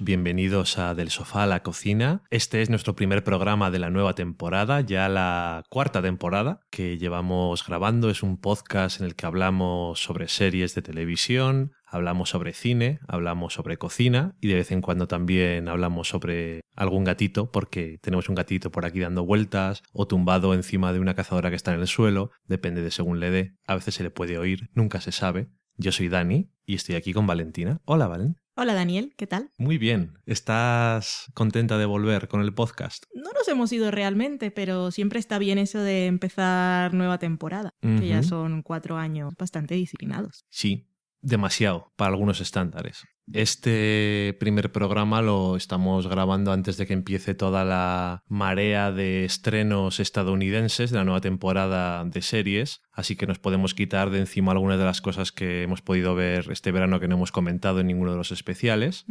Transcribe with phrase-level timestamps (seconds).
[0.00, 2.22] Bienvenidos a Del Sofá a la Cocina.
[2.30, 7.66] Este es nuestro primer programa de la nueva temporada, ya la cuarta temporada que llevamos
[7.66, 8.08] grabando.
[8.08, 13.54] Es un podcast en el que hablamos sobre series de televisión, hablamos sobre cine, hablamos
[13.54, 18.36] sobre cocina y de vez en cuando también hablamos sobre algún gatito, porque tenemos un
[18.36, 21.88] gatito por aquí dando vueltas o tumbado encima de una cazadora que está en el
[21.88, 23.56] suelo, depende de según le dé.
[23.66, 25.48] A veces se le puede oír, nunca se sabe.
[25.76, 27.80] Yo soy Dani y estoy aquí con Valentina.
[27.84, 28.36] Hola, Valen.
[28.60, 29.52] Hola Daniel, ¿qué tal?
[29.56, 30.18] Muy bien.
[30.26, 33.04] ¿Estás contenta de volver con el podcast?
[33.14, 38.08] No nos hemos ido realmente, pero siempre está bien eso de empezar nueva temporada, que
[38.08, 40.44] ya son cuatro años bastante disciplinados.
[40.48, 40.88] Sí,
[41.20, 43.04] demasiado para algunos estándares.
[43.32, 50.00] Este primer programa lo estamos grabando antes de que empiece toda la marea de estrenos
[50.00, 54.78] estadounidenses de la nueva temporada de series, así que nos podemos quitar de encima algunas
[54.78, 58.12] de las cosas que hemos podido ver este verano que no hemos comentado en ninguno
[58.12, 59.04] de los especiales.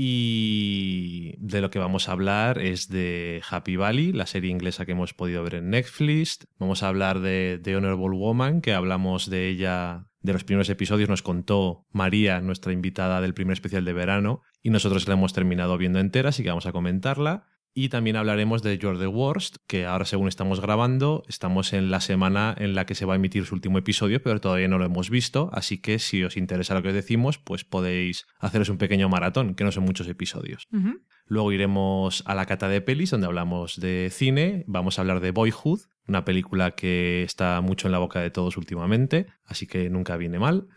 [0.00, 4.92] Y de lo que vamos a hablar es de Happy Valley, la serie inglesa que
[4.92, 6.46] hemos podido ver en Netflix.
[6.58, 11.08] Vamos a hablar de The Honorable Woman, que hablamos de ella de los primeros episodios
[11.08, 15.78] nos contó María, nuestra invitada del primer especial de verano, y nosotros la hemos terminado
[15.78, 17.46] viendo entera, así que vamos a comentarla.
[17.72, 22.00] Y también hablaremos de You're the Worst, que ahora según estamos grabando, estamos en la
[22.00, 24.84] semana en la que se va a emitir su último episodio, pero todavía no lo
[24.84, 28.78] hemos visto, así que si os interesa lo que os decimos, pues podéis haceros un
[28.78, 30.66] pequeño maratón, que no son muchos episodios.
[31.24, 35.30] Luego iremos a la cata de pelis, donde hablamos de cine, vamos a hablar de
[35.30, 40.16] Boyhood, una película que está mucho en la boca de todos últimamente, así que nunca
[40.16, 40.68] viene mal.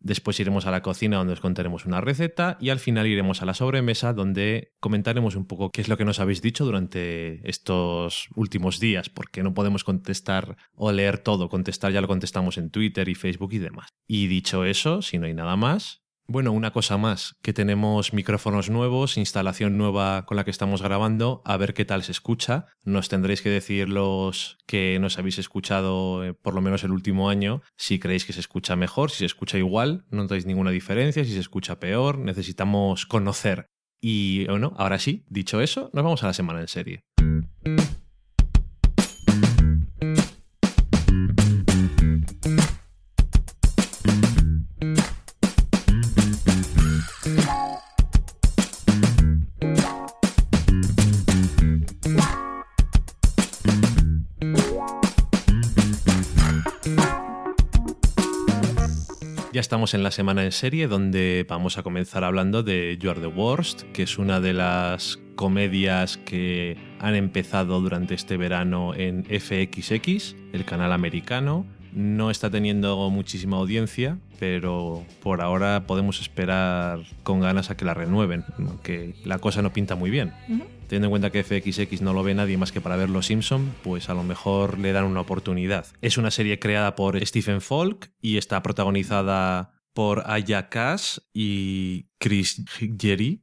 [0.00, 3.46] Después iremos a la cocina donde os contaremos una receta y al final iremos a
[3.46, 8.28] la sobremesa donde comentaremos un poco qué es lo que nos habéis dicho durante estos
[8.34, 13.08] últimos días, porque no podemos contestar o leer todo, contestar ya lo contestamos en Twitter
[13.08, 13.90] y Facebook y demás.
[14.06, 18.68] Y dicho eso, si no hay nada más, bueno, una cosa más, que tenemos micrófonos
[18.68, 22.66] nuevos, instalación nueva con la que estamos grabando, a ver qué tal se escucha.
[22.84, 27.30] Nos tendréis que decir los que nos habéis escuchado eh, por lo menos el último
[27.30, 31.24] año, si creéis que se escucha mejor, si se escucha igual, no notáis ninguna diferencia,
[31.24, 33.70] si se escucha peor, necesitamos conocer.
[34.00, 37.04] Y bueno, ahora sí, dicho eso, nos vamos a la semana en serie.
[59.68, 63.26] Estamos en la semana en serie donde vamos a comenzar hablando de You Are the
[63.26, 70.36] Worst, que es una de las comedias que han empezado durante este verano en FXX,
[70.54, 71.66] el canal americano.
[71.92, 77.94] No está teniendo muchísima audiencia, pero por ahora podemos esperar con ganas a que la
[77.94, 80.32] renueven, aunque la cosa no pinta muy bien.
[80.88, 83.74] Teniendo en cuenta que FXX no lo ve nadie más que para ver Los Simpson,
[83.82, 85.86] pues a lo mejor le dan una oportunidad.
[86.00, 92.64] Es una serie creada por Stephen Falk y está protagonizada por Aya Cash y Chris
[92.98, 93.42] Jerry.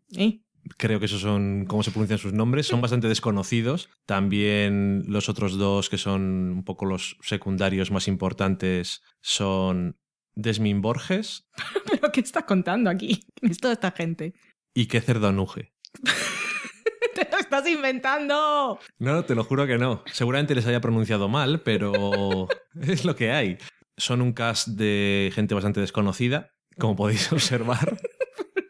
[0.77, 2.67] Creo que esos son, ¿cómo se pronuncian sus nombres?
[2.67, 3.89] Son bastante desconocidos.
[4.05, 9.97] También los otros dos, que son un poco los secundarios más importantes, son
[10.33, 11.47] Desmin Borges.
[11.89, 13.23] ¿Pero qué estás contando aquí?
[13.35, 14.33] ¿Quién es toda esta gente?
[14.73, 15.73] Y qué Cerdonuje.
[17.15, 18.79] ¡Te lo estás inventando!
[18.99, 20.03] No, te lo juro que no.
[20.11, 22.47] Seguramente les haya pronunciado mal, pero
[22.81, 23.57] es lo que hay.
[23.97, 27.97] Son un cast de gente bastante desconocida, como podéis observar.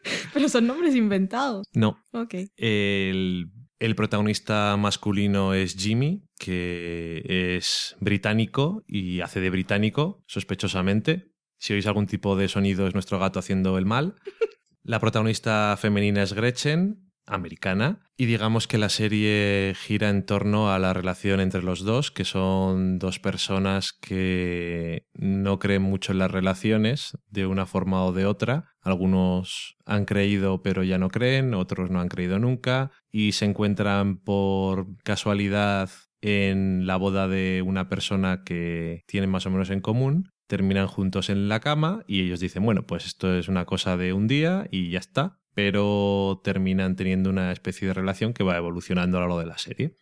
[0.34, 1.66] pero son nombres inventados.
[1.72, 2.02] No.
[2.12, 2.34] Ok.
[2.56, 7.22] El, el protagonista masculino es Jimmy, que
[7.56, 11.32] es británico y hace de británico, sospechosamente.
[11.58, 14.14] Si oís algún tipo de sonido es nuestro gato haciendo el mal.
[14.82, 18.00] La protagonista femenina es Gretchen, americana.
[18.16, 22.24] Y digamos que la serie gira en torno a la relación entre los dos, que
[22.24, 28.26] son dos personas que no creen mucho en las relaciones de una forma o de
[28.26, 28.72] otra.
[28.80, 34.18] Algunos han creído pero ya no creen, otros no han creído nunca y se encuentran
[34.18, 35.90] por casualidad
[36.20, 40.30] en la boda de una persona que tienen más o menos en común.
[40.46, 44.12] Terminan juntos en la cama y ellos dicen, bueno, pues esto es una cosa de
[44.12, 49.16] un día y ya está, pero terminan teniendo una especie de relación que va evolucionando
[49.16, 49.96] a lo largo de la serie.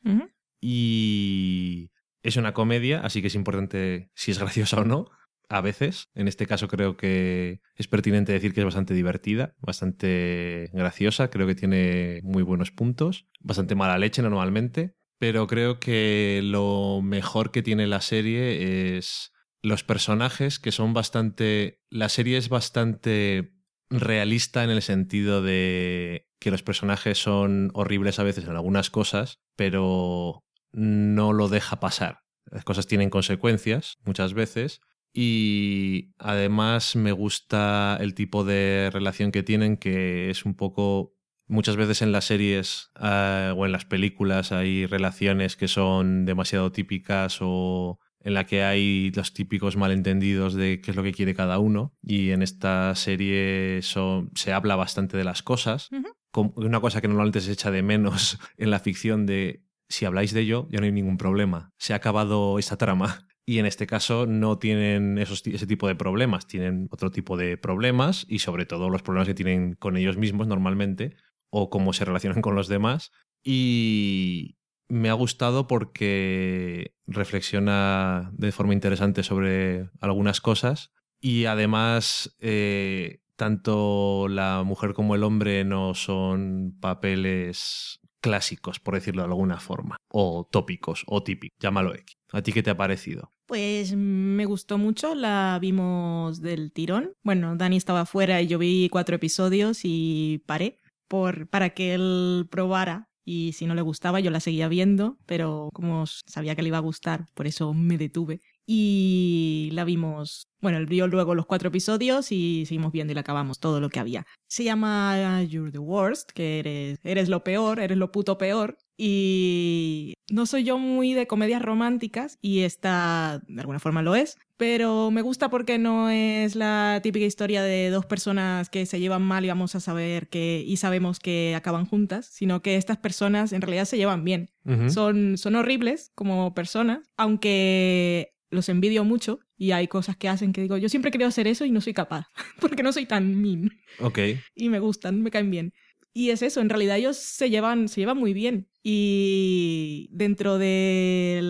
[0.60, 1.92] Y
[2.24, 5.10] es una comedia, así que es importante si es graciosa o no.
[5.48, 10.70] A veces, en este caso creo que es pertinente decir que es bastante divertida, bastante
[10.72, 17.00] graciosa, creo que tiene muy buenos puntos, bastante mala leche normalmente, pero creo que lo
[17.00, 19.30] mejor que tiene la serie es
[19.62, 21.80] los personajes que son bastante...
[21.90, 23.53] La serie es bastante
[24.00, 29.40] realista en el sentido de que los personajes son horribles a veces en algunas cosas,
[29.56, 32.20] pero no lo deja pasar.
[32.50, 34.80] Las cosas tienen consecuencias muchas veces
[35.12, 41.14] y además me gusta el tipo de relación que tienen que es un poco
[41.46, 46.72] muchas veces en las series uh, o en las películas hay relaciones que son demasiado
[46.72, 51.34] típicas o en la que hay los típicos malentendidos de qué es lo que quiere
[51.34, 55.90] cada uno y en esta serie son, se habla bastante de las cosas.
[55.92, 56.52] Uh -huh.
[56.56, 60.40] Una cosa que normalmente se echa de menos en la ficción de si habláis de
[60.40, 61.70] ello ya no hay ningún problema.
[61.78, 63.26] Se ha acabado esta trama.
[63.46, 67.58] Y en este caso no tienen esos, ese tipo de problemas, tienen otro tipo de
[67.58, 71.14] problemas y sobre todo los problemas que tienen con ellos mismos normalmente
[71.50, 73.12] o cómo se relacionan con los demás.
[73.42, 74.56] Y
[74.88, 84.28] me ha gustado porque reflexiona de forma interesante sobre algunas cosas y además eh, tanto
[84.28, 90.48] la mujer como el hombre no son papeles clásicos, por decirlo de alguna forma, o
[90.50, 92.16] tópicos, o típicos, llámalo X.
[92.32, 93.32] ¿A ti qué te ha parecido?
[93.46, 97.12] Pues me gustó mucho, la vimos del tirón.
[97.22, 102.48] Bueno, Dani estaba fuera y yo vi cuatro episodios y paré por, para que él
[102.50, 106.68] probara y si no le gustaba yo la seguía viendo, pero como sabía que le
[106.68, 108.40] iba a gustar, por eso me detuve.
[108.66, 113.58] Y la vimos, bueno, vio luego los cuatro episodios y seguimos viendo y la acabamos
[113.60, 114.26] todo lo que había.
[114.46, 118.78] Se llama You're the Worst, que eres, eres lo peor, eres lo puto peor.
[118.96, 124.36] Y no soy yo muy de comedias románticas y esta de alguna forma lo es,
[124.56, 129.22] pero me gusta porque no es la típica historia de dos personas que se llevan
[129.22, 133.52] mal y vamos a saber que y sabemos que acaban juntas, sino que estas personas
[133.52, 134.50] en realidad se llevan bien.
[134.64, 134.90] Uh -huh.
[134.90, 140.62] Son son horribles como personas, aunque los envidio mucho y hay cosas que hacen que
[140.62, 142.26] digo, yo siempre quería hacer eso y no soy capaz,
[142.60, 143.70] porque no soy tan mean.
[144.00, 144.18] Ok.
[144.54, 145.74] Y me gustan, me caen bien.
[146.12, 148.68] Y es eso, en realidad ellos se llevan, se llevan muy bien.
[148.86, 151.40] Y dentro de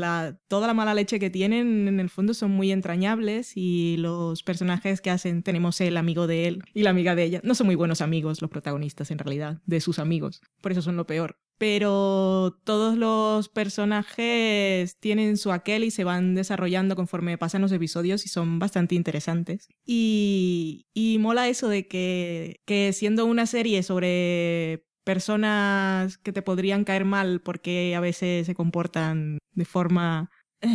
[0.47, 5.01] toda la mala leche que tienen, en el fondo son muy entrañables y los personajes
[5.01, 7.41] que hacen, tenemos el amigo de él y la amiga de ella.
[7.43, 10.43] No son muy buenos amigos los protagonistas en realidad, de sus amigos.
[10.61, 11.37] Por eso son lo peor.
[11.59, 18.25] Pero todos los personajes tienen su aquel y se van desarrollando conforme pasan los episodios
[18.27, 19.69] y son bastante interesantes.
[19.85, 26.85] Y, y mola eso de que, que siendo una serie sobre personas que te podrían
[26.85, 30.31] caer mal porque a veces se comportan de forma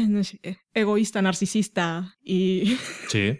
[0.07, 0.39] no sé,
[0.73, 2.77] egoísta, narcisista y
[3.09, 3.39] sí.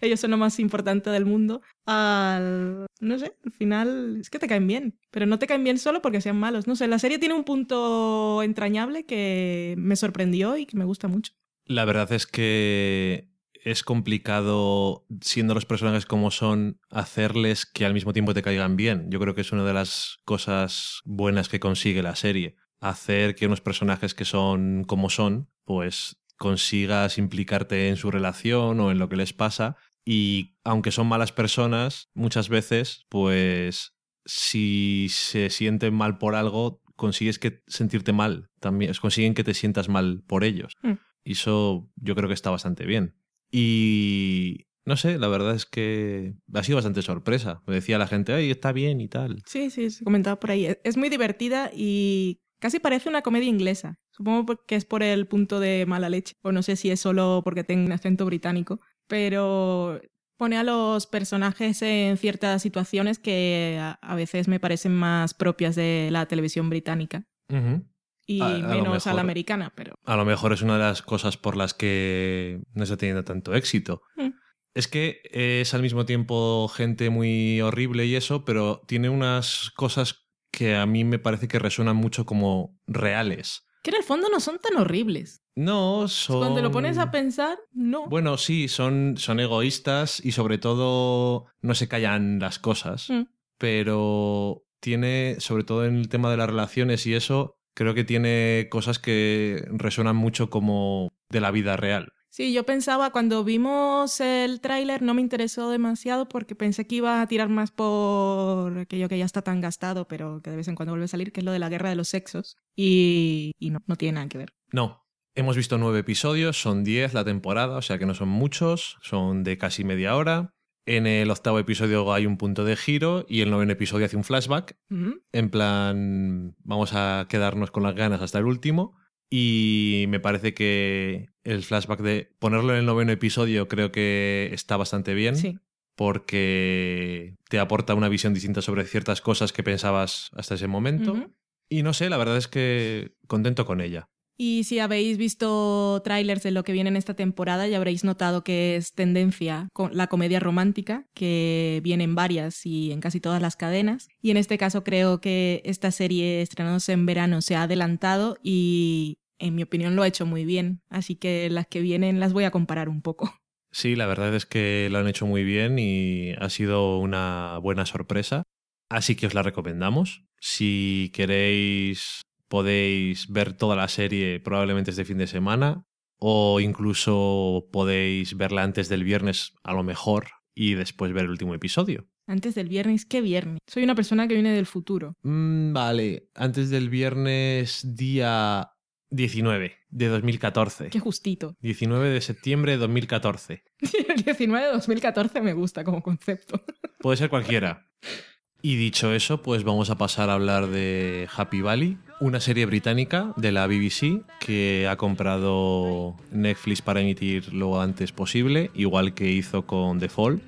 [0.00, 4.46] ellos son lo más importante del mundo, al, no sé, al final es que te
[4.46, 6.66] caen bien, pero no te caen bien solo porque sean malos.
[6.66, 11.08] No sé, la serie tiene un punto entrañable que me sorprendió y que me gusta
[11.08, 11.32] mucho.
[11.64, 13.29] La verdad es que
[13.64, 19.10] es complicado, siendo los personajes como son, hacerles que al mismo tiempo te caigan bien.
[19.10, 22.56] Yo creo que es una de las cosas buenas que consigue la serie.
[22.80, 28.90] Hacer que unos personajes que son como son, pues consigas implicarte en su relación o
[28.90, 29.76] en lo que les pasa.
[30.04, 37.38] Y aunque son malas personas, muchas veces, pues si se sienten mal por algo, consigues
[37.38, 38.48] que sentirte mal.
[38.58, 40.72] También consiguen que te sientas mal por ellos.
[40.82, 40.92] Mm.
[41.24, 43.19] Y eso yo creo que está bastante bien.
[43.50, 47.62] Y no sé, la verdad es que ha sido bastante sorpresa.
[47.66, 49.42] Me decía la gente, ay, está bien y tal.
[49.46, 50.76] Sí, sí, se comentaba por ahí.
[50.84, 53.98] Es muy divertida y casi parece una comedia inglesa.
[54.10, 56.34] Supongo que es por el punto de mala leche.
[56.42, 58.80] O no sé si es solo porque tenga un acento británico.
[59.06, 60.00] Pero
[60.36, 66.08] pone a los personajes en ciertas situaciones que a veces me parecen más propias de
[66.10, 67.24] la televisión británica.
[67.48, 67.84] Uh -huh
[68.26, 69.94] y a, a menos mejor, a la americana, pero...
[70.04, 73.54] A lo mejor es una de las cosas por las que no está teniendo tanto
[73.54, 74.02] éxito.
[74.16, 74.30] Mm.
[74.74, 80.28] Es que es al mismo tiempo gente muy horrible y eso, pero tiene unas cosas
[80.52, 83.66] que a mí me parece que resuenan mucho como reales.
[83.82, 85.42] Que en el fondo no son tan horribles.
[85.56, 86.38] No, son...
[86.38, 88.08] Cuando lo pones a pensar, no.
[88.08, 93.10] Bueno, sí, son, son egoístas y sobre todo no se callan las cosas.
[93.10, 93.22] Mm.
[93.58, 98.68] Pero tiene, sobre todo en el tema de las relaciones y eso, creo que tiene
[98.70, 102.12] cosas que resuenan mucho como de la vida real.
[102.28, 107.22] Sí, yo pensaba cuando vimos el tráiler no me interesó demasiado porque pensé que iba
[107.22, 110.74] a tirar más por aquello que ya está tan gastado, pero que de vez en
[110.74, 112.58] cuando vuelve a salir, que es lo de la guerra de los sexos.
[112.76, 114.52] Y, y no, no tiene nada que ver.
[114.72, 115.06] No.
[115.34, 119.42] Hemos visto nueve episodios, son diez la temporada, o sea que no son muchos, son
[119.42, 120.52] de casi media hora.
[120.90, 124.24] En el octavo episodio hay un punto de giro y el noveno episodio hace un
[124.24, 124.76] flashback.
[124.90, 125.22] Uh -huh.
[125.30, 128.96] En plan, vamos a quedarnos con las ganas hasta el último.
[129.30, 134.76] Y me parece que el flashback de ponerlo en el noveno episodio creo que está
[134.76, 135.36] bastante bien.
[135.36, 135.58] Sí.
[135.96, 141.30] porque te aporta una visión distinta sobre ciertas cosas que pensabas hasta ese momento.
[141.68, 144.08] Y no sé, la verdad es que contento con ella.
[144.42, 148.42] Y si habéis visto trailers de lo que viene en esta temporada, ya habréis notado
[148.42, 153.42] que es tendencia con la comedia romántica, que viene en varias y en casi todas
[153.42, 154.08] las cadenas.
[154.22, 159.18] Y en este caso creo que esta serie estrenándose en verano se ha adelantado y
[159.38, 160.80] en mi opinión lo ha hecho muy bien.
[160.88, 163.30] Así que las que vienen las voy a comparar un poco.
[163.72, 167.86] Sí, la verdad es que lo han hecho muy bien y ha sido una buena
[167.86, 168.42] sorpresa.
[168.88, 170.24] Así que os la recomendamos.
[170.40, 175.86] Si queréis, podéis ver toda la serie probablemente este fin de semana
[176.18, 181.54] o incluso podéis verla antes del viernes a lo mejor y después ver el último
[181.54, 182.08] episodio.
[182.26, 183.60] Antes del viernes, ¿qué viernes?
[183.66, 185.16] Soy una persona que viene del futuro.
[185.22, 188.72] Mm, vale, antes del viernes día
[189.10, 190.90] 19 de 2014.
[190.90, 191.56] Qué justito.
[191.60, 193.62] 19 de septiembre de 2014.
[194.08, 196.64] El 19 de 2014 me gusta como concepto.
[196.98, 197.88] Puede ser cualquiera.
[198.62, 203.32] Y dicho eso, pues vamos a pasar a hablar de Happy Valley, una serie británica
[203.36, 209.62] de la BBC que ha comprado Netflix para emitir lo antes posible, igual que hizo
[209.62, 210.42] con The Fall,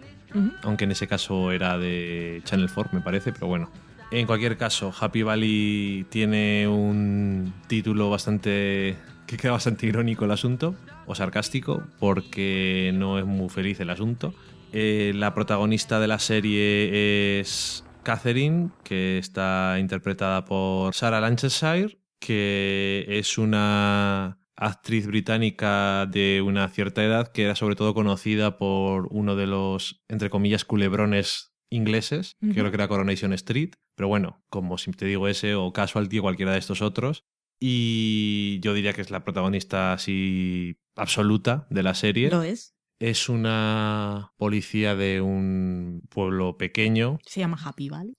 [0.62, 3.70] aunque en ese caso era de Channel 4, me parece, pero bueno.
[4.10, 8.94] En cualquier caso, Happy Valley tiene un título bastante
[9.26, 10.74] que queda bastante irónico el asunto,
[11.06, 14.34] o sarcástico, porque no es muy feliz el asunto.
[14.74, 23.04] Eh, la protagonista de la serie es Catherine, que está interpretada por Sarah Lancashire, que
[23.08, 29.34] es una actriz británica de una cierta edad que era sobre todo conocida por uno
[29.34, 34.78] de los, entre comillas, culebrones ingleses, que creo que era Coronation Street, pero bueno, como
[34.78, 37.24] si te digo ese o Casualty o cualquiera de estos otros.
[37.58, 42.28] Y yo diría que es la protagonista así absoluta de la serie.
[42.30, 42.74] Lo es.
[43.02, 48.14] Es una policía de un pueblo pequeño, Se llama Happy Valley.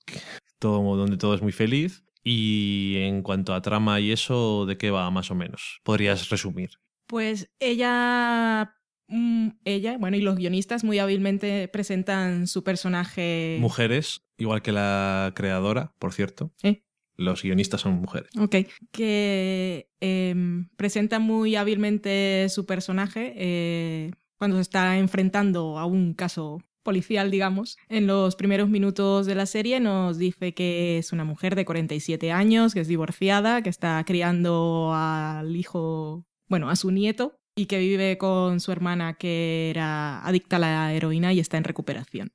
[0.60, 2.04] todo, donde todo es muy feliz.
[2.22, 5.80] Y en cuanto a trama y eso, ¿de qué va más o menos?
[5.84, 6.72] Podrías resumir.
[7.08, 8.76] Pues ella,
[9.08, 13.60] mm, ella, bueno, y los guionistas muy hábilmente presentan su personaje.
[13.62, 16.52] Mujeres, igual que la creadora, por cierto.
[16.62, 16.84] ¿Eh?
[17.16, 18.32] Los guionistas son mujeres.
[18.38, 18.56] Ok,
[18.92, 24.12] que em, presenta muy hábilmente su personaje eh,
[24.44, 27.78] cuando se está enfrentando a un caso policial, digamos.
[27.88, 32.30] En los primeros minutos de la serie nos dice que es una mujer de 47
[32.34, 37.80] años, que es divorciada, que está criando al hijo, bueno, a su nieto, y que
[37.80, 42.34] vive con su hermana que era adicta a la heroína y está en recuperación.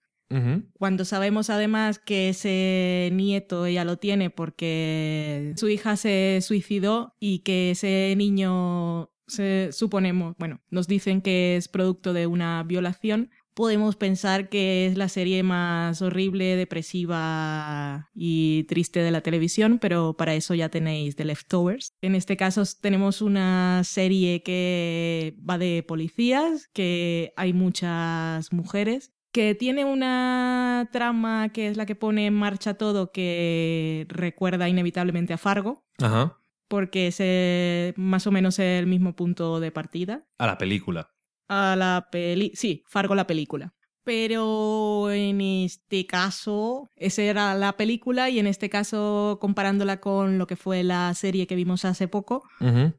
[0.78, 7.40] Cuando sabemos además que ese nieto ella lo tiene porque su hija se suicidó y
[7.40, 14.48] que ese niño suponemos, bueno, nos dicen que es producto de una violación, podemos pensar
[14.48, 20.54] que es la serie más horrible, depresiva y triste de la televisión, pero para eso
[20.54, 21.92] ya tenéis The Leftovers.
[22.00, 29.56] En este caso tenemos una serie que va de policías, que hay muchas mujeres que
[29.56, 35.38] tiene una trama que es la que pone en marcha todo que recuerda inevitablemente a
[35.38, 36.38] Fargo, Ajá.
[36.68, 40.26] Porque es eh, más o menos el mismo punto de partida.
[40.38, 41.10] A la película.
[41.48, 42.52] A la peli...
[42.54, 43.74] Sí, Fargo la película.
[44.04, 50.46] Pero en este caso, esa era la película y en este caso, comparándola con lo
[50.46, 52.42] que fue la serie que vimos hace poco,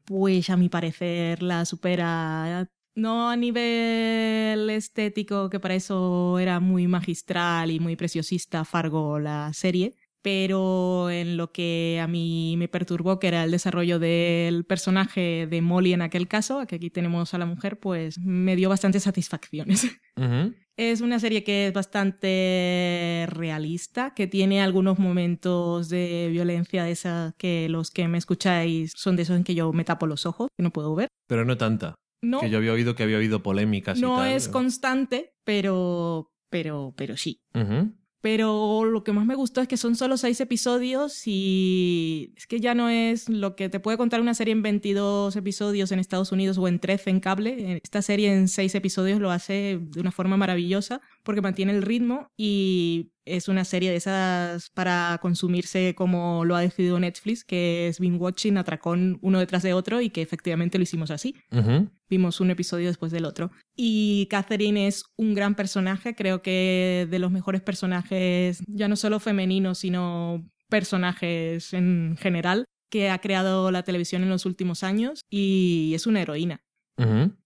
[0.04, 2.70] pues a mi parecer la supera.
[2.94, 9.52] No a nivel estético, que para eso era muy magistral y muy preciosista Fargo la
[9.52, 15.46] serie, pero en lo que a mí me perturbó, que era el desarrollo del personaje
[15.50, 19.02] de Molly en aquel caso, que aquí tenemos a la mujer, pues me dio bastantes
[19.04, 19.86] satisfacciones.
[20.76, 27.34] Es una serie que es bastante realista, que tiene algunos momentos de violencia de esas
[27.36, 30.48] que los que me escucháis son de esos en que yo me tapo los ojos,
[30.56, 31.08] que no puedo ver.
[31.26, 31.94] Pero no tanta.
[32.22, 34.32] No, Que yo había oído que había habido polémicas y no tal.
[34.32, 37.40] es constante, pero, pero, pero sí.
[37.54, 37.94] Ujú.
[38.20, 42.60] Pero lo que más me gustó es que son solo seis episodios y es que
[42.60, 46.30] ya no es lo que te puede contar una serie en 22 episodios en Estados
[46.32, 47.80] Unidos o en 13 en cable.
[47.82, 52.30] Esta serie en seis episodios lo hace de una forma maravillosa porque mantiene el ritmo
[52.36, 58.00] y es una serie de esas para consumirse como lo ha decidido Netflix, que es
[58.00, 61.88] binge watching, atracón uno detrás de otro y que efectivamente lo hicimos así Ujú.
[62.10, 63.50] Vimos un episodio después del otro.
[63.76, 69.20] Y Catherine es un gran personaje, creo que de los mejores personajes, ya no solo
[69.20, 75.92] femeninos, sino personajes en general, que ha creado la televisión en los últimos años y
[75.94, 76.60] es una heroína.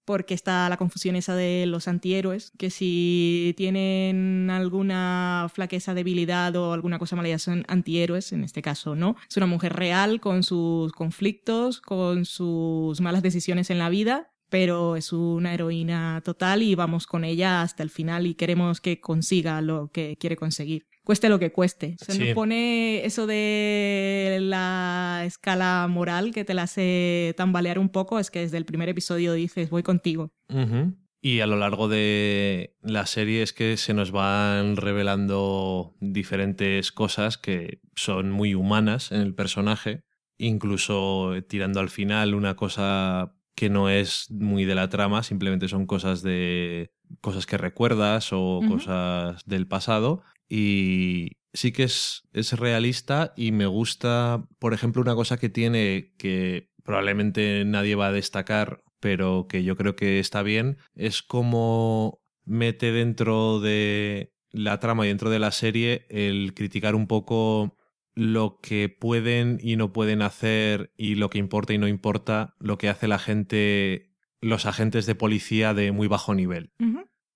[0.04, 6.73] Porque está la confusión esa de los antihéroes, que si tienen alguna flaqueza, debilidad o
[6.73, 9.14] alguna cosa mala ya son antihéroes, en este caso no.
[9.30, 14.96] Es una mujer real con sus conflictos, con sus malas decisiones en la vida, pero
[14.96, 19.60] es una heroína total y vamos con ella hasta el final y queremos que consiga
[19.60, 20.86] lo que quiere conseguir.
[21.04, 21.96] Cueste lo que cueste.
[22.00, 22.18] Se Sí.
[22.18, 28.30] nos pone eso de la escala moral que te la hace tambalear un poco, es
[28.30, 30.32] que desde el primer episodio dices, voy contigo.
[31.20, 37.38] Y a lo largo de la serie es que se nos van revelando diferentes cosas
[37.38, 40.00] que son muy humanas en el personaje,
[40.38, 45.87] incluso tirando al final una cosa que no es muy de la trama, simplemente son
[45.87, 50.23] cosas de cosas que recuerdas o cosas del pasado.
[50.49, 56.12] Y sí que es, es realista y me gusta, por ejemplo, una cosa que tiene
[56.18, 62.20] que probablemente nadie va a destacar, pero que yo creo que está bien, es como
[62.44, 67.76] mete dentro de la trama y dentro de la serie el criticar un poco
[68.14, 72.78] lo que pueden y no pueden hacer y lo que importa y no importa, lo
[72.78, 76.73] que hace la gente, los agentes de policía de muy bajo nivel.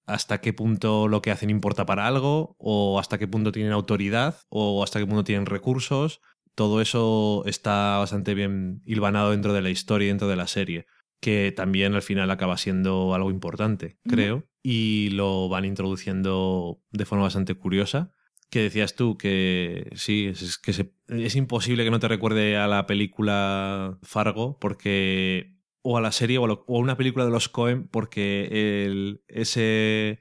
[0.06, 4.38] Hasta qué punto lo que hacen importa para algo, o hasta qué punto tienen autoridad,
[4.48, 6.22] o hasta qué punto tienen recursos.
[6.54, 10.86] Todo eso está bastante bien hilvanado dentro de la historia y dentro de la serie,
[11.20, 17.24] que también al final acaba siendo algo importante, creo, y lo van introduciendo de forma
[17.24, 18.12] bastante curiosa.
[18.50, 22.66] Que decías tú que sí, es, que se- es imposible que no te recuerde a
[22.66, 27.24] la película Fargo, porque o a la serie o a, lo- o a una película
[27.26, 30.18] de los Cohen porque ese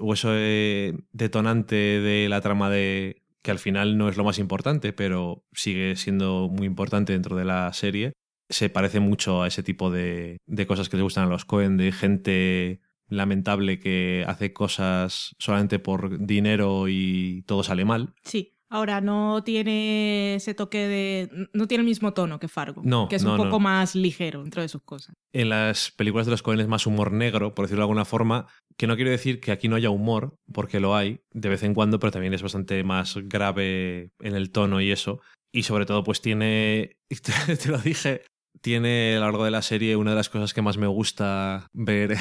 [0.00, 4.92] o ese detonante de la trama de que al final no es lo más importante
[4.92, 8.12] pero sigue siendo muy importante dentro de la serie
[8.48, 11.76] se parece mucho a ese tipo de, de cosas que le gustan a los Cohen
[11.76, 18.52] de gente lamentable que hace cosas solamente por dinero y todo sale mal Sí.
[18.68, 21.48] Ahora, no tiene ese toque de...
[21.52, 22.82] No tiene el mismo tono que Fargo.
[22.84, 23.44] No, Que es no, un no.
[23.44, 25.14] poco más ligero dentro de sus cosas.
[25.32, 28.48] en las películas de los Cohen es más humor negro, por decirlo de alguna forma,
[28.76, 31.74] que no quiero decir que aquí no haya humor, porque lo hay de vez en
[31.74, 35.20] cuando, pero también es bastante más grave en el tono y eso.
[35.52, 36.96] Y sobre todo, pues tiene,
[37.62, 38.22] te lo dije,
[38.60, 41.68] tiene a lo largo de la serie una de las cosas que más me gusta
[41.72, 42.16] ver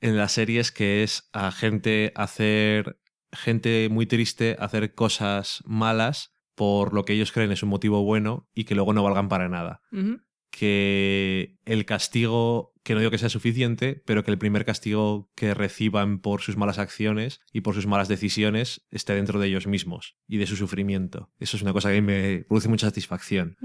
[0.00, 3.00] en las series, que es a gente hacer,
[3.32, 8.48] gente muy triste, hacer cosas malas por lo que ellos creen es un motivo bueno
[8.52, 9.80] y que luego no valgan para nada
[10.50, 15.54] que el castigo, que no digo que sea suficiente, pero que el primer castigo que
[15.54, 20.16] reciban por sus malas acciones y por sus malas decisiones esté dentro de ellos mismos
[20.26, 21.30] y de su sufrimiento.
[21.38, 23.56] Eso es una cosa que me produce mucha satisfacción.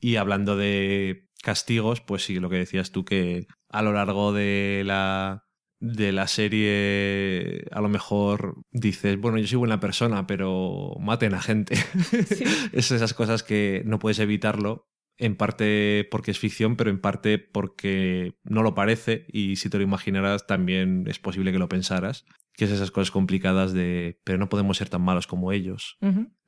[0.00, 4.82] Y hablando de castigos, pues sí, lo que decías tú, que a lo largo de
[4.84, 5.43] la
[5.84, 11.42] de la serie a lo mejor dices, bueno, yo soy buena persona, pero maten a
[11.42, 11.76] gente.
[11.76, 12.44] Sí.
[12.72, 14.88] es esas cosas que no puedes evitarlo,
[15.18, 19.78] en parte porque es ficción, pero en parte porque no lo parece y si te
[19.78, 22.24] lo imaginaras también es posible que lo pensaras,
[22.54, 25.98] que es esas cosas complicadas de, pero no podemos ser tan malos como ellos.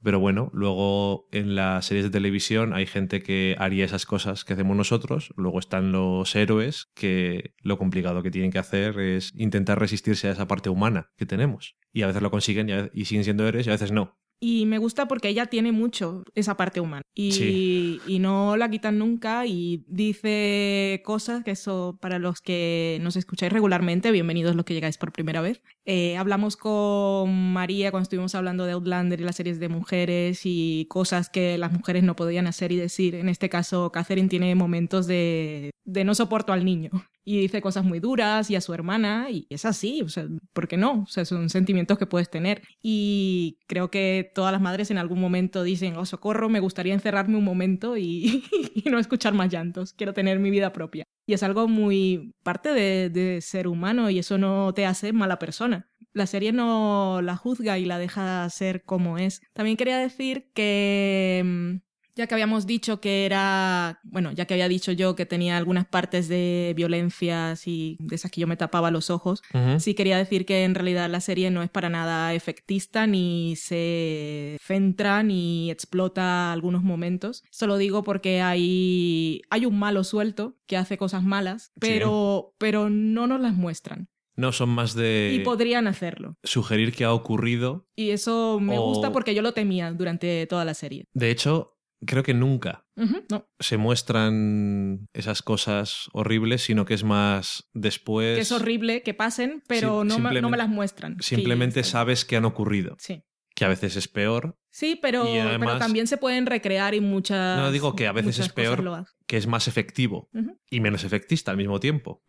[0.02, 4.52] Pero bueno, luego en las series de televisión hay gente que haría esas cosas que
[4.52, 5.32] hacemos nosotros.
[5.36, 10.32] Luego están los héroes que lo complicado que tienen que hacer es intentar resistirse a
[10.32, 11.76] esa parte humana que tenemos.
[11.92, 14.16] Y a veces lo consiguen y, y siguen siendo héroes y a veces no.
[14.38, 17.02] Y me gusta porque ella tiene mucho esa parte humana.
[17.14, 18.00] Y, Sí.
[18.06, 23.50] y no la quitan nunca y dice cosas que eso, para los que nos escucháis
[23.52, 25.62] regularmente, bienvenidos los que llegáis por primera vez.
[25.86, 30.86] Eh, hablamos con María cuando estuvimos hablando de Outlander y las series de mujeres y
[30.90, 33.14] cosas que las mujeres no podían hacer y decir.
[33.14, 36.90] En este caso, Catherine tiene momentos de, de no soporto al niño.
[37.28, 40.68] Y dice cosas muy duras y a su hermana, y es así, o sea, ¿por
[40.68, 41.02] qué no?
[41.02, 42.62] O sea, son sentimientos que puedes tener.
[42.80, 47.36] Y creo que todas las madres en algún momento dicen, oh, socorro, me gustaría encerrarme
[47.36, 51.04] un momento y, y no escuchar más llantos, quiero tener mi vida propia.
[51.26, 55.40] Y es algo muy parte de, de ser humano y eso no te hace mala
[55.40, 55.90] persona.
[56.12, 59.40] La serie no la juzga y la deja ser como es.
[59.52, 61.85] También quería decir que mm,
[62.16, 65.86] ya que habíamos dicho que era, bueno, ya que había dicho yo que tenía algunas
[65.86, 69.42] partes de violencias y de esas que yo me tapaba los ojos,
[69.78, 74.56] sí quería decir que en realidad la serie no es para nada efectista ni se
[74.60, 77.44] centra ni explota algunos momentos.
[77.50, 83.26] Solo digo porque hay, hay un malo suelto que hace cosas malas, pero, pero no
[83.26, 84.08] nos las muestran.
[84.36, 86.36] No son más de Y podrían hacerlo.
[86.42, 87.86] sugerir que ha ocurrido.
[87.96, 91.06] Y eso me O- gusta porque yo lo temía durante toda la serie.
[91.14, 92.84] De hecho, creo que nunca
[93.30, 98.36] no, se muestran esas cosas horribles, sino que es más después.
[98.36, 101.16] que es horrible que pasen, pero Sí, no, me, no me las muestran.
[101.20, 103.22] Simplemente Sí, sabes que han ocurrido, Sí.
[103.54, 107.00] que a veces es peor, Sí, pero, Y además- pero también se pueden recrear y
[107.00, 107.58] muchas.
[107.58, 109.06] No, digo que a veces es peor.
[109.26, 110.28] que es más efectivo
[110.68, 112.22] y menos efectista al mismo tiempo.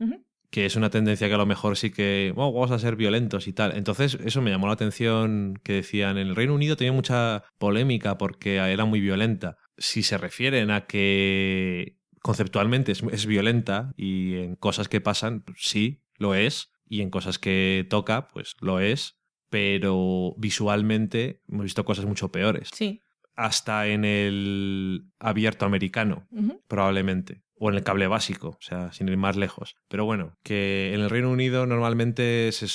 [0.50, 3.48] Que es una tendencia que a lo mejor sí que "Oh, vamos a ser violentos
[3.48, 3.76] y tal.
[3.76, 8.18] Entonces, eso me llamó la atención que decían en el Reino Unido tenía mucha polémica
[8.18, 9.58] porque era muy violenta.
[9.78, 16.02] Si se refieren a que conceptualmente es, es violenta y en cosas que pasan, sí,
[16.18, 16.72] lo es.
[16.90, 19.18] Y en cosas que toca, pues lo es.
[19.50, 22.70] Pero visualmente hemos visto cosas mucho peores.
[22.74, 23.02] Sí.
[23.36, 26.28] Hasta en el abierto americano
[26.68, 27.44] probablemente.
[27.60, 29.76] O en el cable básico, o sea, sin ir más lejos.
[29.88, 32.68] Pero bueno, que en el Reino Unido normalmente se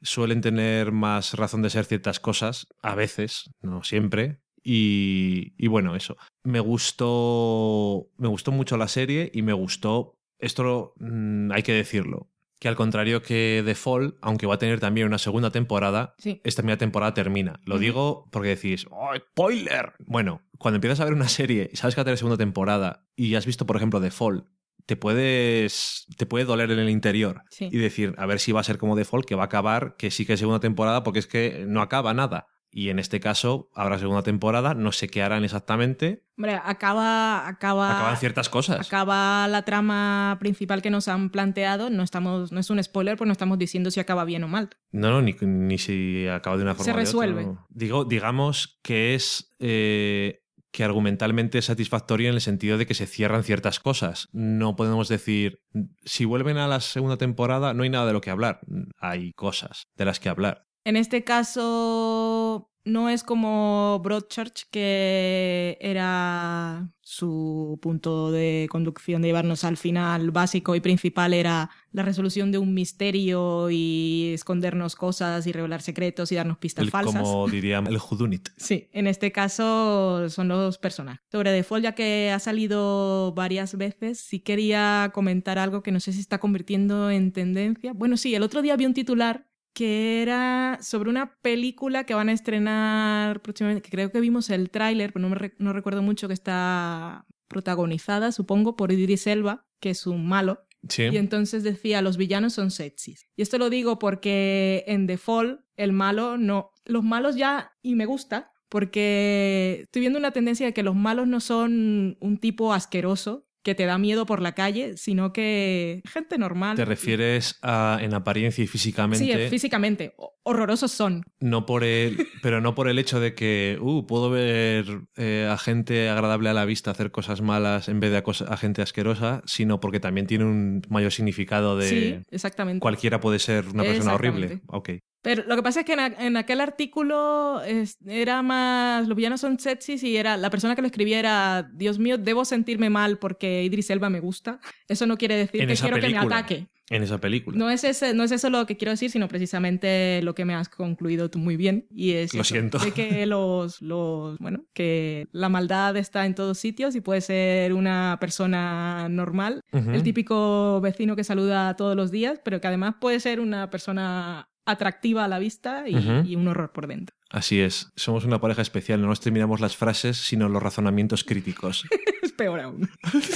[0.00, 4.40] suelen tener más razón de ser ciertas cosas, a veces, no siempre.
[4.62, 6.16] Y, y bueno, eso.
[6.44, 8.08] Me gustó.
[8.16, 10.14] Me gustó mucho la serie y me gustó.
[10.38, 12.31] Esto mm, hay que decirlo.
[12.62, 16.40] Que al contrario que The Fall, aunque va a tener también una segunda temporada, Sí.
[16.44, 17.58] esta primera temporada termina.
[17.64, 19.94] Lo digo porque decís, ¡oh, spoiler!
[20.06, 23.04] Bueno, cuando empiezas a ver una serie y sabes que va a tener segunda temporada
[23.16, 24.46] y has visto, por ejemplo, The Fall,
[24.86, 26.06] te puedes.
[26.16, 27.68] te puede doler en el interior Sí.
[27.72, 29.96] y decir, a ver si va a ser como The Fall, que va a acabar,
[29.98, 32.46] que sí que es segunda temporada, porque es que no acaba nada.
[32.74, 37.46] Y en este caso habrá segunda temporada, no sé qué harán exactamente, Hombre, acaba.
[37.46, 38.86] acaba acaban ciertas cosas.
[38.86, 41.90] Acaba la trama principal que nos han planteado.
[41.90, 44.70] No estamos, no es un spoiler, pues no estamos diciendo si acaba bien o mal.
[44.90, 47.44] No, no, ni, ni si acaba de una forma Se o de otra, resuelve.
[47.44, 47.66] no.
[47.68, 53.06] Digo, digamos que es eh, que argumentalmente es satisfactorio en el sentido de que se
[53.06, 54.28] cierran ciertas cosas.
[54.32, 55.60] No podemos decir,
[56.04, 58.60] si vuelven a la segunda temporada, no hay nada de lo que hablar.
[58.98, 60.64] Hay cosas de las que hablar.
[60.84, 69.64] En este caso, no es como Broadchurch, que era su punto de conducción de llevarnos
[69.64, 75.52] al final básico y principal era la resolución de un misterio y escondernos cosas y
[75.52, 77.22] revelar secretos y darnos pistas El- falsas.
[77.22, 78.48] como diría el Judunit.
[78.56, 81.20] Sí, en este caso son los personajes.
[81.30, 86.12] Sobre Fall, ya que ha salido varias veces, sí quería comentar algo que no sé
[86.12, 87.92] si está convirtiendo en tendencia.
[87.92, 92.28] Bueno, sí, el otro día vi un titular que era sobre una película que van
[92.28, 96.02] a estrenar próximamente, que creo que vimos el tráiler, pero no, me re- no recuerdo
[96.02, 100.66] mucho, que está protagonizada, supongo, por Idris Elba, que es un malo.
[100.88, 101.04] Sí.
[101.04, 103.28] Y entonces decía, los villanos son sexys.
[103.36, 106.70] Y esto lo digo porque en The Fall, el malo no...
[106.84, 107.72] Los malos ya...
[107.82, 112.38] Y me gusta, porque estoy viendo una tendencia de que los malos no son un
[112.38, 116.76] tipo asqueroso que te da miedo por la calle, sino que gente normal.
[116.76, 119.24] Te refieres a en apariencia y físicamente.
[119.44, 120.14] Sí, físicamente.
[120.16, 121.22] ho- Horrorosos son.
[121.38, 124.84] No por el, pero no por el hecho de que, uh, puedo ver
[125.16, 128.46] eh, a gente agradable a la vista hacer cosas malas en vez de a, cosa-
[128.52, 132.80] a gente asquerosa, sino porque también tiene un mayor significado de Sí, exactamente.
[132.80, 134.60] cualquiera puede ser una persona horrible.
[134.66, 134.90] Ok.
[135.22, 139.06] Pero lo que pasa es que en, a- en aquel artículo es- era más.
[139.08, 140.36] Los villanos son sexys y era.
[140.36, 141.70] La persona que lo escribía era.
[141.72, 144.58] Dios mío, debo sentirme mal porque Idris Elba me gusta.
[144.88, 146.66] Eso no quiere decir En que quiero que me ataque.
[146.90, 147.56] En esa película.
[147.56, 150.54] No es, ese, no es eso lo que quiero decir, sino precisamente lo que me
[150.54, 151.86] has concluido tú muy bien.
[151.90, 152.78] Y es Lo eso, siento.
[152.78, 154.36] de que los, los.
[154.38, 159.62] Bueno, que la maldad está en todos sitios y puede ser una persona normal.
[159.72, 164.48] El típico vecino que saluda todos los días, pero que además puede ser una persona
[164.64, 167.16] atractiva a la vista y, un horror por dentro.
[167.30, 167.90] Así es.
[167.96, 169.00] Somos una pareja especial.
[169.00, 171.84] No nos terminamos las frases, sino los razonamientos críticos.
[172.22, 172.88] Es peor aún.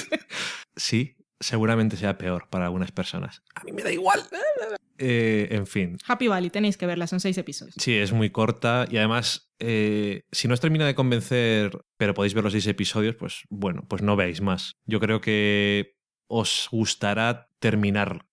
[0.78, 3.42] Sí, seguramente sea peor para algunas personas.
[3.54, 4.20] A mí me da igual.
[4.98, 5.96] Eh, en fin.
[6.06, 7.76] Happy Valley, tenéis que verla, son seis episodios.
[7.78, 12.34] Sí, es muy corta y además, eh, si no os termina de convencer, pero podéis
[12.34, 14.72] ver los seis episodios, pues bueno, pues no veáis más.
[14.84, 15.95] Yo creo que
[16.28, 18.24] os gustará terminar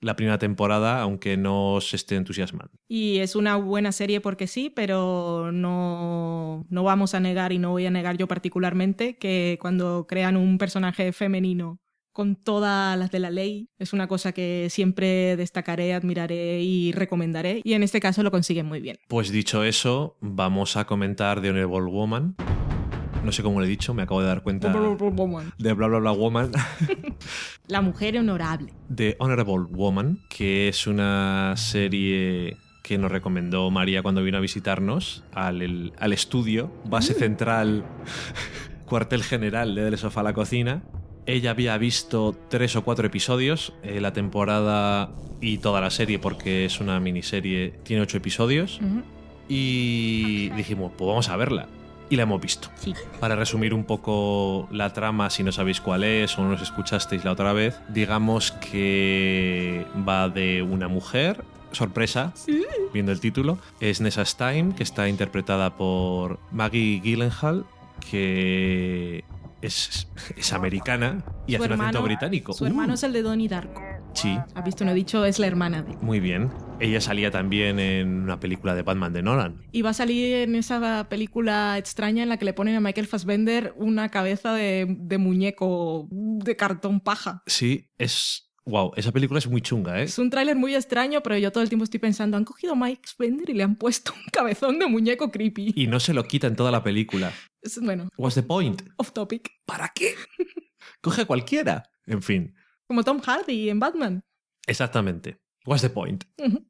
[0.00, 2.72] la primera temporada, aunque no os esté entusiasmando.
[2.86, 7.70] Y es una buena serie porque sí, pero no, no vamos a negar y no
[7.70, 11.80] voy a negar yo particularmente que cuando crean un personaje femenino
[12.12, 17.60] con todas las de la ley es una cosa que siempre destacaré, admiraré y recomendaré
[17.62, 18.96] y en este caso lo consiguen muy bien.
[19.08, 22.36] Pues dicho eso, vamos a comentar de Honorable Woman.
[23.28, 24.72] No sé cómo lo he dicho, me acabo de dar cuenta
[25.58, 26.50] de Bla Bla Bla Woman.
[27.68, 28.72] La mujer honorable.
[28.96, 35.24] The Honorable Woman, que es una serie que nos recomendó María cuando vino a visitarnos
[35.34, 37.84] al, el- al estudio, base central,
[38.86, 40.82] cuartel general de Del Sofá a la Cocina.
[41.26, 45.12] Ella había visto tres o cuatro episodios, eh, la temporada
[45.42, 48.80] y toda la serie, porque es una miniserie, tiene ocho episodios,
[49.50, 51.68] y dijimos, pues vamos a verla.
[52.10, 52.68] Y la hemos visto.
[52.76, 52.94] Sí.
[53.20, 57.24] Para resumir un poco la trama, si no sabéis cuál es o no nos escuchasteis
[57.24, 62.32] la otra vez, digamos que va de una mujer, sorpresa,
[62.92, 67.64] viendo el título, es Nessa Stein, que está interpretada por Maggie Gyllenhaal,
[68.10, 69.24] que
[69.62, 72.52] es, es americana y Su hace un acento británico.
[72.52, 73.82] Su Uh, hermano es el de Donnie Darko.
[74.14, 74.84] Sí, ¿Has visto?
[74.84, 75.94] No he dicho, es la hermana de.
[75.98, 76.50] muy bien.
[76.80, 79.60] Ella salía también en una película de Batman de Nolan.
[79.70, 83.06] Y va a salir en esa película extraña en la que le ponen a Michael
[83.06, 87.42] Fassbender una cabeza de, de muñeco de cartón paja.
[87.46, 88.47] Sí, es...
[88.68, 90.04] Wow, esa película es muy chunga, ¿eh?
[90.04, 92.76] Es un tráiler muy extraño, pero yo todo el tiempo estoy pensando, han cogido a
[92.76, 95.72] Mike Fassbender y le han puesto un cabezón de muñeco creepy.
[95.74, 97.32] Y no se lo quita en toda la película.
[97.62, 98.82] Es, bueno, What's the point?
[98.96, 99.50] off topic.
[99.64, 100.14] ¿Para qué?
[101.00, 101.90] Coge a cualquiera.
[102.06, 102.54] En fin,
[102.86, 104.20] Como Tom Hardy en Batman.
[104.66, 105.38] exactamente.
[105.64, 106.24] What's the point?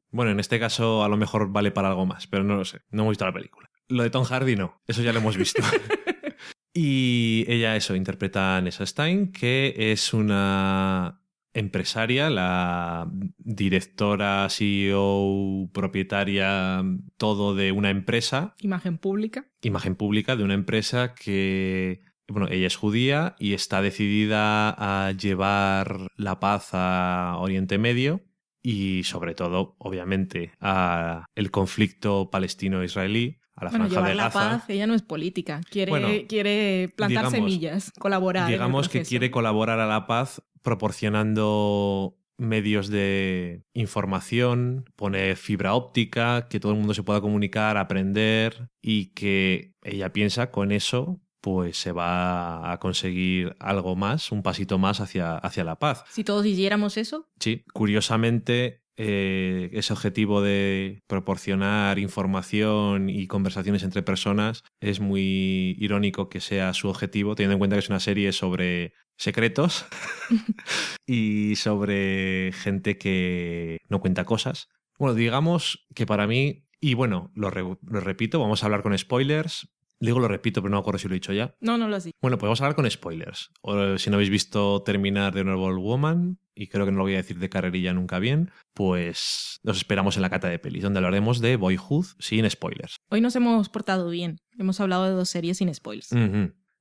[0.09, 2.79] Bueno, en este caso a lo mejor vale para algo más, pero no lo sé.
[2.91, 3.69] No hemos visto la película.
[3.89, 5.61] Lo de Tom Hardy no, eso ya lo hemos visto.
[6.73, 11.21] y ella eso, interpreta a Nessa Stein, que es una
[11.53, 16.83] empresaria, la directora, CEO, propietaria,
[17.17, 19.45] todo de una empresa Imagen pública.
[19.61, 24.69] imagen pública de una empresa que, bueno, ella es judía y está decidida
[25.07, 28.21] a llevar la paz a Oriente Medio
[28.61, 34.23] y sobre todo, obviamente, a el conflicto palestino-israelí, a la bueno, franja llevar de la
[34.25, 34.39] Gaza.
[34.39, 35.61] paz, ella no es política.
[35.69, 38.49] Quiere, Bueno, quiere plantar digamos- semillas, colaborar.
[38.49, 46.59] Digamos que quiere colaborar a la paz proporcionando medios de información, pone fibra óptica, que
[46.59, 51.91] todo el mundo se pueda comunicar, aprender y que ella piensa con eso pues se
[51.91, 56.03] va a conseguir algo más, un pasito más hacia, hacia la paz.
[56.09, 64.03] Si todos hiciéramos eso, Sí, curiosamente, eh, ese objetivo de proporcionar información y conversaciones entre
[64.03, 68.31] personas es muy irónico que sea su objetivo, teniendo en cuenta que es una serie
[68.33, 69.85] sobre secretos
[71.07, 74.67] y sobre gente que no cuenta cosas.
[74.97, 78.97] Bueno, digamos que para mí, y bueno, lo, re- lo repito, vamos a hablar con
[78.97, 79.69] spoilers.
[80.01, 81.55] Digo lo repito, pero no me acuerdo si lo he dicho ya.
[81.59, 82.11] no, no lo sé.
[82.21, 83.51] Bueno, pues vamos a hablar con spoilers.
[83.61, 87.13] O, si no habéis visto terminar The Honorable Woman, y creo que no lo voy
[87.13, 90.99] a decir de carrerilla nunca bien, pues nos esperamos en la cata de pelis, donde
[90.99, 92.95] hablaremos de Boyhood sin spoilers.
[93.09, 94.37] Hoy nos hemos portado bien.
[94.57, 96.09] Hemos hablado de dos series sin spoilers.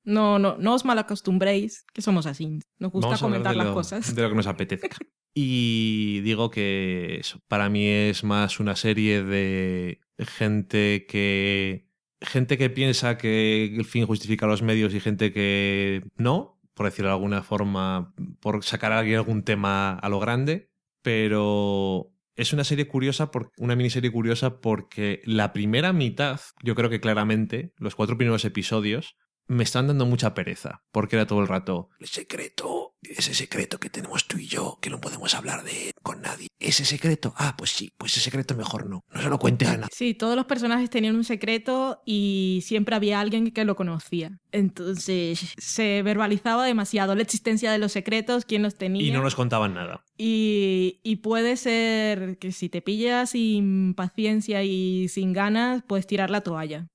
[0.05, 2.61] No, no, no os malacostumbréis, que somos así.
[2.79, 4.15] Nos gusta Vamos a hablar comentar de las lo- cosas.
[4.15, 4.89] De lo que nos apetezca.
[5.35, 11.87] Y digo que eso, para mí es más una serie de gente que.
[12.21, 17.11] Gente que piensa que el fin justifica los medios y gente que no, por decirlo
[17.11, 20.71] de alguna forma, por sacar a alguien algún tema a lo grande.
[21.03, 26.91] Pero es una serie curiosa, por, una miniserie curiosa porque la primera mitad, yo creo
[26.91, 29.17] que claramente, los cuatro primeros episodios,
[29.49, 33.91] me están dando mucha pereza, porque era todo el rato el secreto, ese secreto que
[33.91, 36.49] tenemos tú y yo, que no podemos hablar de con nadie.
[36.59, 39.77] Ese secreto, ah, pues sí, pues ese secreto mejor no, no se lo cuente a
[39.77, 39.91] nadie.
[39.93, 44.39] Sí, todos los personajes tenían un secreto y siempre había alguien que lo conocía.
[44.53, 49.03] Entonces se verbalizaba demasiado la existencia de los secretos, quién los tenía.
[49.03, 50.05] Y no nos contaban nada.
[50.17, 56.31] Y, y puede ser que si te pillas sin paciencia y sin ganas, puedes tirar
[56.31, 56.89] la toalla.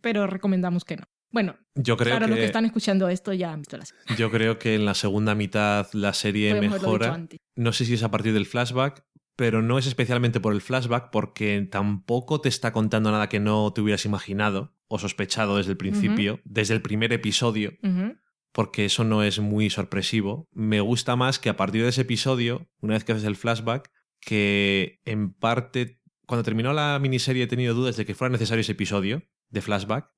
[0.00, 1.04] Pero recomendamos que no.
[1.32, 4.16] Bueno, Yo creo claro, que, los que están escuchando esto ya han visto la serie.
[4.16, 7.26] yo creo que en la segunda mitad la serie Podemos mejora.
[7.54, 9.04] No sé si es a partir del flashback,
[9.36, 13.72] pero no es especialmente por el flashback porque tampoco te está contando nada que no
[13.72, 17.72] te hubieras imaginado o sospechado desde el principio, desde el primer episodio.
[18.52, 20.48] Porque eso no es muy sorpresivo.
[20.52, 23.90] Me gusta más que a partir de ese episodio, una vez que haces el flashback,
[24.20, 28.72] que en parte, cuando terminó la miniserie he tenido dudas de que fuera necesario ese
[28.72, 30.08] episodio de flashback.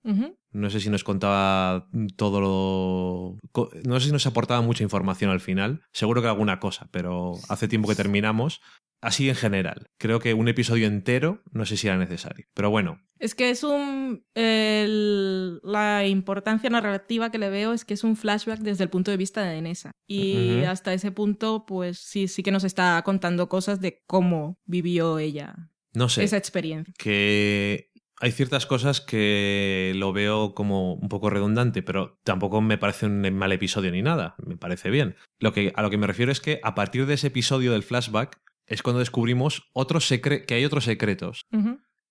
[0.53, 3.39] No sé si nos contaba todo lo...
[3.85, 5.83] No sé si nos aportaba mucha información al final.
[5.93, 8.61] Seguro que alguna cosa, pero hace tiempo que terminamos.
[9.01, 9.89] Así en general.
[9.99, 12.47] Creo que un episodio entero no sé si era necesario.
[12.55, 14.25] Pero bueno, Es que es un...
[14.35, 19.11] el- la importancia narrativa que le veo es que es un flashback desde el punto
[19.11, 19.91] de vista de Nessa.
[20.07, 25.19] Y hasta ese punto, pues sí, sí que nos está contando cosas de cómo vivió
[25.19, 26.23] ella no sé.
[26.25, 26.93] esa experiencia.
[26.99, 27.91] que
[28.23, 33.21] hay ciertas cosas que lo veo como un poco redundante, pero tampoco me parece un
[33.35, 35.17] mal episodio ni nada, me parece bien.
[35.41, 37.83] Lo que, a lo que me refiero es que a partir de ese episodio del
[37.83, 41.43] flashback es cuando descubrimos otros secre- que hay otros secretos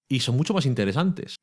[0.10, 1.36] y son mucho más interesantes.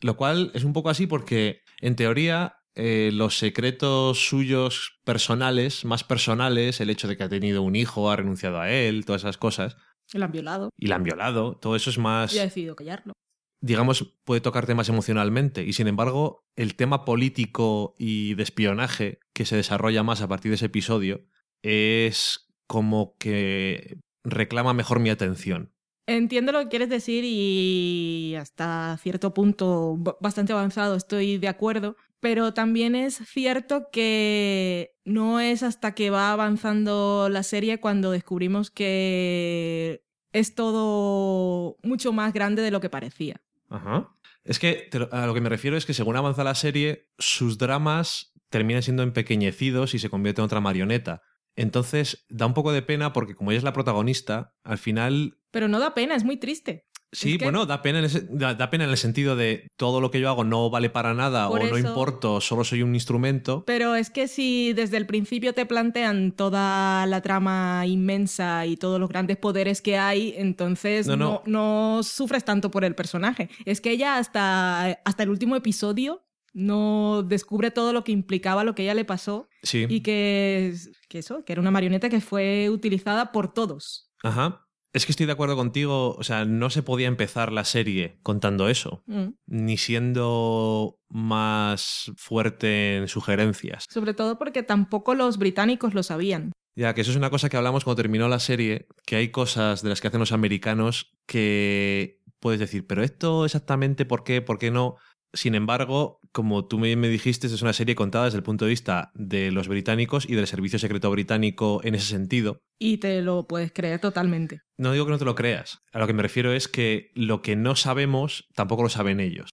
[0.00, 6.02] Lo cual es un poco así porque, en teoría, eh, los secretos suyos personales, más
[6.04, 9.38] personales, el hecho de que ha tenido un hijo, ha renunciado a él, todas esas
[9.38, 9.76] cosas,
[10.12, 12.34] Y la han violado y la han violado, todo eso es más...
[12.34, 13.12] y ha decidido callarlo.
[13.60, 15.64] Digamos, puede tocarte más emocionalmente.
[15.64, 20.50] Y sin embargo, el tema político y de espionaje que se desarrolla más a partir
[20.50, 21.24] de ese episodio
[21.62, 25.72] es como que reclama mejor mi atención.
[26.06, 32.54] Entiendo lo que quieres decir y hasta cierto punto bastante avanzado estoy de acuerdo, pero
[32.54, 40.02] también es cierto que no es hasta que va avanzando la serie cuando descubrimos que
[40.32, 43.42] es todo mucho más grande de lo que parecía.
[43.68, 44.14] Ajá.
[44.44, 48.32] Es que a lo que me refiero es que según avanza la serie, sus dramas
[48.48, 51.22] terminan siendo empequeñecidos y se convierte en otra marioneta.
[51.54, 55.38] Entonces da un poco de pena porque como ella es la protagonista, al final...
[55.50, 56.86] Pero no da pena, es muy triste.
[57.12, 60.20] Sí, bueno, da pena, en el, da, pena en el sentido de todo lo que
[60.20, 63.64] yo hago no vale para nada o no importo, solo soy un instrumento.
[63.66, 69.00] Pero es que si desde el principio te plantean toda la trama inmensa y todos
[69.00, 72.00] los grandes poderes que hay, entonces no, no.
[72.02, 73.48] sufres tanto por el personaje.
[73.64, 78.74] Es que ella hasta, hasta el último episodio no descubre todo lo que implicaba lo
[78.74, 80.74] que ella le pasó y que,
[81.08, 84.10] que eso, que era una marioneta que fue utilizada por todos.
[84.22, 84.67] Ajá.
[84.92, 88.68] Es que estoy de acuerdo contigo, o sea, no se podía empezar la serie contando
[88.68, 89.28] eso, mm.
[89.46, 93.84] ni siendo más fuerte en sugerencias.
[93.90, 96.52] Sobre todo porque tampoco los británicos lo sabían.
[96.74, 99.82] Ya, que eso es una cosa que hablamos cuando terminó la serie, que hay cosas
[99.82, 104.58] de las que hacen los americanos que puedes decir, pero esto exactamente por qué, por
[104.58, 104.96] qué no.
[105.38, 109.12] Sin embargo, como tú me dijiste, es una serie contada desde el punto de vista
[109.14, 112.58] de los británicos y del servicio secreto británico en ese sentido.
[112.76, 114.62] Y te lo puedes creer totalmente.
[114.76, 115.78] No digo que no te lo creas.
[115.92, 119.50] A lo que me refiero es que lo que no sabemos tampoco lo saben ellos.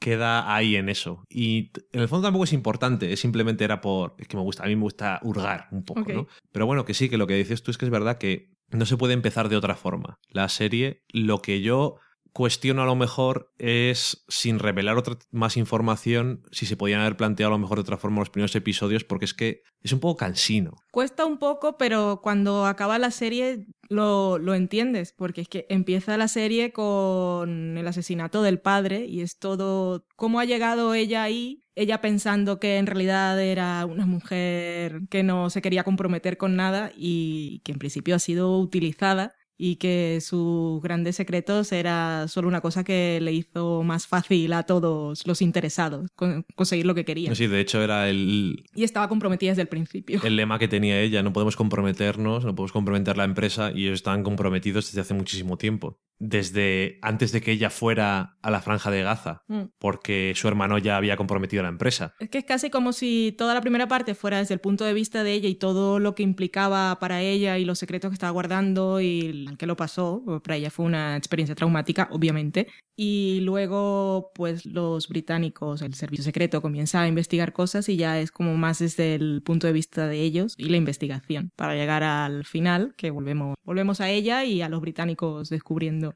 [0.00, 1.22] Queda ahí en eso.
[1.30, 4.16] Y en el fondo tampoco es importante, es simplemente era por.
[4.18, 6.26] Es que me gusta, a mí me gusta hurgar un poco, ¿no?
[6.50, 8.86] Pero bueno, que sí, que lo que dices tú es que es verdad que no
[8.86, 10.18] se puede empezar de otra forma.
[10.30, 12.00] La serie, lo que yo
[12.38, 17.52] cuestiono a lo mejor es, sin revelar otra, más información, si se podían haber planteado
[17.52, 20.18] a lo mejor de otra forma los primeros episodios, porque es que es un poco
[20.18, 20.76] cansino.
[20.92, 26.16] Cuesta un poco, pero cuando acaba la serie lo, lo entiendes, porque es que empieza
[26.16, 31.64] la serie con el asesinato del padre y es todo cómo ha llegado ella ahí
[31.74, 36.90] ella pensando que en realidad era una mujer que no se quería comprometer con nada
[36.96, 42.60] y que en principio ha sido utilizada y que sus grandes secretos era solo una
[42.60, 46.08] cosa que le hizo más fácil a todos los interesados
[46.54, 47.34] conseguir lo que querían.
[47.34, 48.64] Sí, de hecho era el...
[48.74, 50.20] Y estaba comprometida desde el principio.
[50.22, 53.94] El lema que tenía ella, no podemos comprometernos, no podemos comprometer la empresa y ellos
[53.94, 58.90] estaban comprometidos desde hace muchísimo tiempo desde antes de que ella fuera a la franja
[58.90, 59.62] de Gaza, mm.
[59.78, 62.14] porque su hermano ya había comprometido a la empresa.
[62.18, 64.94] Es que es casi como si toda la primera parte fuera desde el punto de
[64.94, 68.32] vista de ella y todo lo que implicaba para ella y los secretos que estaba
[68.32, 74.66] guardando y que lo pasó, para ella fue una experiencia traumática, obviamente, y luego pues
[74.66, 79.14] los británicos, el servicio secreto comienza a investigar cosas y ya es como más desde
[79.14, 83.54] el punto de vista de ellos y la investigación, para llegar al final, que volvemos,
[83.64, 86.14] volvemos a ella y a los británicos descubriendo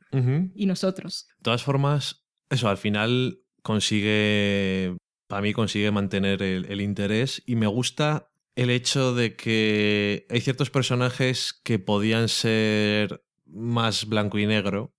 [0.54, 1.26] y nosotros.
[1.38, 4.96] De todas formas, eso al final consigue,
[5.28, 10.70] para mí consigue mantener el, interés y me gusta el hecho de que hay ciertos
[10.70, 14.94] personajes que podían ser más blanco y negro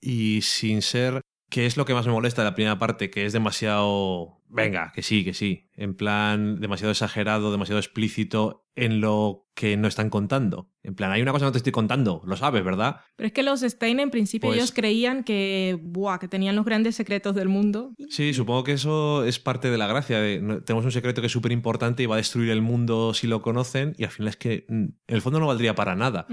[0.00, 3.26] y sin ser que es lo que más me molesta de la primera parte, que
[3.26, 9.48] es demasiado venga, que sí, que sí, en plan demasiado exagerado, demasiado explícito en lo
[9.54, 10.70] que no están contando.
[10.82, 13.00] En plan, hay una cosa que no te estoy contando, lo sabes, ¿verdad?
[13.16, 16.64] Pero es que los Stein en principio pues ellos creían que, buah, que tenían los
[16.64, 17.94] grandes secretos del mundo.
[18.08, 20.20] Sí, supongo que eso es parte de la gracia.
[20.20, 23.26] De, tenemos un secreto que es súper importante y va a destruir el mundo si
[23.26, 26.26] lo conocen y al final es que mm, en el fondo no valdría para nada.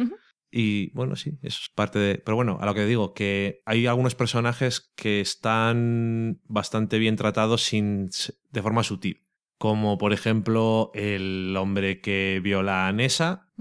[0.59, 2.17] Y bueno, sí, eso es parte de...
[2.17, 7.61] Pero bueno, a lo que digo, que hay algunos personajes que están bastante bien tratados
[7.61, 8.09] sin...
[8.49, 9.23] de forma sutil.
[9.59, 13.51] Como por ejemplo el hombre que viola a Nessa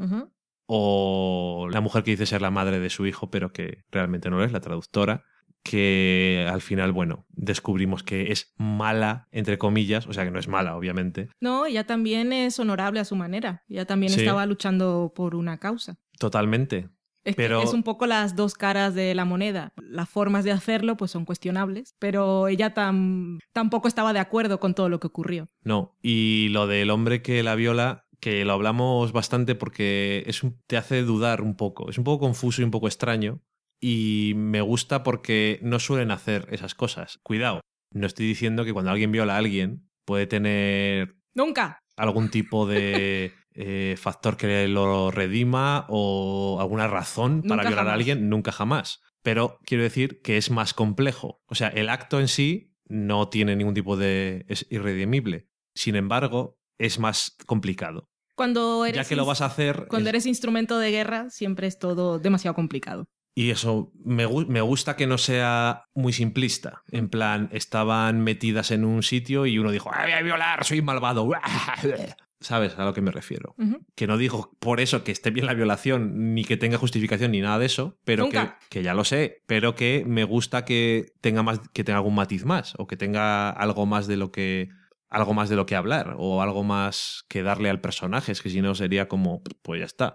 [0.64, 4.42] o la mujer que dice ser la madre de su hijo, pero que realmente no
[4.42, 5.24] es, la traductora
[5.62, 10.46] que al final, bueno, descubrimos que es mala, entre comillas, o sea que no es
[10.48, 11.28] mala, obviamente.
[11.40, 15.98] No, ella también es honorable a su manera, ella también estaba luchando por una causa.
[16.18, 16.88] Totalmente.
[17.26, 17.60] Es, pero...
[17.60, 19.72] es un poco las dos caras de la moneda.
[19.76, 24.88] Las formas de hacerlo pues son cuestionables, pero ella tampoco estaba de acuerdo con todo
[24.88, 25.48] lo que ocurrió.
[25.62, 30.76] No, y lo del hombre que la viola, que lo hablamos bastante porque es te
[30.76, 31.90] hace dudar un poco.
[31.90, 33.42] Es un poco confuso y un poco extraño,
[33.80, 37.18] y me gusta porque no suelen hacer esas cosas.
[37.24, 37.60] Cuidado,
[37.92, 41.16] no estoy diciendo que cuando alguien viola a alguien puede tener...
[41.34, 41.80] Nunca.
[41.96, 48.28] Algún tipo de eh, factor que lo redima o alguna razón para violar a alguien,
[48.28, 49.00] nunca jamás.
[49.22, 51.40] pero quiero decir que es más complejo.
[51.46, 54.44] O sea, el acto en sí no tiene ningún tipo de...
[54.48, 55.48] es irredimible.
[55.74, 58.08] Sin embargo, es más complicado.
[58.36, 59.86] Cuando eres, ya que lo vas a hacer...
[59.88, 63.08] cuando es- eres instrumento de guerra, siempre es todo demasiado complicado.
[63.34, 66.82] Y eso, me, me gusta que no sea muy simplista.
[66.92, 70.80] En plan, estaban metidas en un sitio y uno dijo, ¡ay, voy a violar, soy
[70.82, 71.28] malvado!
[72.46, 73.56] ¿Sabes a lo que me refiero?
[73.96, 77.40] Que no digo por eso que esté bien la violación, ni que tenga justificación, ni
[77.40, 78.38] nada de eso, pero que,
[78.70, 82.44] que ya lo sé, pero que me gusta que tenga más, que tenga algún matiz
[82.44, 84.68] más, o que tenga algo más de lo que
[85.08, 88.50] algo más de lo que hablar, o algo más que darle al personaje, es que
[88.50, 90.14] si no sería como, pues ya está.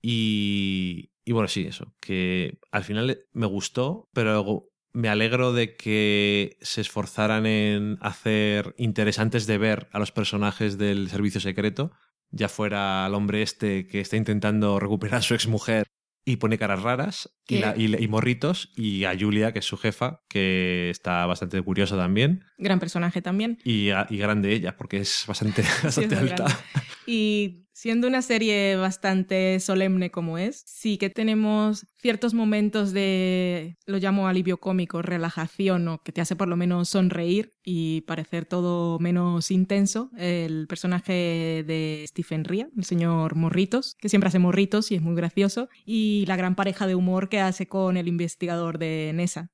[0.00, 6.56] Y, y bueno, sí, eso, que al final me gustó, pero me alegro de que
[6.60, 11.92] se esforzaran en hacer interesantes de ver a los personajes del servicio secreto,
[12.30, 15.86] ya fuera al hombre este que está intentando recuperar a su exmujer
[16.24, 17.60] y pone caras raras y, ¿Qué?
[17.60, 21.62] la- y le- y morritos, y a Julia, que es su jefa, que está bastante
[21.62, 23.58] curiosa también, Gran personaje también.
[23.64, 26.10] y, a- y grande ella, porque es bastante, alta.
[26.10, 26.44] grande.
[27.06, 33.98] Y siendo una serie bastante solemne como es, sí que tenemos ciertos momentos de, lo
[33.98, 38.98] llamo alivio cómico, relajación, o que te hace por lo menos sonreír y parecer todo
[38.98, 40.10] menos intenso.
[40.16, 45.14] El personaje de Stephen Ria, el señor Morritos, que siempre hace morritos y es muy
[45.14, 49.52] gracioso, y la gran pareja de humor que hace con el investigador de Nessa,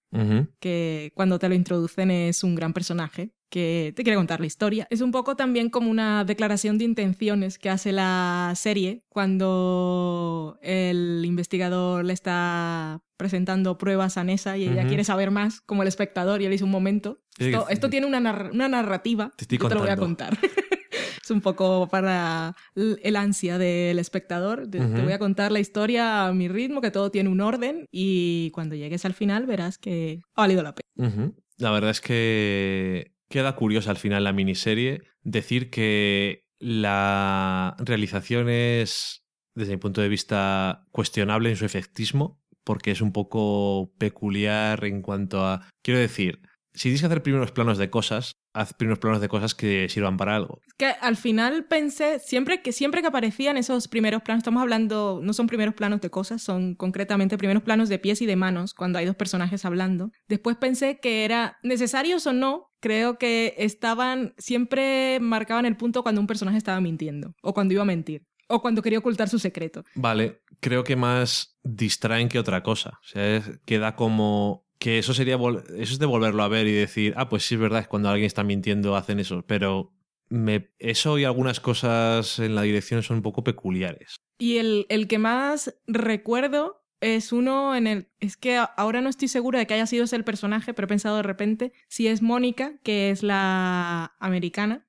[0.60, 4.88] que cuando te lo introducen es un gran personaje que te quiere contar la historia.
[4.90, 11.22] Es un poco también como una declaración de intenciones que hace la serie cuando el
[11.24, 14.88] investigador le está presentando pruebas a Nessa y ella Ujú.
[14.88, 17.20] quiere saber más, como el espectador, y él dice un momento.
[17.38, 18.18] Esto, esto tiene una,
[18.52, 19.30] una narrativa.
[19.36, 20.36] Te estoy yo te lo voy a contar.
[21.22, 24.66] es un poco para el ansia del espectador.
[24.68, 25.02] Te Ujú.
[25.02, 28.74] voy a contar la historia a mi ritmo, que todo tiene un orden y cuando
[28.74, 31.08] llegues al final verás que ha valido la pena.
[31.08, 31.36] Ujú.
[31.58, 39.24] La verdad es que queda curiosa al final la miniserie decir que la realización es,
[39.56, 45.02] desde mi punto de vista, cuestionable en su efectismo, porque es un poco peculiar en
[45.02, 45.68] cuanto a...
[45.82, 46.42] Quiero decir,
[46.74, 50.16] si tienes que hacer primeros planos de cosas, haz primeros planos de cosas que sirvan
[50.16, 50.60] para algo.
[50.76, 55.32] Que al final pensé, siempre que, siempre que aparecían esos primeros planos, estamos hablando, no
[55.32, 58.98] son primeros planos de cosas, son concretamente primeros planos de pies y de manos, cuando
[58.98, 60.10] hay dos personajes hablando.
[60.28, 66.20] Después pensé que era necesarios o no, creo que estaban, siempre marcaban el punto cuando
[66.20, 69.84] un personaje estaba mintiendo, o cuando iba a mentir, o cuando quería ocultar su secreto.
[69.94, 72.98] Vale, creo que más distraen que otra cosa.
[73.02, 76.72] O sea, es- queda como que eso sería eso es de volverlo a ver y
[76.72, 79.94] decir, ah, pues sí es verdad, es cuando alguien está mintiendo hacen eso, pero
[80.28, 84.16] me, eso y algunas cosas en la dirección son un poco peculiares.
[84.38, 88.08] Y el, el que más recuerdo es uno en el...
[88.20, 90.88] Es que ahora no estoy segura de que haya sido ese el personaje, pero he
[90.88, 94.86] pensado de repente si es Mónica, que es la americana,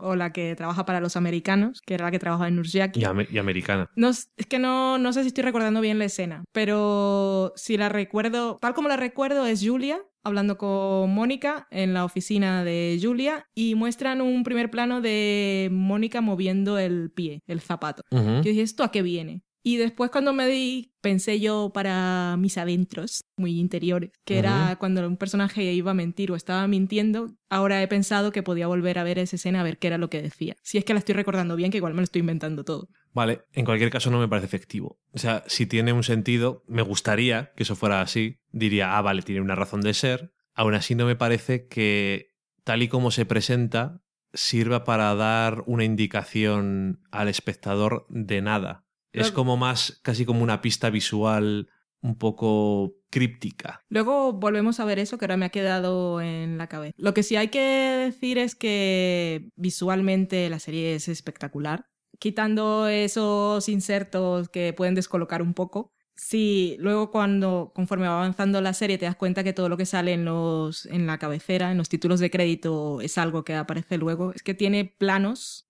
[0.00, 3.00] o la que trabaja para los americanos, que era la que trabajaba en Nurjaki.
[3.00, 3.90] y, ame- y americana.
[3.96, 7.90] No, es que no, no sé si estoy recordando bien la escena, pero si la
[7.90, 13.46] recuerdo, tal como la recuerdo, es Julia hablando con Mónica en la oficina de Julia
[13.54, 18.02] y muestran un primer plano de Mónica moviendo el pie, el zapato.
[18.10, 18.24] Ujú.
[18.36, 19.42] Yo dije, ¿esto a qué viene?
[19.68, 25.06] Y después cuando me di, pensé yo para mis adentros, muy interiores, que era cuando
[25.06, 29.04] un personaje iba a mentir o estaba mintiendo, ahora he pensado que podía volver a
[29.04, 30.56] ver esa escena a ver qué era lo que decía.
[30.62, 32.88] Si es que la estoy recordando bien, que igual me lo estoy inventando todo.
[33.12, 35.02] Vale, en cualquier caso no me parece efectivo.
[35.12, 38.38] O sea, si tiene un sentido, me gustaría que eso fuera así.
[38.52, 40.32] Diría, ah, vale, tiene una razón de ser.
[40.54, 42.32] Aún así no me parece que,
[42.64, 44.00] tal y como se presenta,
[44.32, 48.87] sirva para dar una indicación al espectador de nada.
[49.12, 51.68] Es como más, casi como una pista visual
[52.00, 53.84] un poco críptica.
[53.88, 56.94] Luego volvemos a ver eso que ahora me ha quedado en la cabeza.
[56.96, 61.86] Lo que sí hay que decir es que visualmente la serie es espectacular.
[62.18, 65.92] Quitando esos insertos que pueden descolocar un poco.
[66.14, 69.86] Sí, luego cuando conforme va avanzando la serie te das cuenta que todo lo que
[69.86, 73.98] sale en los en la cabecera, en los títulos de crédito es algo que aparece
[73.98, 75.68] luego, es que tiene planos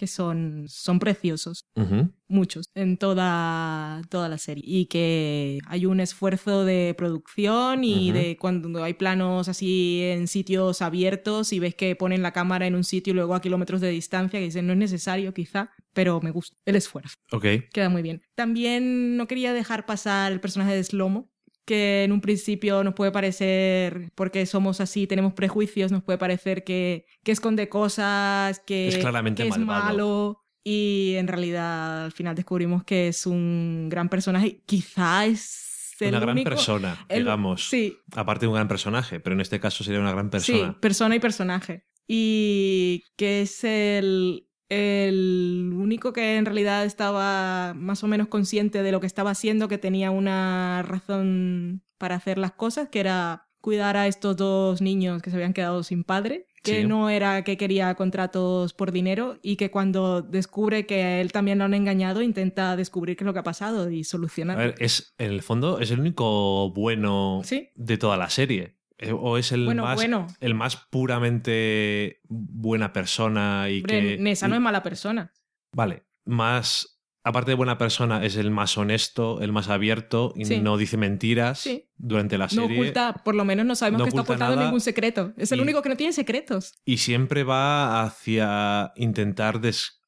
[0.00, 1.66] que son son preciosos
[2.26, 8.38] muchos en toda, toda la serie y que hay un esfuerzo de producción y de
[8.40, 12.84] cuando hay planos así en sitios abiertos y ves que ponen la cámara en un
[12.84, 16.30] sitio y luego a kilómetros de distancia que dicen no es necesario quizá, pero me
[16.30, 17.44] gusta el esfuerzo, Ok.
[17.70, 18.22] queda muy bien.
[18.34, 21.30] También no quería dejar pasar el personaje de Slomo
[21.70, 26.64] que en un principio nos puede parecer, porque somos así, tenemos prejuicios, nos puede parecer
[26.64, 29.84] que, que esconde cosas, que Es claramente que es malvado.
[29.84, 30.42] malo.
[30.64, 34.62] Y en realidad al final descubrimos que es un gran personaje.
[34.66, 37.68] Quizá es el una gran único- persona, el- digamos.
[37.68, 40.72] Sí, Aparte de un gran personaje, pero en este caso sería una gran persona.
[40.72, 41.84] Sí, persona y personaje.
[42.08, 48.92] Y que es el, el único que en realidad estaba más o menos consciente de
[48.92, 53.96] lo que estaba haciendo, que tenía una razón para hacer las cosas, que era cuidar
[53.96, 56.86] a estos dos niños que se habían quedado sin padre, que Sí.
[56.86, 61.58] no era que quería contratos por dinero y que cuando descubre que a él también
[61.58, 64.62] lo han engañado, intenta descubrir qué es lo que ha pasado y A solucionarlo.
[64.64, 67.68] ver, es, en el fondo es el único bueno Sí.
[67.74, 68.76] de toda la serie.
[69.02, 70.26] Eh, O es el Bueno, más bueno.
[70.40, 74.18] el más puramente buena persona y Hombre, que.
[74.18, 75.32] Nessa no es mala persona.
[75.72, 76.98] Vale, más.
[77.22, 80.58] Aparte de buena persona, es el más honesto, el más abierto y Sí.
[80.60, 81.86] no dice mentiras Sí.
[81.96, 82.78] durante la No serie.
[82.80, 85.34] oculta, por lo menos no sabemos no que está oculta ocultando nada ningún secreto.
[85.36, 86.74] Es el y- único que no tiene secretos.
[86.84, 89.60] Y siempre va hacia intentar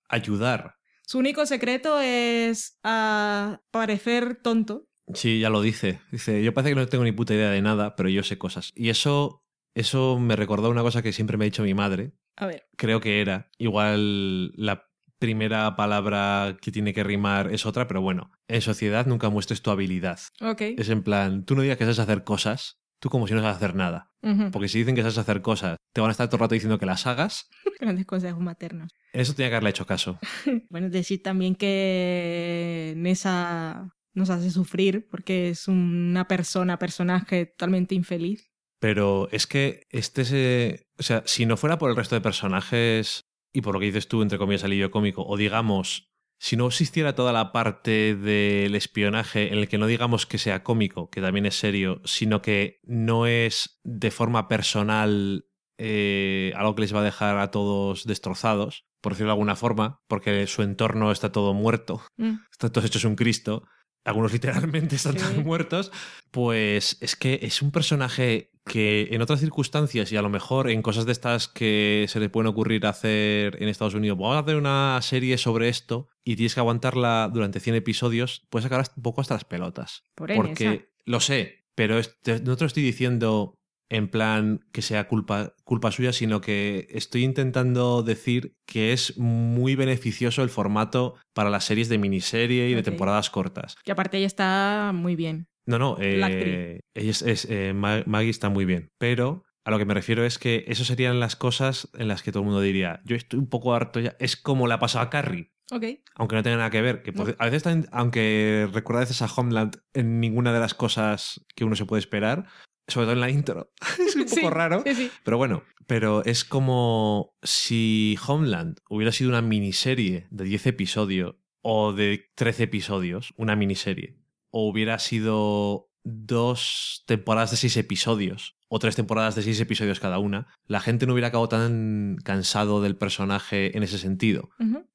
[0.09, 0.76] ayudar.
[1.07, 4.86] Su único secreto es ah, parecer tonto.
[5.14, 6.00] Sí, ya lo dice.
[6.11, 8.72] Dice, yo parece que no tengo ni puta idea de nada, pero yo sé cosas.
[8.74, 9.44] Y eso,
[9.74, 12.12] eso me recordó una cosa que siempre me ha dicho mi madre.
[12.36, 13.50] A ver, Creo que era.
[13.59, 14.88] Igual la
[15.18, 19.70] primera palabra que tiene que rimar es otra, pero bueno, en sociedad nunca muestres tu
[19.70, 20.18] habilidad.
[20.40, 20.61] ok.
[20.78, 23.57] Es en plan, tú no digas que sabes hacer cosas, tú como si no sabes
[23.57, 24.11] hacer nada.
[24.53, 26.78] Porque si dicen que sabes hacer cosas, te van a estar todo el rato diciendo
[26.78, 27.48] que las hagas.
[27.80, 28.92] Grandes consejos maternos.
[29.12, 30.18] En eso tenía que haberle hecho caso.
[30.70, 38.50] Bueno, decir también que Nessa nos hace sufrir porque es una persona, personaje totalmente infeliz.
[38.78, 40.86] Pero es que este se.
[40.98, 43.20] O sea, si no fuera por el resto de personajes
[43.52, 46.08] y por lo que dices tú, entre comillas, alivio cómico, o digamos,
[46.38, 50.64] si no existiera toda la parte del espionaje en el que no digamos que sea
[50.64, 55.44] cómico, que también es serio, sino que no es de forma personal
[55.78, 60.00] eh, algo que les va a dejar a todos destrozados, por decirlo de alguna forma,
[60.08, 62.34] porque su entorno está todo muerto, Mm.
[62.50, 63.64] están todos hechos un Cristo,
[64.05, 65.40] algunos literalmente están Sí.
[65.44, 65.92] muertos,
[66.30, 70.82] pues es que es un personaje que en otras circunstancias y a lo mejor en
[70.82, 74.57] cosas de estas que se le pueden ocurrir hacer en Estados Unidos, vamos a hacer
[74.57, 79.20] una serie sobre esto y tienes que aguantarla durante 100 episodios, puedes sacar un poco
[79.20, 80.05] hasta las pelotas.
[80.14, 83.59] Por Porque lo sé, pero no te lo estoy diciendo
[83.95, 89.76] en plan que sea culpa, culpa suya, sino que estoy intentando decir que es muy
[89.76, 93.76] beneficioso el formato para las series de miniserie y de temporadas cortas.
[93.84, 95.47] Que aparte ella está muy bien.
[95.66, 99.70] No, no, eh, La ella es, es, eh, Ma- Maggie está muy bien, pero a
[99.70, 102.47] lo que me refiero es que eso serían las cosas en las que todo el
[102.47, 105.53] mundo diría, yo estoy un poco harto ya, es como le ha pasado a Carrie,
[105.70, 105.84] Ok.
[106.16, 107.24] aunque no tenga nada que ver, que No.
[107.38, 111.76] a veces aunque recuerda a veces a Homeland en ninguna de las cosas que uno
[111.76, 112.47] se puede esperar,
[112.88, 115.10] sobre todo en la intro, es un poco Sí, raro, Sí, sí.
[115.24, 121.92] pero bueno, pero es como si Homeland hubiera sido una miniserie de 10 episodios o
[121.92, 124.16] de 13 episodios, una miniserie,
[124.50, 130.18] o hubiera sido dos temporadas de 6 episodios o tres temporadas de 6 episodios cada
[130.18, 134.48] una, la gente no hubiera acabado tan cansado del personaje en ese sentido.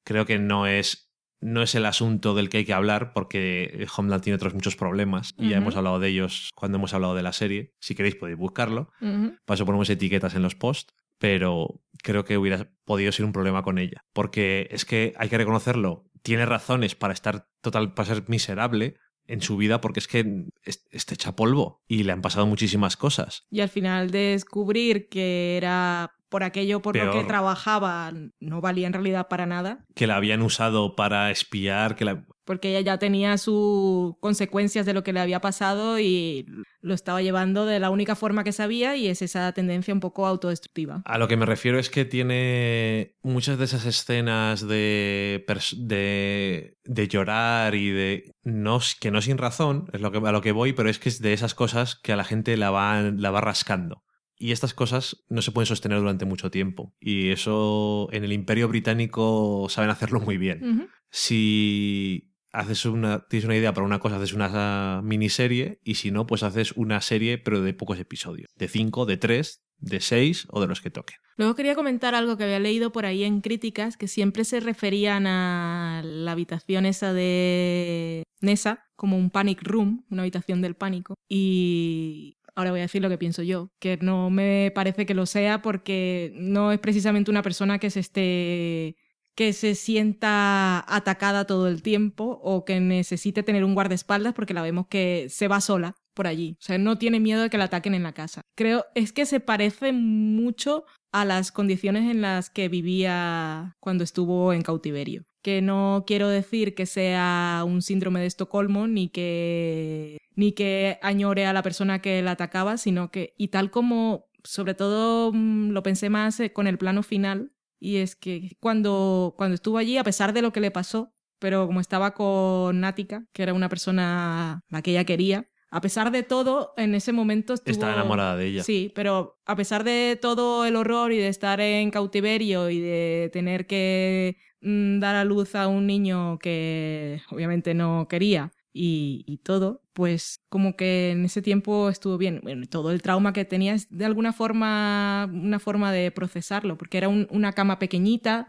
[0.04, 1.07] Creo que no es
[1.40, 5.34] no es el asunto del que hay que hablar porque Homeland tiene otros muchos problemas
[5.38, 7.74] y ya hemos hablado de ellos cuando hemos hablado de la serie.
[7.80, 8.90] Si queréis podéis buscarlo.
[9.00, 9.36] Ujú.
[9.44, 13.62] Para eso ponemos etiquetas en los posts, pero creo que hubiera podido ser un problema
[13.62, 14.04] con ella.
[14.12, 19.40] Porque es que hay que reconocerlo, tiene razones para estar total, para ser miserable en
[19.42, 23.46] su vida, porque es que es- está hecha polvo y le han pasado muchísimas cosas.
[23.50, 28.92] Y al final descubrir que era por aquello por lo que trabajaba no valía en
[28.92, 32.24] realidad para nada, Que la habían usado para espiar, que la...
[32.44, 36.46] porque ella ya tenía sus consecuencias de lo que le había pasado y
[36.80, 40.26] lo estaba llevando de la única forma que sabía y es esa tendencia un poco
[40.26, 41.02] autodestructiva.
[41.04, 45.44] A lo que me refiero es que tiene muchas de esas escenas de,
[45.76, 48.32] de, de llorar y de...
[48.44, 51.08] No, que no sin razón, es lo que, a lo que voy, pero es que
[51.08, 54.02] es de esas cosas que a la gente la va, la va rascando.
[54.38, 56.94] Y estas cosas no se pueden sostener durante mucho tiempo.
[57.00, 60.88] Y eso en el imperio británico saben hacerlo muy bien.
[61.10, 66.26] Si haces una, tienes una idea para una cosa, haces una miniserie y si no,
[66.26, 68.48] pues haces una serie pero de pocos episodios.
[68.56, 71.18] De cinco, de tres, de seis o de los que toquen.
[71.36, 75.26] Luego quería comentar algo que había leído por ahí en críticas, que siempre se referían
[75.26, 81.14] a la habitación esa de Nessa como un panic room, una habitación del pánico.
[81.28, 85.26] Y ahora voy a decir lo que pienso yo, que no me parece que lo
[85.26, 88.96] sea porque no es precisamente una persona que se esté
[89.36, 94.62] que se sienta atacada todo el tiempo o que necesite tener un guardaespaldas porque la
[94.62, 96.56] vemos que se va sola por allí.
[96.58, 98.40] O sea, no tiene miedo de que la ataquen en la casa.
[98.56, 104.52] Creo, es que se parece mucho a las condiciones en las que vivía cuando estuvo
[104.52, 105.24] en cautiverio.
[105.42, 111.46] Que no quiero decir que sea un síndrome de Estocolmo ni que ni que añore
[111.46, 115.82] a la persona que la atacaba, sino que y tal como sobre todo mm, lo
[115.82, 120.04] pensé más eh, con el plano final y es que cuando cuando estuvo allí a
[120.04, 124.64] pesar de lo que le pasó, pero como estaba con Nática, que era una persona
[124.68, 127.72] la que ella quería, a pesar de todo, en ese momento estuvo...
[127.72, 128.62] Está enamorada de ella.
[128.64, 133.30] Sí, pero a pesar de todo el horror y de estar en cautiverio y de
[133.32, 139.82] tener que mm, dar a luz a un niño que obviamente no quería y, todo,
[139.92, 142.40] pues como que en ese tiempo estuvo bien.
[142.42, 146.98] Bueno, todo el trauma que tenía es de alguna forma una forma de procesarlo, porque
[146.98, 148.46] era una cama pequeñita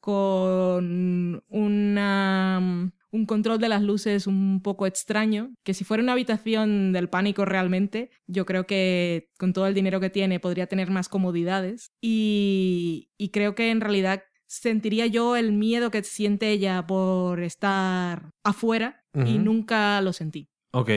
[0.00, 6.92] con una un control de las luces un poco extraño, que si fuera una habitación
[6.92, 11.08] del pánico realmente, yo creo que con todo el dinero que tiene podría tener más
[11.08, 18.30] comodidades y, creo que en realidad sentiría yo el miedo que siente ella por estar
[18.44, 20.48] afuera y nunca lo sentí.
[20.72, 20.90] Ok.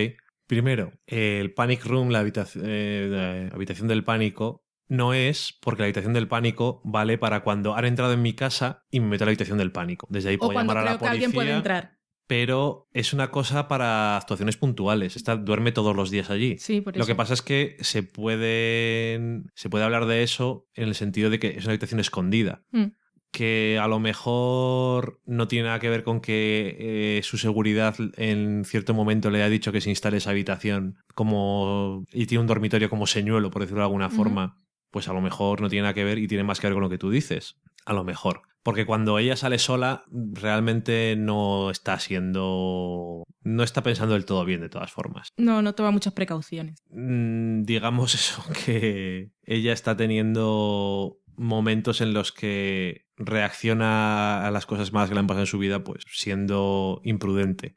[0.48, 6.14] Primero, el Panic Room, la habitación, eh, habitación del pánico, no es porque la habitación
[6.14, 9.30] del pánico vale para cuando han entrado en mi casa y me meto a la
[9.32, 10.08] habitación del pánico.
[10.12, 11.12] Desde ahí puedo llamar a la policía.
[11.12, 11.95] Alguien puede entrar
[12.28, 15.16] pero es una cosa para actuaciones puntuales.
[15.16, 16.58] Está, duerme todos los días allí.
[16.58, 17.00] Sí, por eso.
[17.00, 21.30] Lo que pasa es que se puede, se puede hablar de eso en el sentido
[21.30, 22.64] de que es una habitación escondida.
[22.72, 22.86] Mm.
[23.32, 28.64] Que a lo mejor no tiene nada que ver con que eh, su seguridad en
[28.64, 32.90] cierto momento le haya dicho que se instale esa habitación como y tiene un dormitorio
[32.90, 34.62] como señuelo, por decirlo de alguna forma.
[34.90, 36.84] Pues a lo mejor no tiene nada que ver y tiene más que ver con
[36.84, 37.58] lo que tú dices.
[37.86, 38.42] A lo mejor.
[38.64, 43.24] Porque cuando ella sale sola, realmente no está siendo.
[43.44, 45.28] No está pensando del todo bien, de todas formas.
[45.38, 46.82] No, no toma muchas precauciones.
[46.90, 54.92] Mm, digamos eso, que ella está teniendo momentos en los que reacciona a las cosas
[54.92, 57.76] malas que le han pasado en su vida, pues siendo imprudente.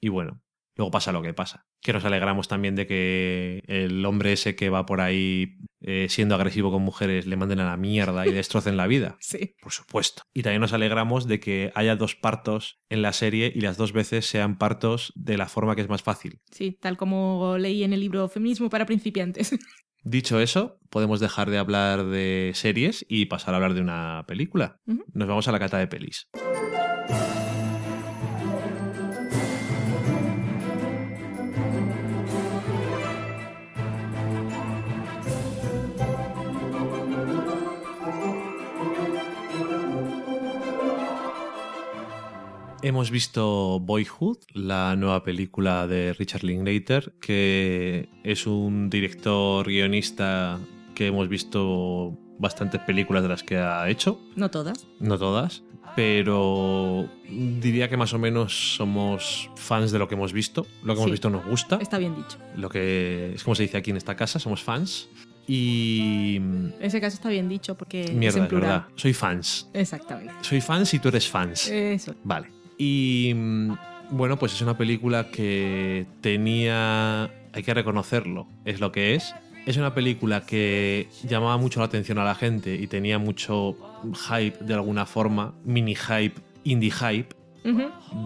[0.00, 0.42] Y bueno,
[0.74, 4.70] luego pasa lo que pasa que nos alegramos también de que el hombre ese que
[4.70, 8.78] va por ahí eh, siendo agresivo con mujeres le manden a la mierda y destrocen
[8.78, 9.16] la vida.
[9.24, 9.56] Sí.
[9.60, 10.22] Por supuesto.
[10.32, 13.92] Y también nos alegramos de que haya dos partos en la serie y las dos
[13.92, 16.40] veces sean partos de la forma que es más fácil.
[16.52, 19.54] Sí, tal como leí en el libro Feminismo para principiantes.
[20.04, 24.80] Dicho eso, podemos dejar de hablar de series y pasar a hablar de una película.
[24.86, 26.28] Nos vamos a la cata de pelis.
[42.84, 50.58] Hemos visto Boyhood, la nueva película de Richard Linklater, que es un director guionista
[50.94, 54.20] que hemos visto bastantes películas de las que ha hecho.
[54.36, 54.86] No todas.
[55.00, 55.62] No todas.
[55.96, 60.66] Pero diría que más o menos somos fans de lo que hemos visto.
[60.82, 61.78] Lo que hemos visto nos gusta.
[61.80, 62.36] Está bien dicho.
[62.54, 65.08] Lo que es como se dice aquí en esta casa, somos fans.
[65.46, 66.36] Y.
[66.36, 68.12] En ese caso está bien dicho porque.
[68.12, 68.88] Mierda, es en verdad.
[68.94, 69.70] Soy fans.
[69.72, 70.34] Exactamente.
[70.42, 71.66] Soy fans y tú eres fans.
[71.68, 72.14] Eso.
[72.24, 72.63] Vale.
[72.78, 73.72] Y mm,
[74.10, 79.34] bueno, pues es una película que tenía, hay que reconocerlo, es lo que es.
[79.66, 83.76] Es una película que llamaba mucho la atención a la gente y tenía mucho
[84.28, 87.34] hype de alguna forma, mini hype, indie hype,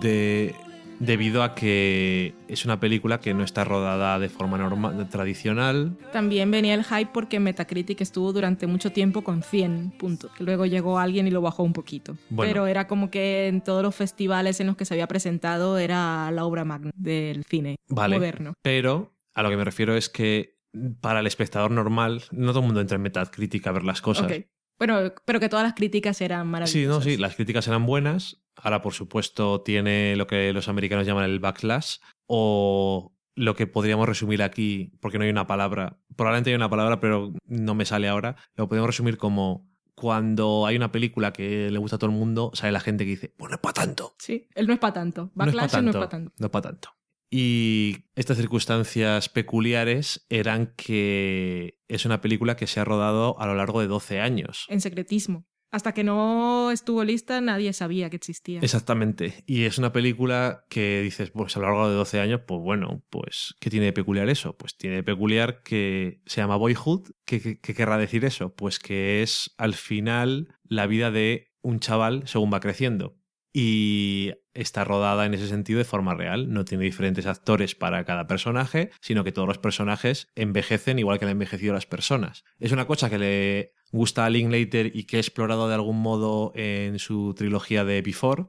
[0.01, 0.55] de
[1.01, 5.97] debido a que es una película que no está rodada de forma normal, tradicional.
[6.13, 10.99] También venía el hype porque Metacritic estuvo durante mucho tiempo con 100 puntos, luego llegó
[10.99, 12.17] alguien y lo bajó un poquito.
[12.37, 16.31] Pero era como que en todos los festivales en los que se había presentado era
[16.31, 18.55] la obra magna del cine moderno.
[18.63, 20.59] Pero a lo que me refiero es que
[21.01, 24.31] para el espectador normal, no todo el mundo entra en Metacritic a ver las cosas.
[24.79, 26.81] Bueno, pero que todas las críticas eran maravillosas.
[26.81, 28.41] Sí, no, sí, las críticas eran buenas.
[28.63, 31.97] Ahora, por supuesto, tiene lo que los americanos llaman el backlash
[32.27, 37.01] o lo que podríamos resumir aquí, porque no hay una palabra, probablemente hay una palabra,
[37.01, 41.79] pero no me sale ahora, lo podemos resumir como cuando hay una película que le
[41.79, 44.15] gusta a todo el mundo, sale la gente que dice, pues no es para tanto.
[44.19, 45.31] Sí, él no es para tanto.
[45.35, 46.33] Backlash no es para tanto.
[46.39, 46.91] No es para tanto.
[47.31, 53.55] Y estas circunstancias peculiares eran que es una película que se ha rodado a lo
[53.55, 54.67] largo de 12 años.
[54.69, 55.47] En secretismo.
[55.71, 58.61] Hasta que no estuvo lista nadie sabía que existía.
[58.61, 59.45] Exactamente.
[59.47, 63.05] Y es una película que dices, pues a lo largo de 12 años, pues bueno,
[63.11, 64.57] pues ¿qué tiene de peculiar eso?
[64.57, 67.11] Pues tiene de peculiar que se llama Boyhood.
[67.25, 68.55] ¿Qué, qué querrá decir eso?
[68.55, 73.19] Pues que es al final la vida de un chaval según va creciendo
[73.53, 76.53] y está rodada en ese sentido de forma real.
[76.53, 81.25] No tiene diferentes actores para cada personaje, sino que todos los personajes envejecen igual que
[81.25, 82.45] han envejecido las personas.
[82.59, 86.53] Es una cosa que le gusta a Linklater y que he explorado de algún modo
[86.55, 88.47] en su trilogía de Before,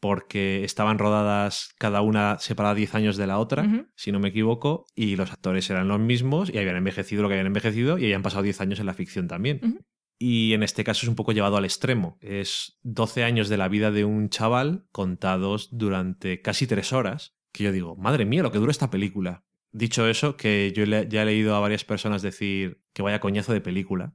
[0.00, 4.86] porque estaban rodadas cada una separada 10 años de la otra, si no me equivoco,
[4.94, 8.22] y los actores eran los mismos y habían envejecido lo que habían envejecido y habían
[8.22, 9.84] pasado 10 años en la ficción también.
[10.18, 12.18] Y en este caso es un poco llevado al extremo.
[12.20, 17.64] Es 12 años de la vida de un chaval contados durante casi 3 horas, que
[17.64, 19.44] yo digo, madre mía, lo que dura esta película.
[19.72, 23.60] Dicho eso, que yo ya he leído a varias personas decir que vaya coñazo de
[23.60, 24.14] película.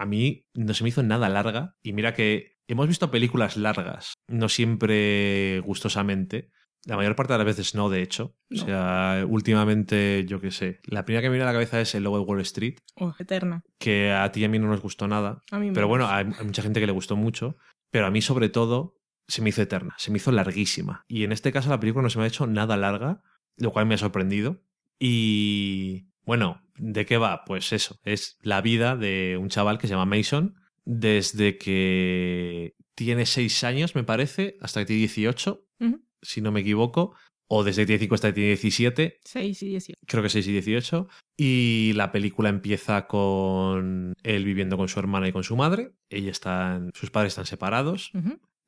[0.00, 1.76] A mí no se me hizo nada larga.
[1.82, 6.50] Y mira que hemos visto películas largas, no siempre gustosamente.
[6.86, 8.34] La mayor parte de las veces no, de hecho.
[8.48, 8.62] No.
[8.62, 10.80] O sea, últimamente, yo qué sé.
[10.84, 13.14] La primera que me viene a la cabeza es El Lobo de Wall Street, Oh,
[13.18, 13.62] eterna.
[13.78, 15.42] que a ti y a mí no nos gustó nada.
[15.50, 15.88] A mí Pero menos.
[15.88, 17.58] bueno, hay, hay mucha gente que le gustó mucho.
[17.90, 18.96] Pero a mí, sobre todo,
[19.28, 21.04] se me hizo eterna, se me hizo larguísima.
[21.06, 23.20] Y en este caso, la película no se me ha hecho nada larga,
[23.58, 24.62] lo cual me ha sorprendido.
[24.98, 27.44] Y bueno, ¿de qué va?
[27.44, 30.54] Pues eso, es la vida de un chaval que se llama Mason,
[30.84, 36.04] desde que tiene 6 años, me parece, hasta que tiene 18, Ujú.
[36.22, 37.16] si no me equivoco,
[37.48, 39.98] o desde que tiene 5 hasta que tiene 17, 6 y 18.
[40.06, 41.08] creo que 6 y 18.
[41.36, 45.90] Y la película empieza con él viviendo con su hermana y con su madre.
[46.10, 48.12] Ella están, sus padres están separados.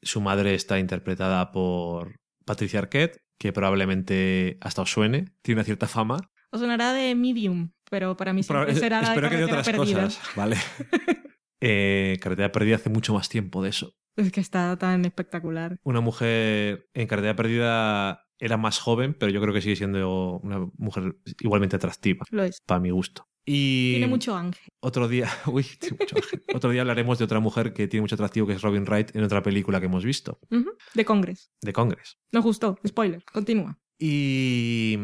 [0.02, 5.86] Su madre está interpretada por Patricia Arquette, que probablemente hasta os suene, tiene una cierta
[5.86, 6.31] fama.
[6.52, 9.60] Os sonará de Medium, pero para mí siempre Pero, será de espero que de Carretera
[9.60, 10.02] otras Perdida.
[10.04, 10.56] cosas, ¿vale?
[11.60, 13.94] eh, Carretera Perdida hace mucho más tiempo de eso.
[14.16, 15.78] Es que está tan espectacular.
[15.84, 20.66] Una mujer en Carretera Perdida era más joven, pero yo creo que sigue siendo una
[20.76, 22.60] mujer igualmente atractiva, Lo es.
[22.66, 23.26] para mi gusto.
[23.44, 24.68] Y Tiene mucho ángel.
[24.80, 26.42] otro día, uy, tiene mucho ángel.
[26.54, 29.24] otro día hablaremos de otra mujer que tiene mucho atractivo, que es Robin Wright, en
[29.24, 30.38] otra película que hemos visto.
[30.94, 31.50] De Congress.
[31.62, 32.18] de Congress.
[32.32, 32.78] Nos gustó.
[32.86, 33.24] Spoiler.
[33.24, 33.78] Continúa.
[33.98, 34.96] Y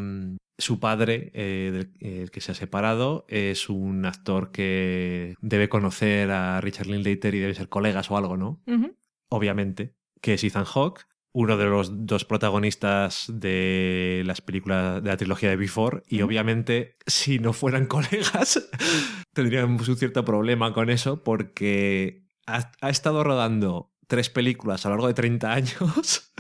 [0.59, 6.31] su padre, eh, del- el que se ha separado, es un actor que debe conocer
[6.33, 8.61] a Richard Linklater y debe ser colegas o algo, ¿no?
[9.31, 15.17] Obviamente, que es Ethan Hawke, uno de los dos protagonistas de las películas de la
[15.17, 18.69] trilogía de Before, y obviamente, si no fueran colegas,
[19.33, 24.97] tendríamos un cierto problema con eso, porque ha, ha estado rodando tres películas a lo
[24.97, 26.33] largo de 30 años,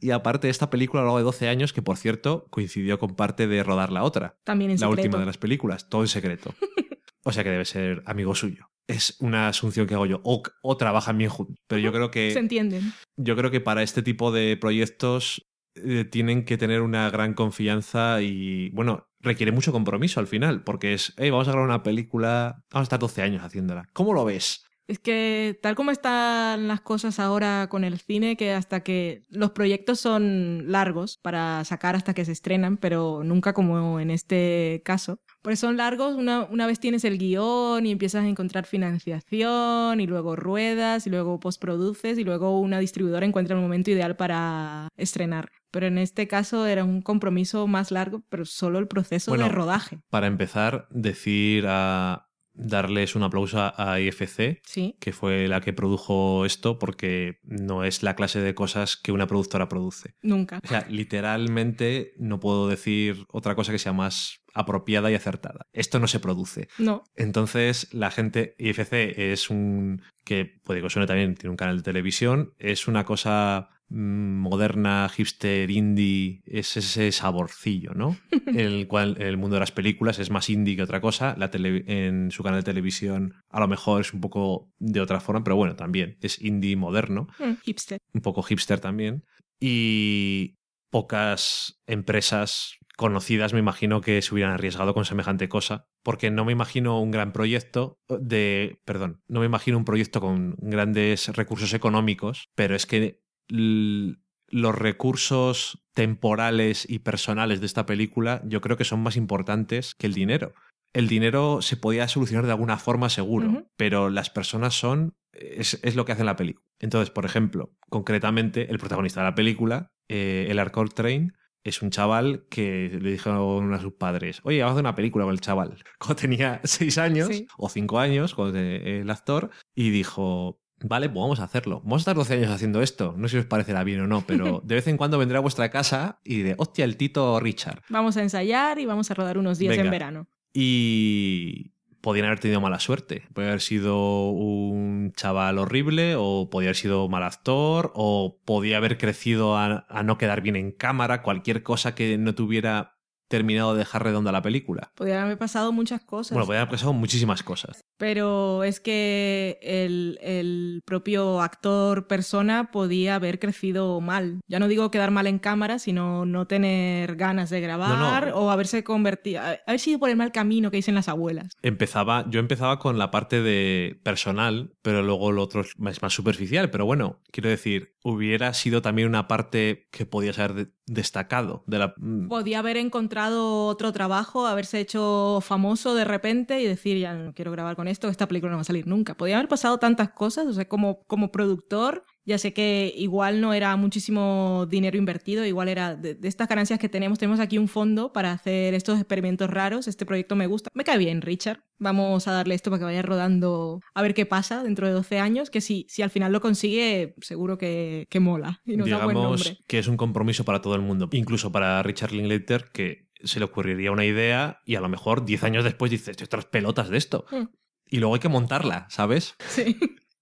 [0.00, 3.16] y aparte esta película a lo largo de 12 años, que por cierto coincidió con
[3.16, 6.54] parte de rodar la otra, También en la última de las películas, todo en secreto.
[7.24, 8.68] O sea que debe ser amigo suyo.
[8.88, 10.20] Es una asunción que hago yo.
[10.24, 11.54] O, o trabajan bien juntos.
[11.68, 12.92] Pero yo creo que Se entienden.
[13.16, 15.46] yo creo que para este tipo de proyectos
[15.76, 20.94] eh, tienen que tener una gran confianza y, bueno, requiere mucho compromiso al final, porque
[20.94, 23.88] es, hey, vamos a grabar una película, vamos a estar 12 años haciéndola.
[23.92, 24.64] ¿Cómo lo ves?
[24.92, 29.52] Es que tal como están las cosas ahora con el cine, que hasta que los
[29.52, 35.18] proyectos son largos para sacar hasta que se estrenan, pero nunca como en este caso.
[35.40, 40.06] Pues son largos, una, una vez tienes el guion y empiezas a encontrar financiación y
[40.06, 45.52] luego ruedas y luego postproduces y luego una distribuidora encuentra el momento ideal para estrenar.
[45.70, 49.52] Pero en este caso era un compromiso más largo, pero solo el proceso Bueno, de
[49.52, 50.00] rodaje.
[50.10, 56.44] Para empezar, decir a darles un aplauso a IFC, Sí, que fue la que produjo
[56.44, 60.14] esto, porque no es la clase de cosas que una productora produce.
[60.22, 60.60] nunca.
[60.64, 65.66] O sea, literalmente no puedo decir otra cosa que sea más apropiada y acertada.
[65.72, 66.68] Esto no se produce.
[66.78, 68.92] No, Entonces, la gente, IFC
[69.32, 73.70] es un, que puede que suene también, tiene un canal de televisión, es una cosa
[73.92, 78.16] moderna, hipster, indie, es ese saborcillo, ¿no?
[78.46, 81.34] el cual el mundo de las películas es más indie que otra cosa.
[81.38, 85.20] La tele- en su canal de televisión a lo mejor es un poco de otra
[85.20, 87.98] forma, pero bueno, también es indie moderno mm, hipster.
[88.14, 89.24] un poco hipster también.
[89.60, 90.56] Y
[90.90, 96.52] pocas empresas conocidas me imagino que se hubieran arriesgado con semejante cosa, porque no me
[96.52, 102.48] imagino un gran proyecto de, perdón, no me imagino un proyecto con grandes recursos económicos,
[102.54, 109.02] pero es que los recursos temporales y personales de esta película yo creo que son
[109.02, 110.54] más importantes que el dinero.
[110.94, 115.96] El dinero se podía solucionar de alguna forma seguro, pero las personas son es, es
[115.96, 116.66] lo que hace la película.
[116.78, 121.32] Entonces, por ejemplo, concretamente, el protagonista de la película, eh, el Arcor Train,
[121.64, 125.24] es un chaval que le dijeron a sus padres, oye, vamos a hacer una película
[125.24, 125.82] con el chaval.
[125.98, 127.46] Cuando tenía seis años Sí.
[127.56, 131.80] o cinco años, cuando el actor, y dijo, vale, pues vamos a hacerlo.
[131.84, 133.14] Vamos a estar 12 años haciendo esto.
[133.16, 135.40] No sé si os parecerá bien o no, pero de vez en cuando vendré a
[135.40, 137.82] vuestra casa y diré, hostia, el Tito Richard.
[137.88, 139.84] Vamos a ensayar y vamos a rodar unos días Venga.
[139.84, 140.28] en verano.
[140.52, 143.22] Y podían haber tenido mala suerte.
[143.32, 148.98] Podía haber sido un chaval horrible, o podía haber sido mal actor, o podía haber
[148.98, 152.98] crecido a, a no quedar bien en cámara, cualquier cosa que no tuviera
[153.32, 154.92] terminado de dejar redonda la película.
[154.94, 156.32] Podrían haber pasado muchas cosas.
[156.32, 157.82] Bueno, podían haber pasado muchísimas cosas.
[158.02, 164.40] Pero es que el, el, propio actor persona podía haber crecido mal.
[164.48, 168.82] Ya no digo quedar mal en cámara, sino no tener ganas de grabar o haberse
[168.82, 171.56] convertido, haber sido por el mal camino que dicen las abuelas.
[171.62, 176.70] Empezaba, yo empezaba con la parte de personal, pero luego lo otro es más superficial.
[176.70, 181.94] Pero bueno, quiero decir, hubiera sido también una parte que podía ser destacado de la...
[181.96, 182.28] Mm.
[182.28, 187.52] Podía haber encontrado otro trabajo, haberse hecho famoso de repente y decir, ya no quiero
[187.52, 189.14] grabar con esto, esta película no va a salir nunca.
[189.14, 193.52] Podía haber pasado tantas cosas, o sea, como, como productor ya sé que igual no
[193.52, 197.18] era muchísimo dinero invertido, igual era de, estas ganancias que tenemos.
[197.18, 199.88] Tenemos aquí un fondo para hacer estos experimentos raros.
[199.88, 200.70] Este proyecto me gusta.
[200.72, 201.64] Me cae bien, Richard.
[201.78, 205.18] Vamos a darle esto para que vaya rodando a ver qué pasa dentro de 12
[205.18, 205.50] años.
[205.50, 208.60] Que si, si al final lo consigue, seguro que, que mola.
[208.64, 209.58] Y nos Digamos da buen nombre.
[209.66, 213.46] que es un compromiso para todo el mundo, incluso para Richard Linklater, que se le
[213.46, 216.98] ocurriría una idea y a lo mejor 10 años después dice, estoy otras pelotas de
[216.98, 217.24] esto.
[217.30, 217.44] Mm.
[217.92, 219.36] Y luego hay que montarla, ¿sabes?
[219.48, 219.76] Sí.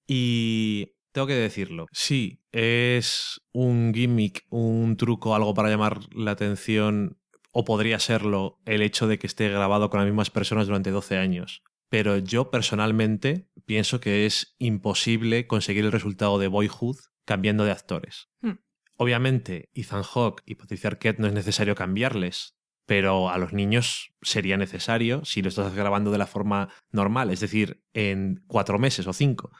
[0.09, 1.87] Y tengo que decirlo.
[1.93, 7.21] Sí, es un gimmick, un truco, algo para llamar la atención,
[7.53, 11.17] o podría serlo el hecho de que esté grabado con las mismas personas durante 12
[11.17, 11.63] años.
[11.89, 18.31] Pero yo personalmente pienso que es imposible conseguir el resultado de Boyhood cambiando de actores.
[18.41, 18.59] Hmm.
[18.97, 22.57] Obviamente, Ethan Hawke y Patricia Arquette no es necesario cambiarles,
[22.91, 27.39] pero a los niños sería necesario si lo estás grabando de la forma normal, es
[27.39, 29.53] decir, en cuatro meses o cinco.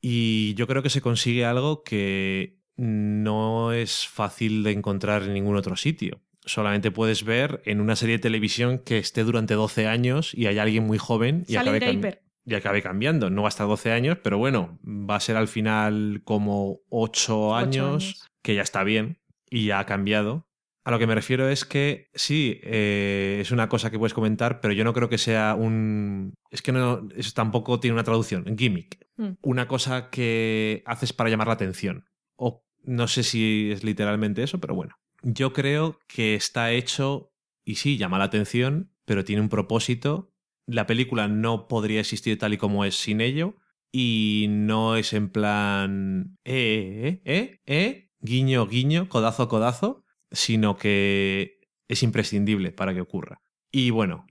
[0.00, 5.56] Y yo creo que se consigue algo que no es fácil de encontrar en ningún
[5.56, 6.22] otro sitio.
[6.44, 10.58] Solamente puedes ver en una serie de televisión que esté durante 12 años y hay
[10.58, 13.30] alguien muy joven y acabe, y acabe, cambiando.
[13.30, 17.56] No va a estar 12 años, pero bueno, va a ser al final como 8
[17.56, 19.18] años, que ya está bien
[19.50, 20.46] y ya ha cambiado.
[20.90, 24.60] A lo que me refiero es que sí, eh, es una cosa que puedes comentar,
[24.60, 26.34] pero yo no creo que sea un.
[26.50, 28.98] Es que no, eso tampoco tiene una traducción, gimmick.
[29.16, 29.34] Mm.
[29.42, 32.06] Una cosa que haces para llamar la atención.
[32.34, 34.96] O no sé si es literalmente eso, pero bueno.
[35.22, 37.32] Yo creo que está hecho
[37.64, 40.32] y sí, llama la atención, pero tiene un propósito.
[40.66, 43.54] La película no podría existir tal y como es sin ello.
[43.92, 46.36] Y no es en plan.
[46.42, 53.42] Eh, eh, eh, eh, guiño, guiño, codazo, codazo sino que es imprescindible para que ocurra.
[53.72, 54.26] Y bueno,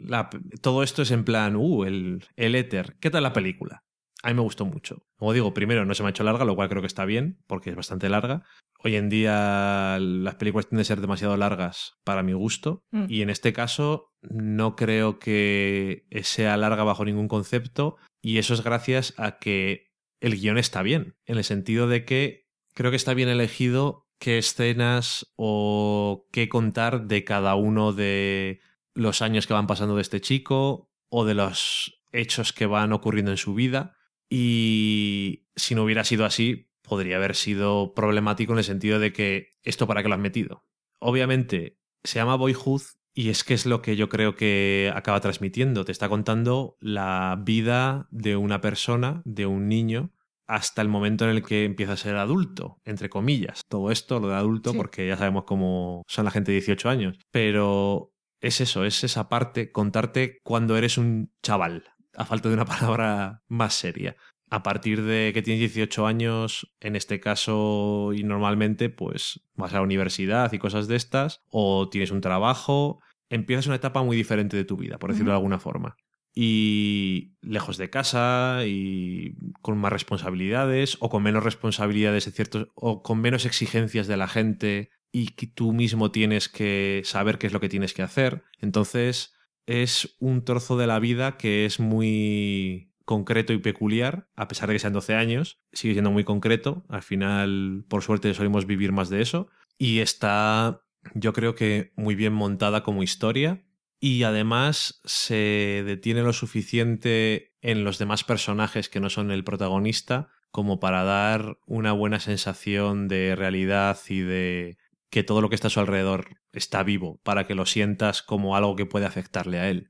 [0.62, 2.97] todo esto es en plan, uh, el, el éter.
[3.00, 3.84] ¿Qué tal la película?
[4.22, 5.06] A mí me gustó mucho.
[5.18, 7.41] Como digo, primero no se me ha hecho larga, lo cual creo que está bien,
[7.47, 8.43] porque es bastante larga.
[8.82, 13.06] Hoy en día las películas tienden a ser demasiado largas para mi gusto, mm.
[13.08, 18.64] y en este caso no creo que sea larga bajo ningún concepto, y eso es
[18.64, 19.88] gracias a que
[20.22, 24.38] el guion está bien, en el sentido de que creo que está bien elegido qué
[24.38, 28.59] escenas o qué contar de cada uno de
[28.93, 33.32] los años que van pasando de este chico o de los hechos que van ocurriendo
[33.32, 33.95] en su vida.
[34.30, 39.57] Y si no hubiera sido así, podría haber sido problemático en el sentido de que
[39.63, 40.65] esto para qué lo has metido.
[40.99, 42.82] Obviamente, se llama Boyhood
[43.13, 45.86] y es que es lo que yo creo que acaba transmitiendo.
[45.86, 50.11] Te está contando la vida de una persona, de un niño,
[50.50, 53.62] hasta el momento en el que empieza a ser adulto, entre comillas.
[53.70, 57.20] Todo esto, lo de adulto, porque ya sabemos cómo son la gente de 18 años.
[57.30, 61.84] Pero es eso, es esa parte, contarte cuando eres un chaval,
[62.16, 64.16] a falta de una palabra más seria.
[64.50, 69.76] A partir de que tienes 18 años, en este caso y normalmente, pues vas a
[69.76, 74.58] la universidad y cosas de estas, o tienes un trabajo, empiezas una etapa muy diferente
[74.58, 75.95] de tu vida, por decirlo de alguna forma
[76.34, 83.04] y lejos de casa y con más responsabilidades o con menos responsabilidades de ciertos o
[83.04, 87.54] con menos exigencias de la gente y que tú mismo tienes que saber qué es
[87.54, 88.44] lo que tienes que hacer.
[88.60, 89.34] Entonces
[89.66, 94.76] es un trozo de la vida que es muy concreto y peculiar, a pesar de
[94.76, 96.86] que sean 12 años, sigue siendo muy concreto.
[96.90, 99.48] Al final, por suerte, solemos vivir más de eso.
[99.80, 100.84] Y está,
[101.16, 103.64] yo creo que muy bien montada como historia
[104.00, 110.30] y además se detiene lo suficiente en los demás personajes que no son el protagonista
[110.52, 114.78] como para dar una buena sensación de realidad y de
[115.10, 118.56] que todo lo que está a su alrededor está vivo, para que lo sientas como
[118.56, 119.89] algo que puede afectarle a él.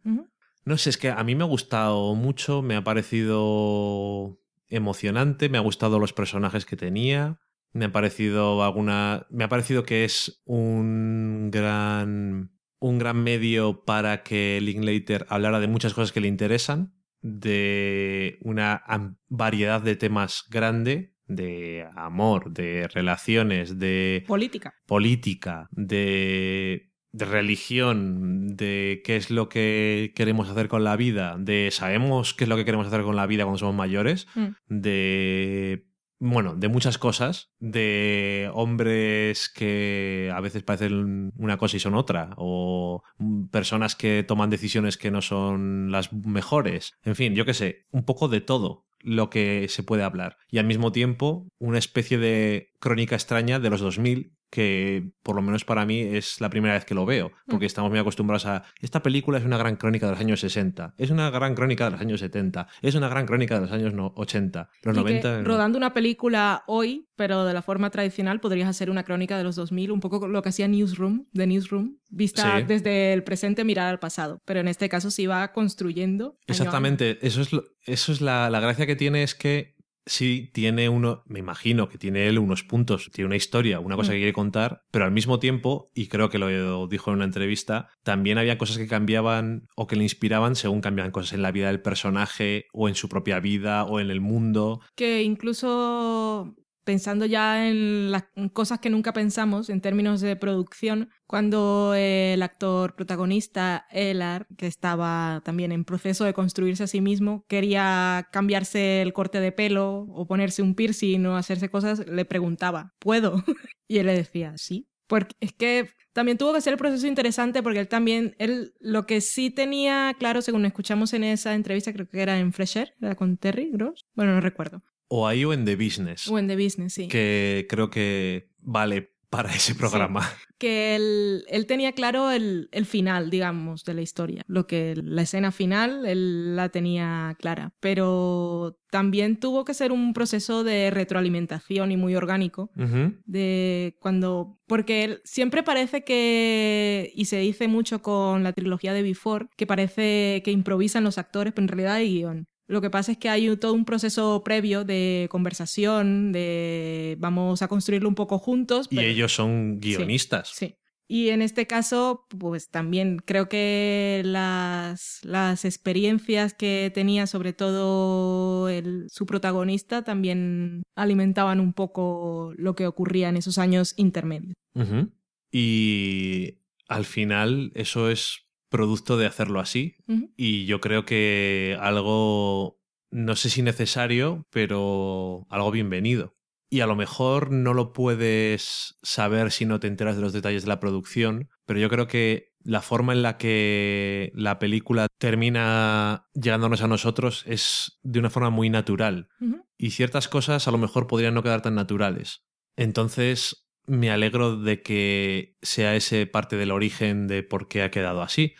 [0.66, 5.58] No sé, es que a mí me ha gustado mucho, me ha parecido emocionante, me
[5.58, 7.40] ha gustado los personajes que tenía,
[7.72, 9.28] me ha parecido alguna.
[9.30, 15.68] me ha parecido que es un gran un gran medio para que Linklater hablara de
[15.68, 18.82] muchas cosas que le interesan, de una
[19.28, 29.02] variedad de temas grande, de amor, de relaciones, de política, política, de de religión, de
[29.04, 32.66] qué es lo que queremos hacer con la vida, de sabemos qué es lo que
[32.66, 34.48] queremos hacer con la vida cuando somos mayores, Mm.
[34.68, 35.89] de
[36.20, 42.32] bueno, de muchas cosas, de hombres que a veces parecen una cosa y son otra,
[42.36, 43.04] o
[43.52, 48.04] personas que toman decisiones que no son las mejores, en fin, yo qué sé, un
[48.04, 50.38] poco de todo lo que se puede hablar.
[50.50, 55.42] Y al mismo tiempo, una especie de crónica extraña de los 2000 que por lo
[55.42, 58.64] menos para mí es la primera vez que lo veo, porque estamos muy acostumbrados a
[58.82, 61.92] esta película es una gran crónica de los años 60, es una gran crónica de
[61.92, 65.04] los años 70, es una gran crónica de los años no- 80, los Y que
[65.22, 69.44] 90 rodando una película hoy, pero de la forma tradicional, podrías hacer una crónica de
[69.44, 72.64] los 2000, un poco lo que hacía Newsroom, de Newsroom, vista Sí.
[72.68, 74.42] desde el presente, mirar al pasado.
[74.46, 76.26] Pero en este caso se iba construyendo.
[76.26, 76.38] año a año.
[76.48, 79.76] Exactamente, eso es, lo- eso es la, la gracia que tiene es que
[80.10, 84.12] sí tiene uno, me imagino que tiene él unos puntos, tiene una historia, una cosa
[84.12, 84.14] Mm.
[84.14, 87.90] que quiere contar, pero al mismo tiempo, y creo que lo dijo en una entrevista,
[88.04, 91.68] también había cosas que cambiaban o que le inspiraban según cambiaban cosas en la vida
[91.68, 94.82] del personaje o en su propia vida o en el mundo.
[94.96, 96.56] que incluso
[96.90, 102.96] pensando ya en las cosas que nunca pensamos en términos de producción, cuando el actor
[102.96, 109.14] protagonista, Elar, que estaba también en proceso de construirse a sí mismo, quería cambiarse el
[109.14, 113.44] corte de pelo o ponerse un piercing o hacerse cosas, le preguntaba, ¿puedo?
[113.88, 114.88] y él le decía, sí.
[115.06, 119.06] Porque es que también tuvo que ser el proceso interesante porque él también, él lo
[119.06, 123.14] que sí tenía claro, según escuchamos en esa entrevista, creo que era en Fresher, era
[123.14, 126.56] con Terry Gross, bueno, no recuerdo, O ahí o en The Business, o en The
[126.56, 127.08] Business, sí.
[127.08, 130.28] que creo que vale para ese programa.
[130.58, 134.44] que él, él tenía claro el, el final, digamos, de la historia.
[134.48, 137.74] Lo que la escena final, él la tenía clara.
[137.80, 142.72] Pero también tuvo que ser un proceso de retroalimentación y muy orgánico.
[142.76, 143.14] Ujú.
[143.26, 144.58] De cuando.
[144.68, 147.12] Porque él siempre parece que.
[147.16, 151.54] Y se dice mucho con la trilogía de Before, que parece que improvisan los actores,
[151.54, 152.48] pero en realidad hay guion.
[152.70, 157.62] Lo que pasa es que hay un- todo un proceso previo de conversación, de vamos
[157.64, 158.88] a construirlo un poco juntos.
[158.92, 160.52] Y ellos son guionistas.
[160.54, 160.76] Sí.
[161.12, 168.70] Y en este caso, pues también creo que las, las experiencias que tenía, sobre todo
[168.70, 174.54] el- su protagonista, también alimentaban un poco lo que ocurría en esos años intermedios.
[174.76, 175.10] Ujú.
[175.52, 179.96] Y al final eso es producto de hacerlo así.
[180.38, 182.80] Y yo creo que algo,
[183.12, 186.36] no sé si necesario, pero algo bienvenido.
[186.72, 190.64] Y a lo mejor no lo puedes saber si no te enteras de los detalles
[190.64, 196.28] de la producción, pero yo creo que la forma en la que la película termina
[196.34, 199.30] llegándonos a nosotros es de una forma muy natural.
[199.78, 202.44] Y ciertas cosas a lo mejor podrían no quedar tan naturales.
[202.76, 208.22] Entonces me alegro de que sea ese parte del origen de por qué ha quedado
[208.22, 208.54] así.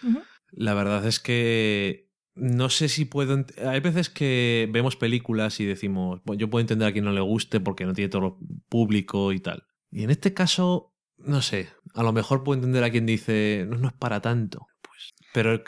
[0.52, 3.46] La verdad es que no sé si puedo.
[3.66, 7.22] Hay veces que vemos películas y decimos, "Bueno, yo puedo entender a quien no le
[7.22, 9.68] guste porque no tiene todo público y tal.
[9.92, 13.78] Y en este caso, no sé, a lo mejor puedo entender a quien dice, no,
[13.78, 14.68] no es para tanto.
[14.82, 15.64] Pues, pero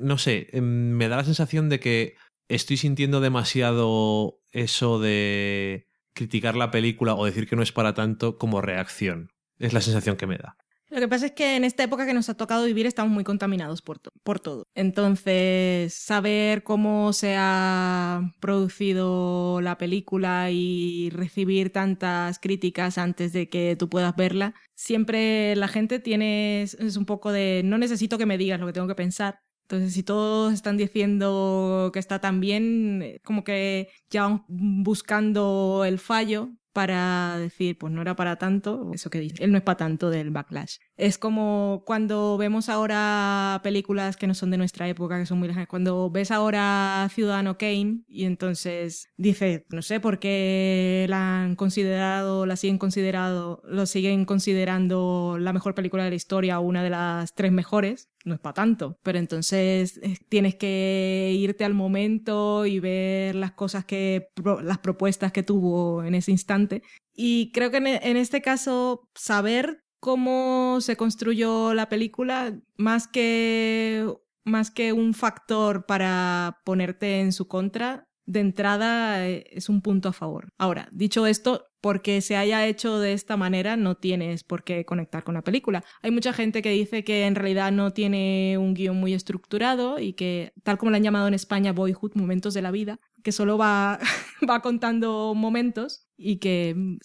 [0.00, 2.14] no sé, em, me da la sensación de que
[2.48, 5.85] estoy sintiendo demasiado eso de
[6.16, 9.30] criticar la película o decir que no es para tanto como reacción.
[9.58, 10.56] Es la sensación que me da.
[10.88, 13.24] Lo que pasa es que en esta época que nos ha tocado vivir estamos muy
[13.24, 14.68] contaminados por, por todo.
[14.74, 23.74] Entonces, saber cómo se ha producido la película y recibir tantas críticas antes de que
[23.76, 28.38] tú puedas verla, siempre la gente tiene es un poco de no necesito que me
[28.38, 29.40] digas lo que tengo que pensar.
[29.66, 35.98] Entonces, si todos están diciendo que está tan bien, como que ya vamos buscando el
[35.98, 39.78] fallo para decir, pues no era para tanto, eso que dice, él no es para
[39.78, 40.76] tanto del backlash.
[40.98, 45.48] Es como cuando vemos ahora películas que no son de nuestra época, que son muy
[45.48, 51.56] lejanas, cuando ves ahora Ciudadano Kane y entonces dices, no sé por qué la han
[51.56, 56.84] considerado, la siguen considerado, lo siguen considerando la mejor película de la historia o una
[56.84, 61.74] de las tres mejores, no es para tanto, pero entonces eh, tienes que irte al
[61.74, 64.28] momento y ver las cosas que,
[64.62, 66.82] las propuestas que tuvo en ese instante.
[67.14, 73.06] Y creo que en, e- en este caso, saber cómo se construyó la película, más
[73.08, 74.06] que,
[74.44, 80.08] más que un factor para ponerte en su contra, de entrada eh, es un punto
[80.08, 80.48] a favor.
[80.58, 85.22] Ahora, dicho esto, porque se haya hecho de esta manera no tienes por qué conectar
[85.22, 85.84] con la película.
[86.02, 90.14] Hay mucha gente que dice que en realidad no tiene un guion muy estructurado y
[90.14, 93.56] que, tal como lo han llamado en España Boyhood, momentos de la vida, que solo
[93.56, 94.00] va,
[94.50, 96.98] va contando momentos y que mm,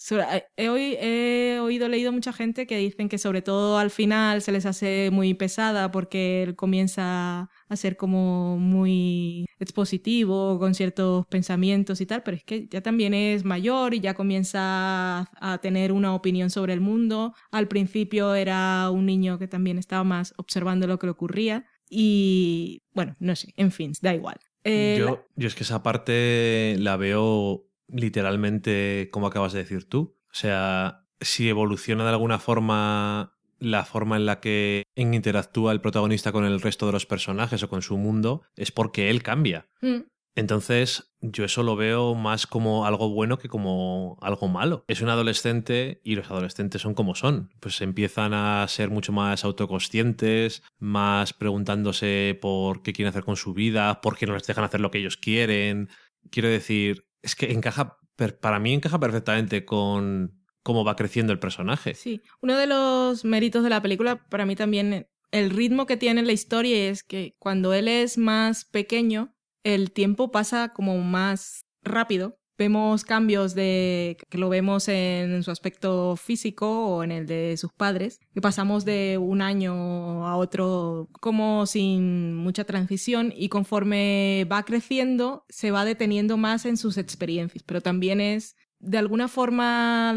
[0.56, 4.66] he, he oído, leído mucha gente que dicen que sobre todo al final se les
[4.66, 12.06] hace muy pesada porque él comienza a ser como muy expositivo con ciertos pensamientos y
[12.06, 16.50] tal, pero es que ya también es mayor y ya comienza a tener una opinión
[16.50, 17.34] sobre el mundo.
[17.50, 22.82] Al principio era un niño que también estaba más observando lo que le ocurría y
[22.94, 24.38] bueno, no sé, en fin, da igual.
[24.64, 30.16] Eh, yo, yo es que esa parte la veo literalmente como acabas de decir tú.
[30.30, 36.32] O sea, si evoluciona de alguna forma la forma en la que interactúa el protagonista
[36.32, 39.68] con el resto de los personajes o con su mundo, es porque él cambia.
[39.80, 40.00] Mm.
[40.34, 44.84] Entonces, yo eso lo veo más como algo bueno que como algo malo.
[44.88, 47.50] Es un adolescente y los adolescentes son como son.
[47.60, 53.52] Pues empiezan a ser mucho más autoconscientes, más preguntándose por qué quieren hacer con su
[53.52, 55.90] vida, por qué no les dejan hacer lo que ellos quieren.
[56.30, 57.98] Quiero decir, es que encaja,
[58.40, 61.94] para mí encaja perfectamente con cómo va creciendo el personaje.
[61.94, 66.22] Sí, uno de los méritos de la película, para mí también, el ritmo que tiene
[66.22, 72.38] la historia es que cuando él es más pequeño, el tiempo pasa como más rápido.
[72.62, 77.72] Vemos cambios de que lo vemos en su aspecto físico o en el de sus
[77.72, 84.62] padres, que pasamos de un año a otro como sin mucha transición y conforme va
[84.62, 90.12] creciendo se va deteniendo más en sus experiencias, pero también es de alguna forma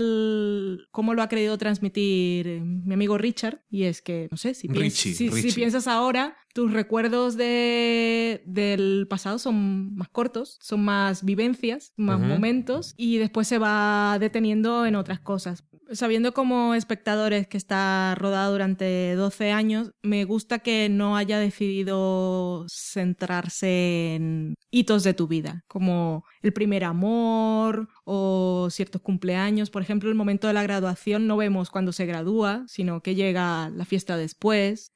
[0.91, 4.67] cómo lo ha querido transmitir eh, mi amigo Richard y es que no sé si,
[4.89, 12.19] si, piensas ahora tus recuerdos de, del pasado son más cortos, son más vivencias, más
[12.19, 18.51] momentos y después se va deteniendo en otras cosas sabiendo como espectadores que está rodado
[18.51, 25.63] durante 12 años, me gusta que no haya decidido centrarse en hitos de tu vida,
[25.67, 29.69] como el primer amor o ciertos cumpleaños.
[29.69, 33.69] Por ejemplo, el momento de la graduación no vemos cuando se gradúa, sino que llega
[33.69, 34.91] la fiesta después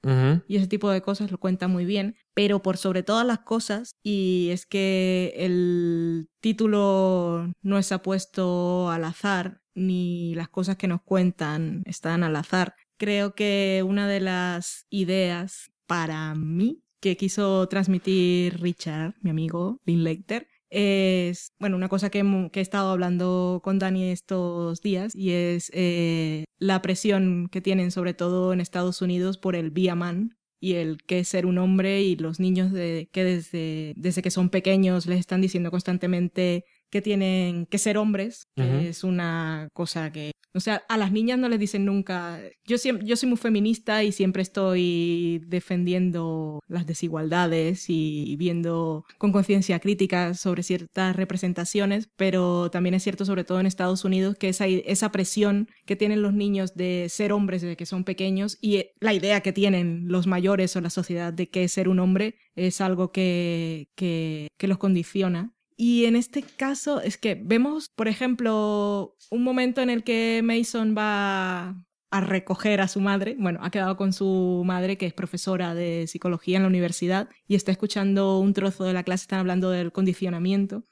[0.47, 2.15] y ese tipo de cosas lo cuenta muy bien.
[2.33, 9.03] Pero por sobre todas las cosas, y es que el título no es apuesto al
[9.03, 12.75] azar, ni las cosas que nos cuentan están al azar.
[12.97, 20.47] Creo que una de las ideas para mí que quiso transmitir Richard, mi amigo Linklater,
[20.69, 26.45] es, bueno, una cosa que, he estado hablando con Dani estos días y es eh,
[26.59, 31.19] la presión que tienen sobre todo en Estados Unidos por el Viaman y el que
[31.19, 35.19] es ser un hombre y los niños de, que desde, desde que son pequeños les
[35.19, 40.83] están diciendo constantemente que tienen que ser hombres, que es una cosa que, o sea,
[40.89, 44.41] a las niñas no les dicen nunca, yo, siempre, yo soy muy feminista y siempre
[44.41, 53.03] estoy defendiendo las desigualdades y viendo con conciencia crítica sobre ciertas representaciones, pero también es
[53.03, 57.07] cierto, sobre todo en Estados Unidos, que esa, esa presión que tienen los niños de
[57.09, 60.89] ser hombres desde que son pequeños y la idea que tienen los mayores o la
[60.89, 66.17] sociedad de que ser un hombre es algo que, que, que los condiciona y en
[66.17, 71.69] este caso es que vemos, por ejemplo, un momento en el que Mason va
[72.11, 76.05] a recoger a su madre, bueno, ha quedado con su madre que es profesora de
[76.07, 79.93] psicología en la universidad y está escuchando un trozo de la clase, están hablando del
[79.93, 80.83] condicionamiento.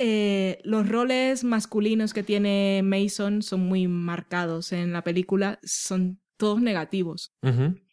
[0.00, 6.60] Eh, los roles masculinos que tiene Mason son muy marcados en la película, son todos
[6.60, 7.32] negativos.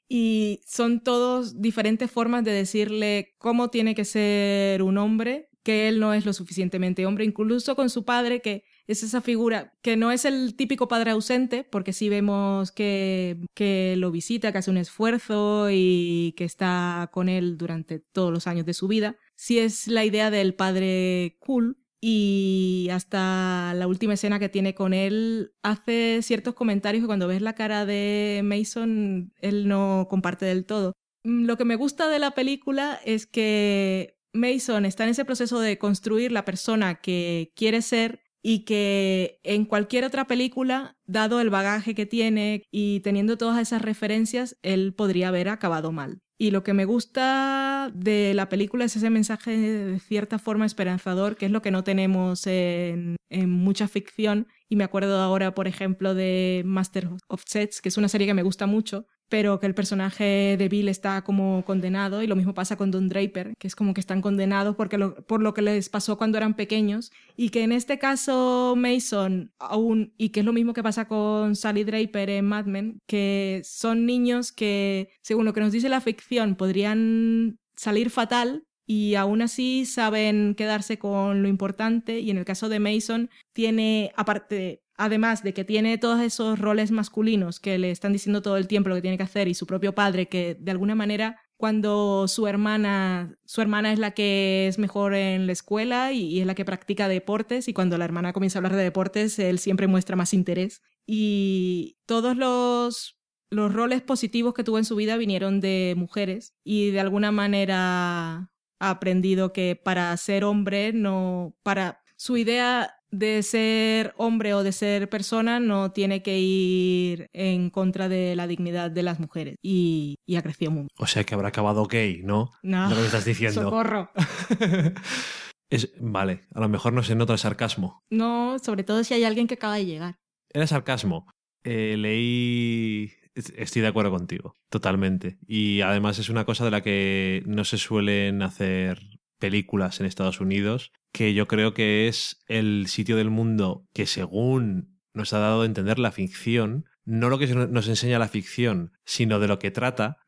[0.10, 6.00] Y son todos diferentes formas de decirle cómo tiene que ser un hombre que él
[6.00, 10.14] no es lo suficientemente hombre, incluso con su padre, que es esa figura que no
[10.14, 14.78] es el típico padre ausente, porque sí vemos que, que lo visita, que hace un
[14.78, 19.18] esfuerzo y que está con él durante todos los años de su vida.
[19.36, 24.94] Sí es la idea del padre cool, y hasta la última escena que tiene con
[24.94, 30.66] él hace ciertos comentarios que cuando ves la cara de Mason él no comparte del
[30.66, 30.94] todo.
[31.24, 35.60] Mm, lo que me gusta de la película es que Mason está en ese proceso
[35.60, 41.50] de construir la persona que quiere ser y que en cualquier otra película, dado el
[41.50, 46.22] bagaje que tiene y teniendo todas esas referencias, él podría haber acabado mal.
[46.40, 51.36] Y lo que me gusta de la película es ese mensaje de cierta forma esperanzador,
[51.36, 54.48] que es lo que no tenemos en, en mucha ficción.
[54.70, 58.36] Y me acuerdo ahora, por ejemplo, de Master of Sets, que es una serie que
[58.36, 62.54] me gusta mucho, pero que el personaje de Bill está como condenado y lo mismo
[62.54, 65.90] pasa con Don Draper, que es como que están condenados porque por lo que les
[65.90, 70.54] pasó cuando eran pequeños y que en este caso Mason aún, y que es lo
[70.54, 75.54] mismo que pasa con Sally Draper en Mad Men, que son niños que, según lo
[75.54, 81.50] que nos dice la ficción, podrían salir fatal, y aún así saben quedarse con lo
[81.50, 86.60] importante y en el caso de Mason tiene, aparte, además de que tiene todos esos
[86.60, 89.54] roles masculinos que le están diciendo todo el tiempo lo que tiene que hacer y
[89.54, 94.68] su propio padre que de alguna manera cuando su hermana, su hermana es la que
[94.68, 98.32] es mejor en la escuela y, es la que practica deportes y cuando la hermana
[98.32, 100.84] comienza a hablar de deportes, él siempre muestra más interés.
[101.08, 103.20] Y todos los,
[103.50, 108.52] los roles positivos que tuvo en su vida vinieron de mujeres y de alguna manera
[108.80, 114.72] ha aprendido que para ser hombre no, para su idea de ser hombre o de
[114.72, 119.56] ser persona no tiene que ir en contra de la dignidad de las mujeres.
[119.62, 120.90] Y, y ha crecido mucho.
[120.98, 122.52] O sea que habrá acabado gay, ¿no?
[122.64, 122.90] No.
[122.90, 123.62] Lo que estás diciendo.
[123.62, 124.12] Socorro.
[125.70, 128.04] es, vale, a lo mejor no se nota el sarcasmo.
[128.10, 130.20] No, sobre todo si hay alguien que acaba de llegar.
[130.50, 131.28] Era sarcasmo.
[131.64, 133.12] Eh, leí.
[133.36, 135.38] Estoy de acuerdo contigo, totalmente.
[135.46, 139.00] Y además es una cosa de la que no se suelen hacer
[139.38, 145.00] películas en Estados Unidos que yo creo que es el sitio del mundo que según
[145.16, 149.40] nos ha dado a entender la ficción, no lo que nos enseña la ficción, sino
[149.40, 150.20] de lo que trata,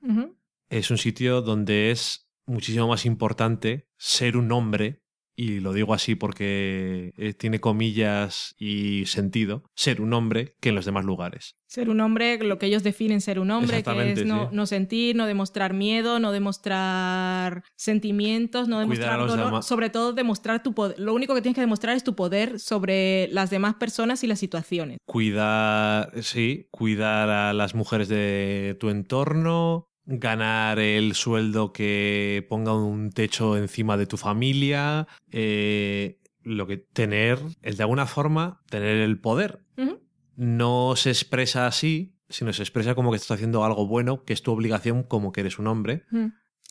[0.68, 5.04] es un sitio donde es muchísimo más importante ser un hombre
[5.40, 10.76] y lo digo así porque eh, tiene comillas y sentido, ser un hombre que en
[10.76, 11.56] los demás lugares.
[11.66, 15.28] Ser un hombre, lo que ellos definen ser un hombre, que es no, sentir, no
[15.28, 21.00] demostrar miedo, no demostrar sentimientos, no demostrar dolor, sobre todo demostrar tu poder.
[21.00, 24.40] Lo único que tienes que demostrar es tu poder sobre las demás personas y las
[24.40, 24.98] situaciones.
[25.06, 33.12] Cuidar, sí, cuidar a las mujeres de tu entorno, ganar el sueldo que ponga un
[33.12, 39.20] techo encima de tu familia, eh, lo que tener, el de alguna forma, tener el
[39.20, 39.64] poder.
[40.36, 44.42] No se expresa así, sino se expresa como que estás haciendo algo bueno, que es
[44.42, 46.06] tu obligación como que eres un hombre.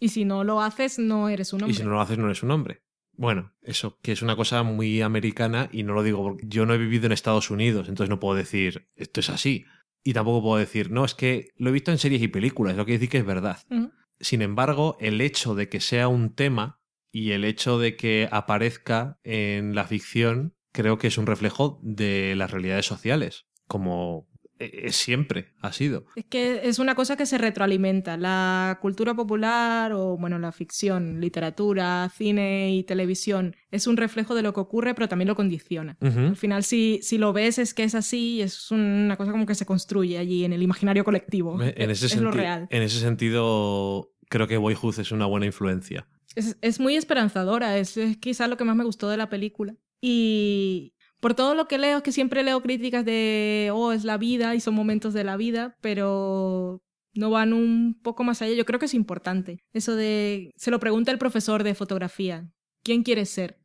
[0.00, 1.72] Y si no lo haces, no eres un hombre.
[1.72, 2.82] Y si no lo haces, no eres un hombre.
[3.12, 6.74] Bueno, eso, que es una cosa muy americana y no lo digo porque yo no
[6.74, 9.64] he vivido en Estados Unidos, entonces no puedo decir esto es así.
[10.02, 12.86] Y tampoco puedo decir, no, es que lo he visto en series y películas, lo
[12.86, 13.58] que decir que es verdad.
[14.20, 16.80] Sin embargo, el hecho de que sea un tema
[17.10, 22.34] y el hecho de que aparezca en la ficción, creo que es un reflejo de
[22.36, 24.27] las realidades sociales, como
[24.58, 26.04] es siempre ha sido.
[26.16, 28.16] Es que es una cosa que se retroalimenta.
[28.16, 34.42] La cultura popular o, bueno, la ficción, literatura, cine y televisión es un reflejo de
[34.42, 35.96] lo que ocurre, pero también lo condiciona.
[36.00, 39.54] Al final, si, si lo ves, es que es así, es una cosa como que
[39.54, 41.60] se construye allí en el imaginario colectivo.
[41.62, 42.66] En ese es lo real.
[42.70, 46.06] En ese sentido, creo que Boyhood es una buena influencia.
[46.34, 49.74] Es, es muy esperanzadora, es, es quizás lo que más me gustó de la película.
[50.00, 54.54] Y, por todo lo que leo, que siempre leo críticas de, oh, es la vida
[54.54, 56.82] y son momentos de la vida, pero
[57.14, 58.54] no van un poco más allá.
[58.54, 59.58] Yo creo que es importante.
[59.72, 62.50] Eso de, se lo pregunta el profesor de fotografía,
[62.82, 63.58] ¿quién quieres ser?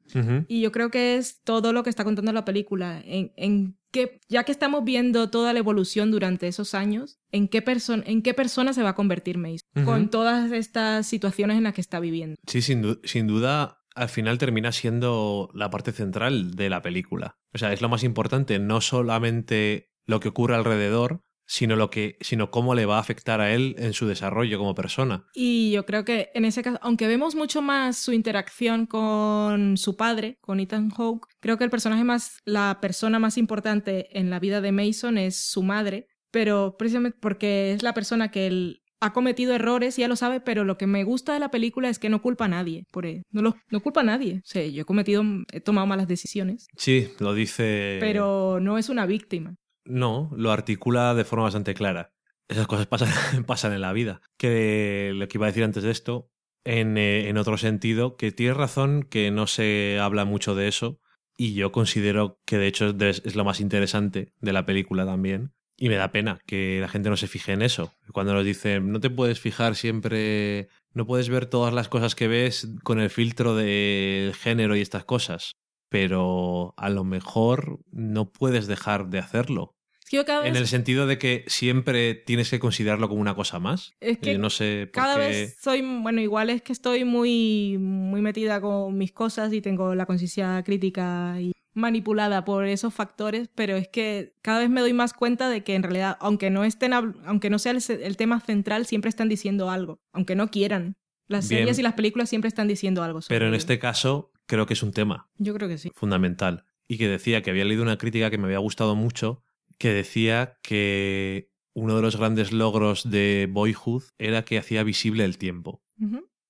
[0.48, 3.02] Y yo creo que es todo lo que está contando la película.
[3.04, 7.64] En, en qué, ya que estamos viendo toda la evolución durante esos años, ¿en qué,
[8.06, 9.62] en qué persona se va a convertir Mace?
[9.86, 12.36] Con todas estas situaciones en las que está viviendo.
[12.46, 17.38] Sí, sin, sin duda al final termina siendo la parte central de la película.
[17.53, 22.18] O sea, es lo más importante, no solamente lo que ocurre alrededor, sino lo que
[22.22, 25.28] sino cómo le va a afectar a él en su desarrollo como persona.
[25.34, 29.95] Y yo creo que en ese caso, aunque vemos mucho más su interacción con su
[29.98, 34.40] padre, con Ethan Hawke, creo que el personaje más la persona más importante en la
[34.40, 39.12] vida de Mason es su madre, pero precisamente porque es la persona que él ha
[39.12, 42.10] cometido errores, ya lo sabe, pero lo que me gusta de la película es que
[42.10, 43.24] no culpa a nadie por él.
[43.32, 44.38] No, lo, no culpa a nadie.
[44.38, 46.68] O sea, yo he cometido, he tomado malas decisiones.
[46.78, 47.98] Sí, lo dice.
[48.00, 49.56] Pero no es una víctima.
[49.84, 52.14] No, lo articula de forma bastante clara.
[52.48, 53.10] Esas cosas pasan,
[53.46, 54.22] pasan en la vida.
[54.38, 56.30] Que lo que iba a decir antes de esto,
[56.64, 61.02] en, eh, en otro sentido, que tienes razón que no se habla mucho de eso.
[61.36, 65.90] Y yo considero que de hecho es lo más interesante de la película también y
[65.90, 67.94] me da pena que la gente no se fije en eso.
[68.12, 72.28] Cuando nos dicen, no te puedes fijar siempre, no puedes ver todas las cosas que
[72.28, 75.56] ves con el filtro del género y estas cosas.
[75.90, 79.76] Pero a lo mejor no puedes dejar de hacerlo.
[80.12, 83.94] En el sentido de que siempre tienes que considerarlo como una cosa más.
[84.00, 88.62] Es que no sé cada vez soy, bueno, igual es que estoy muy, muy metida
[88.62, 93.88] con mis cosas y tengo la conciencia crítica y manipulada por esos factores, pero es
[93.88, 97.50] que cada vez me doy más cuenta de que en realidad, aunque no estén, aunque
[97.50, 100.95] no sea el, tema central, siempre están diciendo algo, aunque no quieran.
[101.28, 103.22] Las series y las películas siempre están diciendo algo.
[103.28, 105.30] pero en este caso, creo que es un tema.
[105.38, 105.90] Yo creo que sí.
[105.95, 106.66] Fundamental.
[106.88, 109.41] Y que decía que había leído una crítica que me había gustado mucho,
[109.78, 115.38] que decía que uno de los grandes logros de Boyhood era que hacía visible el
[115.38, 115.82] tiempo.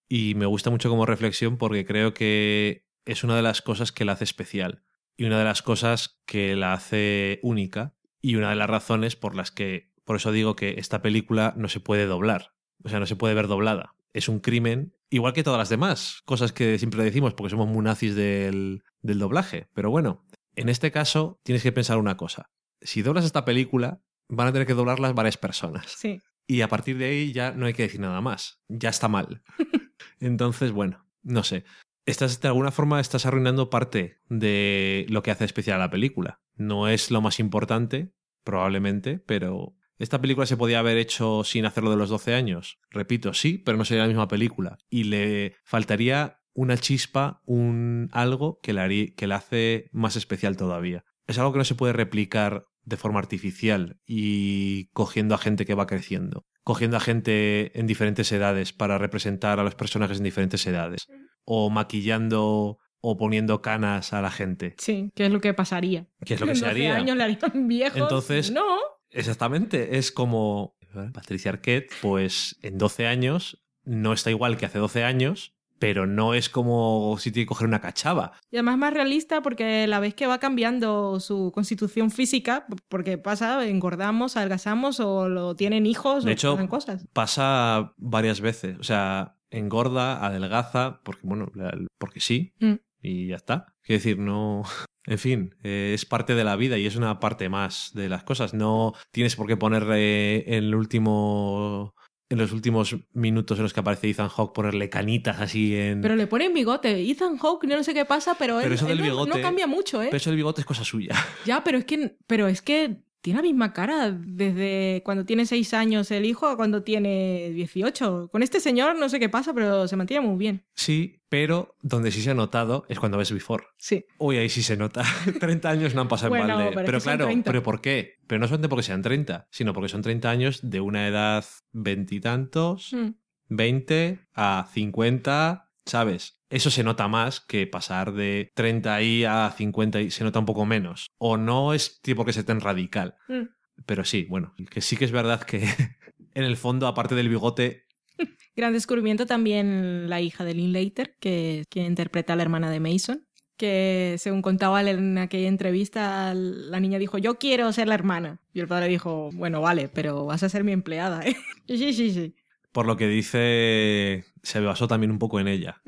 [0.09, 4.05] y me gusta mucho como reflexión porque creo que es una de las cosas que
[4.05, 4.83] la hace especial
[5.17, 9.35] y una de las cosas que la hace única y una de las razones por
[9.35, 12.53] las que, por eso digo que esta película no se puede doblar,
[12.83, 13.95] o sea, no se puede ver doblada.
[14.13, 17.83] Es un crimen, igual que todas las demás, cosas que siempre decimos porque somos muy
[17.83, 19.67] nazis del, del doblaje.
[19.73, 20.25] Pero bueno,
[20.55, 22.51] en este caso tienes que pensar una cosa.
[22.81, 25.91] Si doblas esta película, van a tener que doblarlas varias personas.
[25.97, 26.21] Sí.
[26.47, 28.61] Y a partir de ahí ya no hay que decir nada más.
[28.67, 29.43] Ya está mal.
[30.19, 31.63] Entonces, bueno, no sé.
[32.05, 36.41] Estás, de alguna forma estás arruinando parte de lo que hace especial a la película.
[36.55, 38.13] No es lo más importante,
[38.43, 42.79] probablemente, pero ¿esta película se podía haber hecho sin hacerlo de los 12 años?
[42.89, 44.77] Repito, sí, pero no sería la misma película.
[44.89, 51.05] Y le faltaría una chispa, un algo que la, que la hace más especial todavía.
[51.25, 55.73] Es algo que no se puede replicar de forma artificial y cogiendo a gente que
[55.73, 60.67] va creciendo, cogiendo a gente en diferentes edades para representar a los personajes en diferentes
[60.67, 61.07] edades,
[61.45, 64.75] o maquillando o poniendo canas a la gente.
[64.77, 66.07] Sí, ¿qué es lo que pasaría?
[66.25, 66.95] ¿Qué es lo que En se 12 haría?
[66.95, 67.97] años le harían viejos.
[68.01, 68.63] Entonces- No.
[69.09, 70.75] Exactamente, es como
[71.13, 76.33] Patricia Arquette, pues en 12 años no está igual que hace 12 años, pero no
[76.33, 78.31] es como si tiene que coger una cachava.
[78.49, 83.67] Y además más realista porque la vez que va cambiando su constitución física, porque pasa,
[83.67, 87.07] engordamos, adelgazamos o lo tienen hijos De o hecho, pasan cosas.
[87.13, 91.51] Pasa varias veces, o sea, engorda, adelgaza, porque bueno,
[91.97, 92.73] porque sí, Mm.
[93.01, 93.73] y ya está.
[93.83, 94.63] Quiero decir, no...
[95.05, 98.23] En fin, eh, es parte de la vida y es una parte más de las
[98.23, 98.53] cosas.
[98.53, 101.93] No tienes por qué ponerle en el último...
[102.29, 105.99] En los últimos minutos en los que aparece Ethan Hawke, ponerle canitas así en...
[106.01, 107.01] Pero le ponen bigote.
[107.11, 109.41] Ethan Hawke, no sé qué pasa, pero, Pero él, eso del él no- no, bigote-
[109.41, 110.05] cambia mucho, ¿eh?
[110.05, 111.13] Pero eso del bigote es cosa suya.
[111.45, 115.73] Ya, pero es que, pero es que tiene la misma cara desde cuando tiene 6
[115.73, 118.27] años el hijo a cuando tiene 18.
[118.29, 120.65] Con este señor no sé qué pasa, pero se mantiene muy bien.
[120.75, 123.63] Sí, pero donde sí se ha notado es cuando ves Before.
[123.77, 124.05] Sí.
[124.19, 125.03] Uy, ahí sí se nota.
[125.39, 126.71] 30 años no han pasado Bueno, en balde.
[126.75, 127.49] pero Pero, claro, 30.
[127.49, 128.17] ¿pero por qué?
[128.27, 132.91] Pero no solamente porque sean 30, sino porque son 30 años de una edad veintitantos,
[132.93, 133.09] Mm.
[133.49, 136.41] 20 a 50, ¿sabes?
[136.53, 140.45] Eso se nota más que pasar de 30 y a 50 y se nota un
[140.45, 141.07] poco menos.
[141.17, 143.15] O no es tipo que sea tan radical.
[143.27, 143.45] Mm.
[143.87, 145.63] Pero sí, bueno, que sí que es verdad que
[146.35, 147.87] en el fondo, aparte del bigote,
[148.55, 153.25] Gran descubrimiento también la hija de Linklater, que, que interpreta a la hermana de Mason.
[153.57, 158.41] Que según contaba en aquella entrevista, la niña dijo, yo quiero ser la hermana.
[158.53, 161.35] Y el padre dijo, bueno, vale, pero vas a ser mi empleada, ¿eh?
[161.67, 162.35] Sí, sí, sí.
[162.71, 165.81] por lo que dice, se basó también un poco en ella.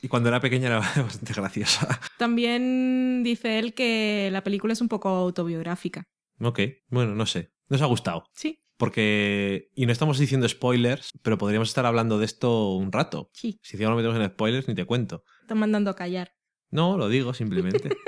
[0.00, 2.00] Y cuando era pequeña era bastante graciosa.
[2.18, 6.04] También dice él que la película es un poco autobiográfica.
[6.40, 7.52] Ok, bueno, no sé.
[7.68, 8.24] Nos ha gustado.
[8.32, 13.30] Sí, Porque, y no estamos diciendo spoilers, pero podríamos estar hablando de esto un rato.
[13.32, 13.58] sí.
[13.62, 15.24] Si encima nos metemos en spoilers, ni te cuento.
[15.42, 16.32] Están mandando a callar.
[16.70, 17.88] No, lo digo simplemente.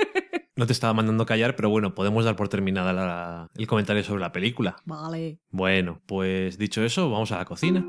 [0.57, 4.19] No te estaba mandando callar, pero bueno, podemos dar por terminada la- el comentario sobre
[4.19, 4.75] la película.
[4.85, 5.39] Vale.
[5.49, 7.83] Bueno, pues dicho eso, vamos a la cocina.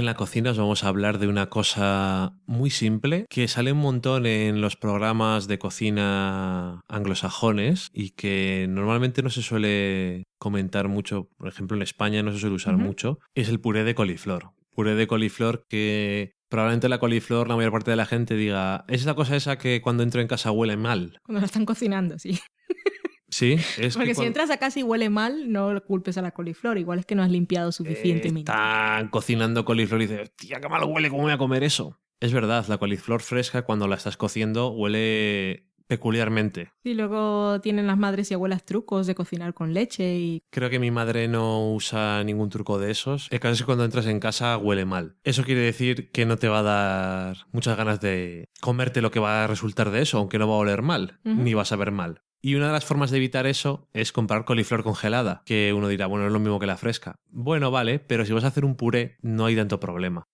[0.00, 3.78] En la cocina os vamos a hablar de una cosa muy simple que sale un
[3.78, 11.28] montón en los programas de cocina anglosajones y que normalmente no se suele comentar mucho,
[11.36, 14.52] por ejemplo en España no se suele usar mucho, es el puré de coliflor.
[14.74, 19.04] Puré de coliflor que probablemente la coliflor la mayor parte de la gente diga, es
[19.04, 21.18] la cosa esa que cuando entro en casa huele mal.
[21.22, 22.40] Cuando la están cocinando, sí.
[23.30, 26.32] Sí, es Porque que si entras a casa y huele mal, no culpes a la
[26.32, 26.78] coliflor.
[26.78, 28.50] Igual es que no has limpiado suficientemente.
[28.50, 32.00] Están cocinando coliflor y dices, tía, qué mal huele, ¿cómo voy a comer eso?
[32.20, 36.70] Es verdad, la coliflor fresca cuando la estás cociendo huele peculiarmente.
[36.84, 40.44] Y luego tienen las madres y abuelas trucos de cocinar con leche y...
[40.50, 43.26] Creo que mi madre no usa ningún truco de esos.
[43.32, 45.16] El caso es que cuando entras en casa huele mal.
[45.24, 49.18] Eso quiere decir que no te va a dar muchas ganas de comerte lo que
[49.18, 51.90] va a resultar de eso, aunque no va a oler mal, ni va a saber
[51.90, 52.22] mal.
[52.42, 56.06] Y una de las formas de evitar eso es comprar coliflor congelada, que uno dirá,
[56.06, 57.16] bueno, es lo mismo que la fresca.
[57.28, 60.24] Bueno, vale, pero si vas a hacer un puré, no hay tanto problema.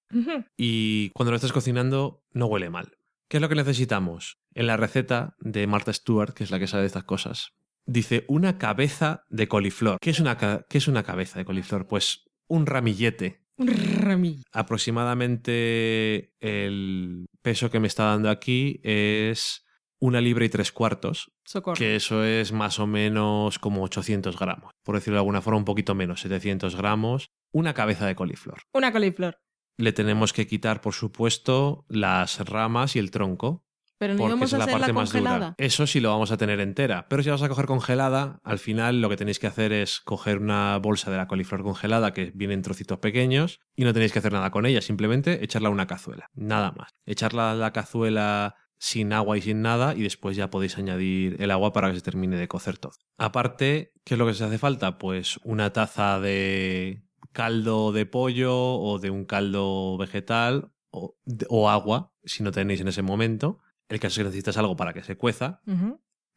[0.56, 2.96] Y cuando lo estás cocinando no huele mal.
[3.28, 4.38] ¿Qué es lo que necesitamos?
[4.54, 7.50] En la receta de Martha Stewart, que es la que sabe de estas cosas,
[7.86, 9.98] dice una cabeza de coliflor.
[10.00, 11.88] ¿Qué es una, qué es una cabeza de coliflor?
[11.88, 13.42] Pues un ramillete.
[13.56, 14.42] Un rami.
[14.52, 19.65] Aproximadamente el peso que me está dando aquí es
[20.00, 21.76] una libra y tres cuartos, Socorro.
[21.76, 24.72] que eso es más o menos como 800 gramos.
[24.84, 27.30] Por decirlo de alguna forma, un poquito menos, 700 gramos.
[27.52, 28.62] Una cabeza de coliflor.
[28.74, 29.38] Una coliflor.
[29.78, 33.66] le tenemos que quitar, por supuesto, las ramas y el tronco.
[33.98, 35.54] Pero no porque es a la parte más dura.
[35.56, 37.06] Eso sí lo vamos a tener entera.
[37.08, 40.00] Pero si la vas a coger congelada, al final lo que tenéis que hacer es
[40.00, 44.12] coger una bolsa de la coliflor congelada que viene en trocitos pequeños y no tenéis
[44.12, 46.28] que hacer nada con ella, simplemente echarla a una cazuela.
[46.34, 46.90] Nada más.
[47.06, 51.50] Echarla a la cazuela sin agua y sin nada y después ya podéis añadir el
[51.50, 52.92] agua para que se termine de cocer todo.
[53.16, 54.98] Aparte, ¿qué es lo que se hace falta?
[54.98, 61.16] Pues una taza de caldo de pollo o de un caldo vegetal o,
[61.48, 63.60] o agua, si no tenéis en ese momento.
[63.88, 65.60] El caso es que necesitas algo para que se cueza.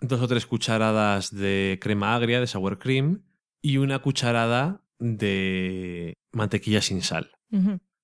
[0.01, 3.23] Dos o tres cucharadas de crema agria, de sour cream,
[3.61, 7.31] y una cucharada de mantequilla sin sal.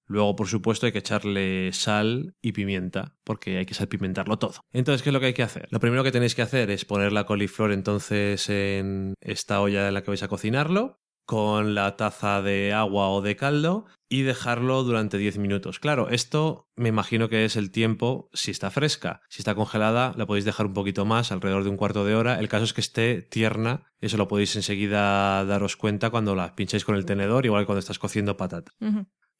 [0.07, 4.61] Luego, por supuesto, hay que echarle sal y pimienta, porque hay que salpimentarlo todo.
[4.71, 5.67] Entonces, ¿qué es lo que hay que hacer?
[5.71, 9.93] Lo primero que tenéis que hacer es poner la coliflor entonces en esta olla en
[9.93, 14.83] la que vais a cocinarlo, con la taza de agua o de caldo, y dejarlo
[14.83, 15.79] durante 10 minutos.
[15.79, 19.21] Claro, esto me imagino que es el tiempo si está fresca.
[19.29, 22.39] Si está congelada, la podéis dejar un poquito más, alrededor de un cuarto de hora.
[22.39, 26.85] El caso es que esté tierna, eso lo podéis enseguida daros cuenta cuando la pincháis
[26.85, 28.71] con el tenedor, igual que cuando estás cociendo patata.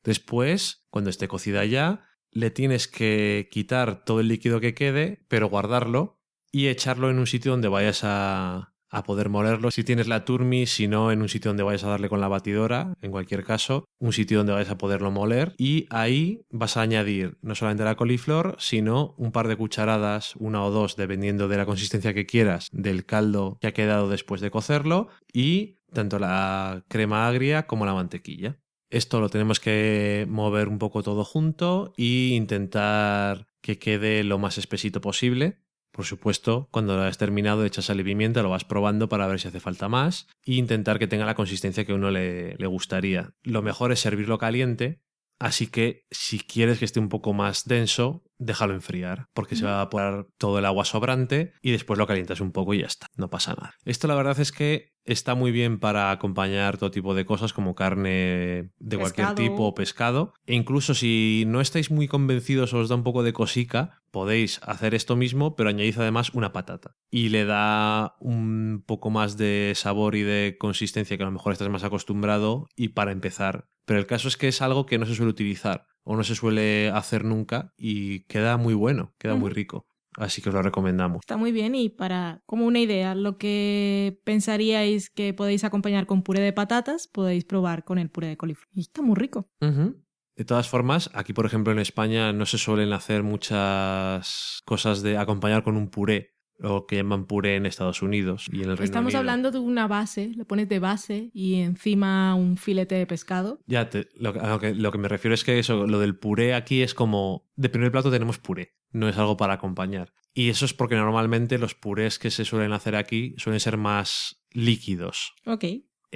[0.06, 5.50] Después, cuando esté cocida ya, le tienes que quitar todo el líquido que quede, pero
[5.50, 6.22] guardarlo
[6.52, 8.72] y echarlo en un sitio donde vayas a,
[9.06, 9.72] poder molerlo.
[9.72, 12.30] Si tienes la turmi, si no, en un sitio donde vayas a darle con la
[12.30, 15.54] batidora, en cualquier caso, un sitio donde vayas a poderlo moler.
[15.58, 20.64] Y ahí vas a añadir no solamente la coliflor, sino un par de cucharadas, una
[20.64, 24.50] o dos, dependiendo de la consistencia que quieras, del caldo que ha quedado después de
[24.52, 28.60] cocerlo, y tanto la crema agria como la mantequilla.
[28.90, 34.58] Esto lo tenemos que mover un poco todo junto e intentar que quede lo más
[34.58, 35.60] espesito posible.
[35.92, 39.40] Por supuesto, cuando lo has terminado, echas sal y pimienta, lo vas probando para ver
[39.40, 42.68] si hace falta más e intentar que tenga la consistencia que a uno le, le
[42.68, 43.34] gustaría.
[43.44, 45.02] Lo mejor es servirlo caliente,
[45.40, 49.72] así que si quieres que esté un poco más denso, déjalo enfriar, porque se va
[49.72, 53.08] a evaporar todo el agua sobrante y después lo calientas un poco y ya está,
[53.16, 53.74] no pasa nada.
[53.86, 57.76] Esto la verdad es que está muy bien para acompañar todo tipo de cosas como
[57.76, 60.34] carne de cualquier tipo o pescado.
[60.46, 64.60] E incluso si no estáis muy convencidos o os da un poco de cosica, podéis
[64.64, 66.96] hacer esto mismo, pero añadid además una patata.
[67.10, 71.54] Y le da un poco más de sabor y de consistencia que a lo mejor
[71.54, 73.68] estás más acostumbrado y para empezar.
[73.86, 76.36] Pero el caso es que es algo que no se suele utilizar o no se
[76.36, 79.88] suele hacer nunca y queda muy bueno, queda muy rico.
[80.18, 81.20] Así que os lo recomendamos.
[81.22, 86.22] Está muy bien y para, como una idea, lo que pensaríais que podéis acompañar con
[86.22, 88.70] puré de patatas, podéis probar con el puré de coliflor.
[88.74, 89.50] Y está muy rico.
[89.60, 95.18] De todas formas, aquí por ejemplo en España no se suelen hacer muchas cosas de
[95.18, 98.84] acompañar con un puré, lo que llaman puré en Estados Unidos y en el Reino
[98.86, 99.20] Estamos Unido.
[99.20, 103.60] hablando de una base, le pones de base y encima un filete de pescado.
[103.68, 106.54] Ya, te- lo, lo que, lo que me refiero es que eso, lo del puré
[106.54, 110.14] aquí es como, de primer plato tenemos puré, no es algo para acompañar.
[110.34, 114.42] Y eso es porque normalmente los purés que se suelen hacer aquí suelen ser más
[114.52, 115.34] líquidos.
[115.46, 115.66] Ok.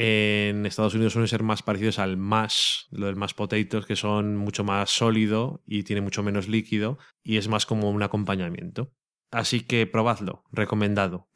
[0.02, 4.38] En Estados Unidos suelen ser más parecidos al mash, lo del mash potatoes, que son
[4.38, 8.94] mucho más sólido y tiene mucho menos líquido y es más como un acompañamiento.
[9.32, 11.28] Así que probadlo, recomendado.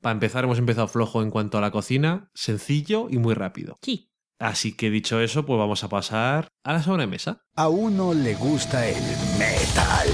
[0.00, 3.78] Para empezar, hemos empezado flojo en cuanto a la cocina, sencillo y muy rápido.
[3.82, 4.10] Sí.
[4.38, 7.42] Así que dicho eso, pues vamos a pasar a la sobremesa.
[7.56, 9.02] A uno le gusta el
[9.38, 10.08] metal.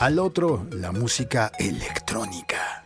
[0.00, 2.84] Al otro la música electrónica.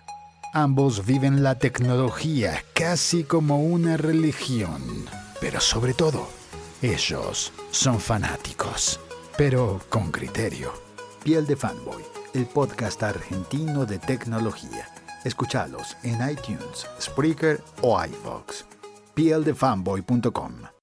[0.55, 4.83] Ambos viven la tecnología casi como una religión.
[5.41, 6.29] Pero sobre todo,
[6.81, 9.01] ellos son fanáticos.
[9.37, 10.73] Pero con criterio.
[11.23, 12.03] Piel de Fanboy,
[12.35, 14.89] el podcast argentino de tecnología.
[15.25, 18.65] Escuchalos en iTunes, Spreaker o iVoox.
[19.15, 20.78] pieldefanboy.com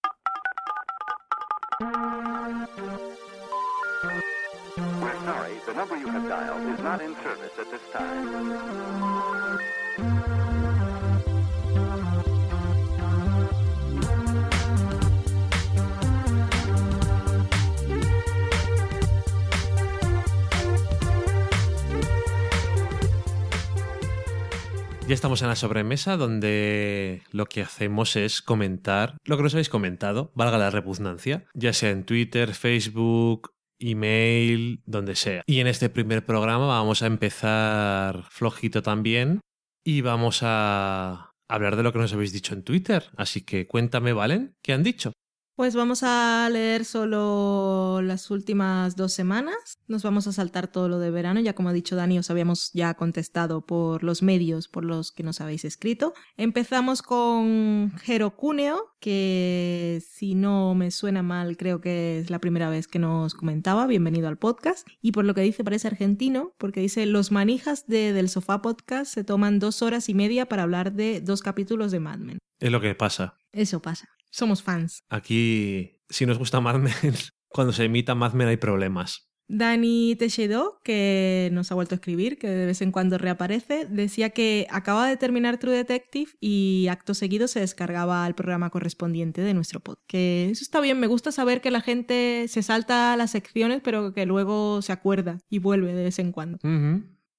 [25.16, 30.32] estamos en la sobremesa donde lo que hacemos es comentar lo que nos habéis comentado,
[30.36, 35.42] valga la repugnancia, ya sea en Twitter, Facebook, email, donde sea.
[35.48, 39.40] Y en este primer programa vamos a empezar flojito también
[39.86, 43.10] y vamos a hablar de lo que nos habéis dicho en Twitter.
[43.16, 45.14] Así que cuéntame, Valen, ¿qué han dicho?
[45.56, 49.80] Pues vamos a leer solo las últimas dos semanas.
[49.88, 51.40] Nos vamos a saltar todo lo de verano.
[51.40, 55.24] Ya como ha dicho Dani, os habíamos ya contestado por los medios por los que
[55.24, 56.14] nos habéis escrito.
[56.36, 57.94] Empezamos con
[58.36, 63.34] Cuneo, que si no me suena mal, creo que es la primera vez que nos
[63.34, 63.88] comentaba.
[63.88, 64.86] Bienvenido al podcast.
[65.02, 69.14] Y por lo que dice, parece argentino, porque dice: Los manijas de Del Sofá Podcast
[69.14, 72.40] se toman dos horas y media para hablar de dos capítulos de Mad Men.
[72.60, 73.38] Es lo que pasa.
[73.54, 74.10] Eso pasa.
[74.36, 75.06] Somos fans.
[75.08, 76.92] Aquí, si nos gusta Mad Men,
[77.48, 79.30] cuando se emita Mad Men hay problemas.
[79.48, 84.32] Dani Teixedo, que nos ha vuelto a escribir, que de vez en cuando reaparece, decía
[84.32, 89.54] que acaba de terminar True Detective y acto seguido se descargaba el programa correspondiente de
[89.54, 90.00] nuestro pod.
[90.06, 94.14] Que eso está bien, me gusta saber que la gente se salta las secciones, pero
[94.14, 96.58] que luego se acuerda y vuelve de vez en cuando.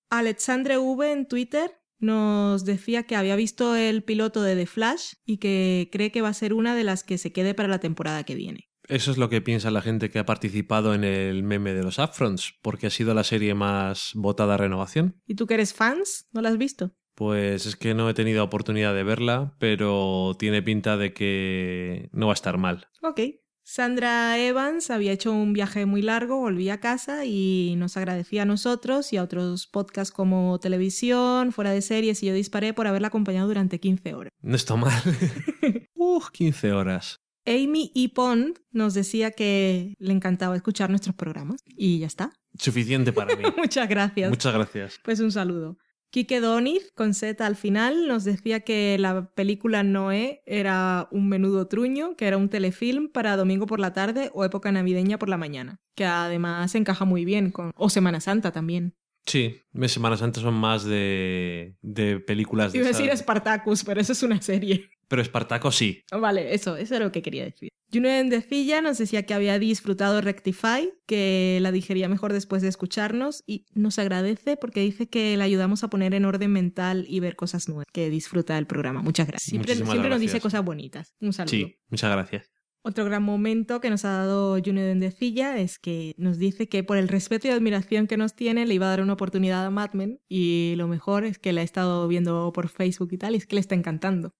[0.08, 5.38] Alexandre V en Twitter nos decía que había visto el piloto de The Flash y
[5.38, 8.24] que cree que va a ser una de las que se quede para la temporada
[8.24, 8.68] que viene.
[8.88, 11.98] Eso es lo que piensa la gente que ha participado en el meme de los
[11.98, 15.20] Upfronts, porque ha sido la serie más votada a renovación.
[15.26, 16.28] ¿Y tú que eres fans?
[16.32, 16.94] ¿No la has visto?
[17.14, 22.26] Pues es que no he tenido oportunidad de verla, pero tiene pinta de que no
[22.26, 22.88] va a estar mal.
[23.02, 23.20] Ok.
[23.68, 28.44] Sandra Evans había hecho un viaje muy largo, volvía a casa y nos agradecía a
[28.44, 33.08] nosotros y a otros podcasts como Televisión, Fuera de Series y Yo Disparé por haberla
[33.08, 34.32] acompañado durante 15 horas.
[34.40, 34.92] No está mal.
[35.96, 37.16] uh, 15 horas.
[37.44, 42.32] Amy y Pond nos decía que le encantaba escuchar nuestros programas y ya está.
[42.56, 43.42] Suficiente para mí.
[43.56, 44.30] Muchas gracias.
[44.30, 45.00] Muchas gracias.
[45.02, 45.76] Pues un saludo.
[46.10, 51.66] Kike Doniz, con Z al final, nos decía que la película Noé era un menudo
[51.66, 55.36] truño, que era un telefilm para domingo por la tarde o época navideña por la
[55.36, 57.70] mañana, que además encaja muy bien con...
[57.74, 58.94] o Semana Santa también.
[59.26, 62.78] Sí, Semana Santa son más de, de películas de...
[62.78, 64.88] Iba a decir Spartacus, pero eso es una serie.
[65.08, 66.02] Pero Espartaco sí.
[66.10, 67.70] Vale, eso, eso es lo que quería decir.
[67.92, 73.44] Juno Endecilla nos decía que había disfrutado Rectify, que la digería mejor después de escucharnos
[73.46, 77.36] y nos agradece porque dice que le ayudamos a poner en orden mental y ver
[77.36, 79.02] cosas nuevas, que disfruta del programa.
[79.02, 79.48] Muchas gracias.
[79.48, 81.14] Siempre, siempre nos dice cosas bonitas.
[81.20, 81.50] Un saludo.
[81.50, 82.50] Sí, muchas gracias.
[82.86, 86.98] Otro gran momento que nos ha dado Junior Endecilla es que nos dice que por
[86.98, 89.94] el respeto y admiración que nos tiene le iba a dar una oportunidad a Mad
[89.94, 93.38] Men y lo mejor es que la ha estado viendo por Facebook y tal y
[93.38, 94.30] es que le está encantando.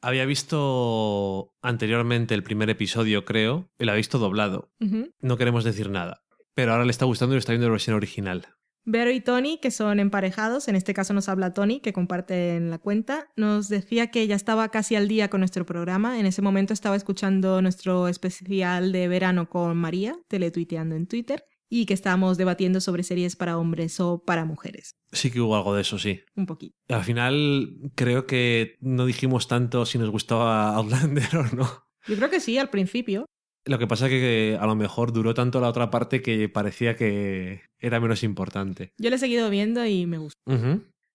[0.00, 4.72] Había visto anteriormente el primer episodio, creo, y lo ha visto doblado.
[5.20, 6.24] No queremos decir nada,
[6.54, 8.48] pero ahora le está gustando y lo está viendo en versión original.
[8.90, 12.70] Vero y Tony, que son emparejados, en este caso nos habla Tony, que comparte en
[12.70, 16.18] la cuenta, nos decía que ya estaba casi al día con nuestro programa.
[16.18, 21.84] En ese momento estaba escuchando nuestro especial de verano con María, teletuiteando en Twitter, y
[21.84, 24.96] que estábamos debatiendo sobre series para hombres o para mujeres.
[25.12, 26.22] Sí que hubo algo de eso, sí.
[26.34, 26.74] Un poquito.
[26.88, 31.84] Al final creo que no dijimos tanto si nos gustaba Outlander o no.
[32.06, 33.26] Yo creo que sí, al principio.
[33.68, 36.96] Lo que pasa es que a lo mejor duró tanto la otra parte que parecía
[36.96, 38.94] que era menos importante.
[38.96, 40.40] Yo le he seguido viendo y me gusta.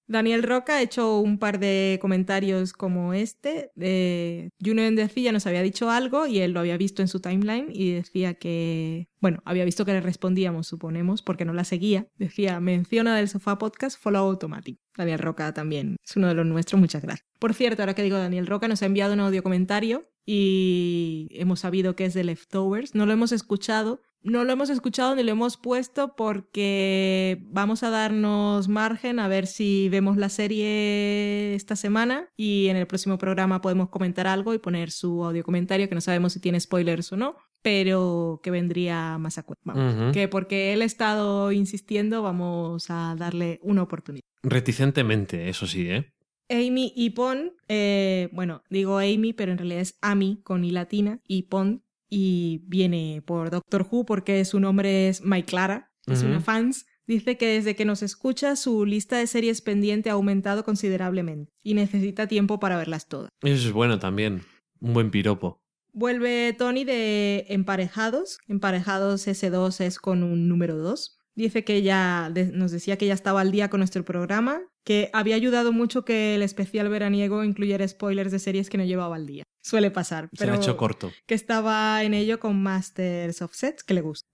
[0.06, 3.72] Daniel Roca ha hecho un par de comentarios como este.
[3.80, 7.70] Eh, Juno decía nos había dicho algo y él lo había visto en su timeline
[7.72, 12.08] y decía que, bueno, había visto que le respondíamos, suponemos, porque no la seguía.
[12.18, 14.78] Decía, menciona del sofá podcast Follow Automatic.
[14.98, 17.28] Daniel Roca también es uno de los nuestros, muchas gracias.
[17.40, 21.61] Por cierto, ahora que digo Daniel Roca, nos ha enviado un audio comentario y hemos
[21.61, 22.95] sabido que es de Leftovers.
[22.95, 27.90] No lo hemos escuchado, no lo hemos escuchado ni lo hemos puesto porque vamos a
[27.90, 33.60] darnos margen a ver si vemos la serie esta semana y en el próximo programa
[33.60, 37.18] podemos comentar algo y poner su audio comentario que no sabemos si tiene spoilers o
[37.18, 40.11] no, pero que vendría más a cuenta.
[40.11, 44.23] Que porque él ha estado insistiendo vamos a darle una oportunidad.
[44.44, 46.14] Reticentemente, eso sí, ¿eh?
[46.49, 51.19] Amy y Pon, eh, bueno, digo Amy, pero en realidad es Amy con I latina
[51.26, 56.41] y Pon y viene por Doctor Who porque su nombre es Mike Clara, es una
[56.41, 56.85] fans.
[57.07, 61.73] Dice que desde que nos escucha su lista de series pendiente ha aumentado considerablemente y
[61.73, 63.30] necesita tiempo para verlas todas.
[63.41, 64.44] Eso es bueno también,
[64.80, 65.62] un buen piropo.
[65.94, 68.40] Vuelve Tony de Emparejados.
[68.48, 71.20] Emparejados S2 es con un número 2.
[71.36, 75.36] Dice que ya nos decía que ya estaba al día con nuestro programa, que había
[75.36, 79.44] ayudado mucho que el especial veraniego incluyera spoilers de series que no llevaba al día.
[79.64, 81.11] Suele pasar, pero Se ha hecho corto.
[81.26, 84.28] que estaba en ello con Masters of Sets, que le gusta.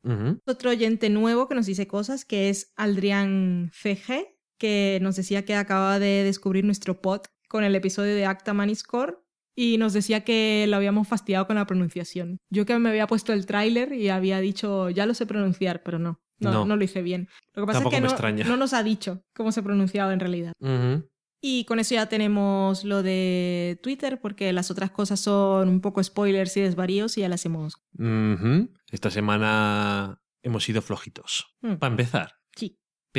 [0.46, 5.56] Otro oyente nuevo que nos dice cosas, que es Aldrian CG, que nos decía que
[5.56, 9.16] acababa de descubrir nuestro pod con el episodio de Acta Maniscore
[9.62, 12.40] y nos decía que lo habíamos fastidiado con la pronunciación.
[12.50, 16.00] Yo que me había puesto el tráiler y había dicho, ya lo sé pronunciar, pero
[16.00, 16.22] no.
[16.38, 17.28] No, no, lo hice bien.
[17.54, 20.54] Lo que pasa es que no, no, nos ha dicho cómo se pronunciaba en realidad.
[21.42, 26.02] Y con eso ya tenemos lo de Twitter, porque las otras cosas son un poco
[26.02, 27.76] spoilers y desvaríos y ya las hemos.
[28.90, 31.54] Esta semana hemos sido flojitos.
[31.60, 31.74] Mm.
[31.74, 32.39] Para empezar.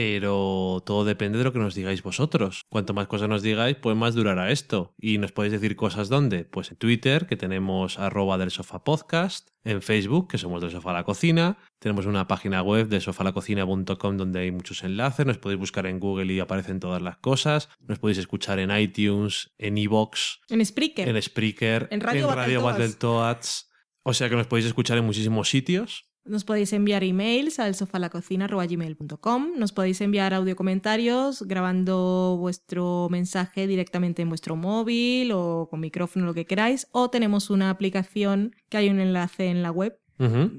[0.02, 2.62] Pero todo depende de lo que nos digáis vosotros.
[2.70, 4.94] Cuanto más cosas nos digáis, pues más durará esto.
[4.98, 6.47] Y nos podéis decir cosas dónde.
[6.47, 9.51] Pues en Twitter, que tenemos arroba del sofá podcast.
[9.62, 11.59] En Facebook, que somos del sofá a la cocina.
[11.78, 15.27] Tenemos una página web de sofalacocina.com donde hay muchos enlaces.
[15.27, 17.68] Nos podéis buscar en Google y aparecen todas las cosas.
[17.86, 21.10] Nos podéis escuchar en iTunes, en iVoox, En Spreaker.
[21.10, 22.62] en Spreaker, En Radio Battletoads.
[22.64, 23.70] Battletoads.
[24.02, 26.09] O sea que nos podéis escuchar en muchísimos sitios.
[26.31, 29.59] Nos podéis enviar emails al sofalacocina.gmail.com.
[29.59, 36.27] Nos podéis enviar audio comentarios grabando vuestro mensaje directamente en vuestro móvil o con micrófono,
[36.27, 36.86] lo que queráis.
[36.93, 39.98] O tenemos una aplicación que hay un enlace en la web.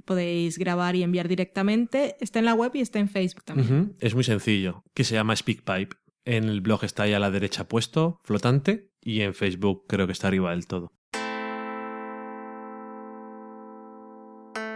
[0.05, 2.17] Podéis grabar y enviar directamente.
[2.19, 3.95] Está en la web y está en Facebook también.
[3.99, 5.95] Es muy sencillo, que se llama SpeakPipe.
[6.25, 10.13] En el blog está ahí a la derecha puesto, flotante, y en Facebook creo que
[10.13, 10.91] está arriba del todo.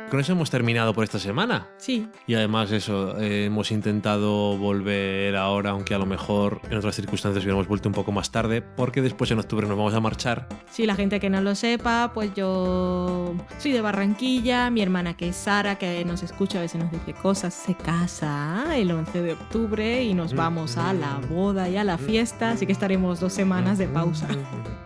[0.10, 1.68] Con eso hemos terminado por esta semana.
[1.78, 6.96] Sí, Y además eso, eh, hemos intentado volver ahora, aunque a lo mejor en otras
[6.96, 10.48] circunstancias hubiéramos vuelto un poco más tarde, porque después en octubre nos vamos a marchar.
[10.70, 15.30] Sí, la gente que no lo sepa, pues yo soy de Barranquilla, mi hermana que
[15.30, 19.34] es Sara, que nos escucha, a veces nos dice cosas, se casa el 11 de
[19.34, 23.34] octubre y nos vamos a la boda y a la fiesta, así que estaremos dos
[23.34, 24.28] semanas de pausa.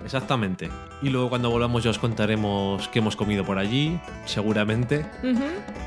[0.04, 0.70] Exactamente.
[1.02, 5.09] Y luego cuando volvamos ya os contaremos qué hemos comido por allí, seguramente.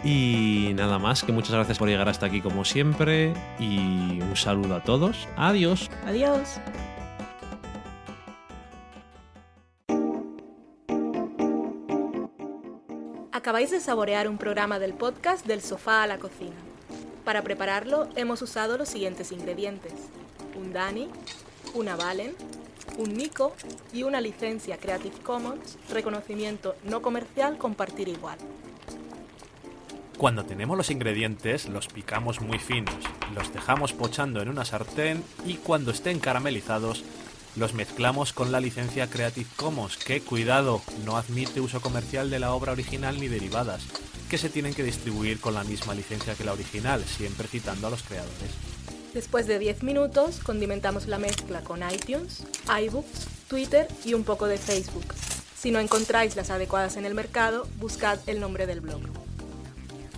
[0.05, 4.77] Y nada más, que muchas gracias por llegar hasta aquí como siempre y un saludo
[4.77, 5.29] a todos.
[5.37, 5.91] Adiós.
[6.07, 6.61] Adiós.
[13.33, 16.55] Acabáis de saborear un programa del podcast Del sofá a la cocina.
[17.25, 19.93] Para prepararlo hemos usado los siguientes ingredientes.
[20.57, 21.09] Un Dani,
[21.75, 22.35] una Valen,
[22.99, 23.55] un Nico
[23.93, 28.39] y una licencia Creative Commons, reconocimiento no comercial compartir igual.
[30.19, 32.95] Cuando tenemos los ingredientes, los picamos muy finos,
[33.35, 37.05] los dejamos pochando en una sartén y cuando estén caramelizados,
[37.57, 42.55] los mezclamos con la licencia Creative Commons, que, cuidado, no admite uso comercial de la
[42.55, 43.83] obra original ni derivadas,
[44.31, 47.91] que se tienen que distribuir con la misma licencia que la original, siempre citando a
[47.91, 48.51] los creadores.
[49.13, 54.57] Después de 10 minutos, condimentamos la mezcla con iTunes, iBooks, Twitter y un poco de
[54.57, 55.05] Facebook.
[55.55, 59.03] Si no encontráis las adecuadas en el mercado, buscad el nombre del blog.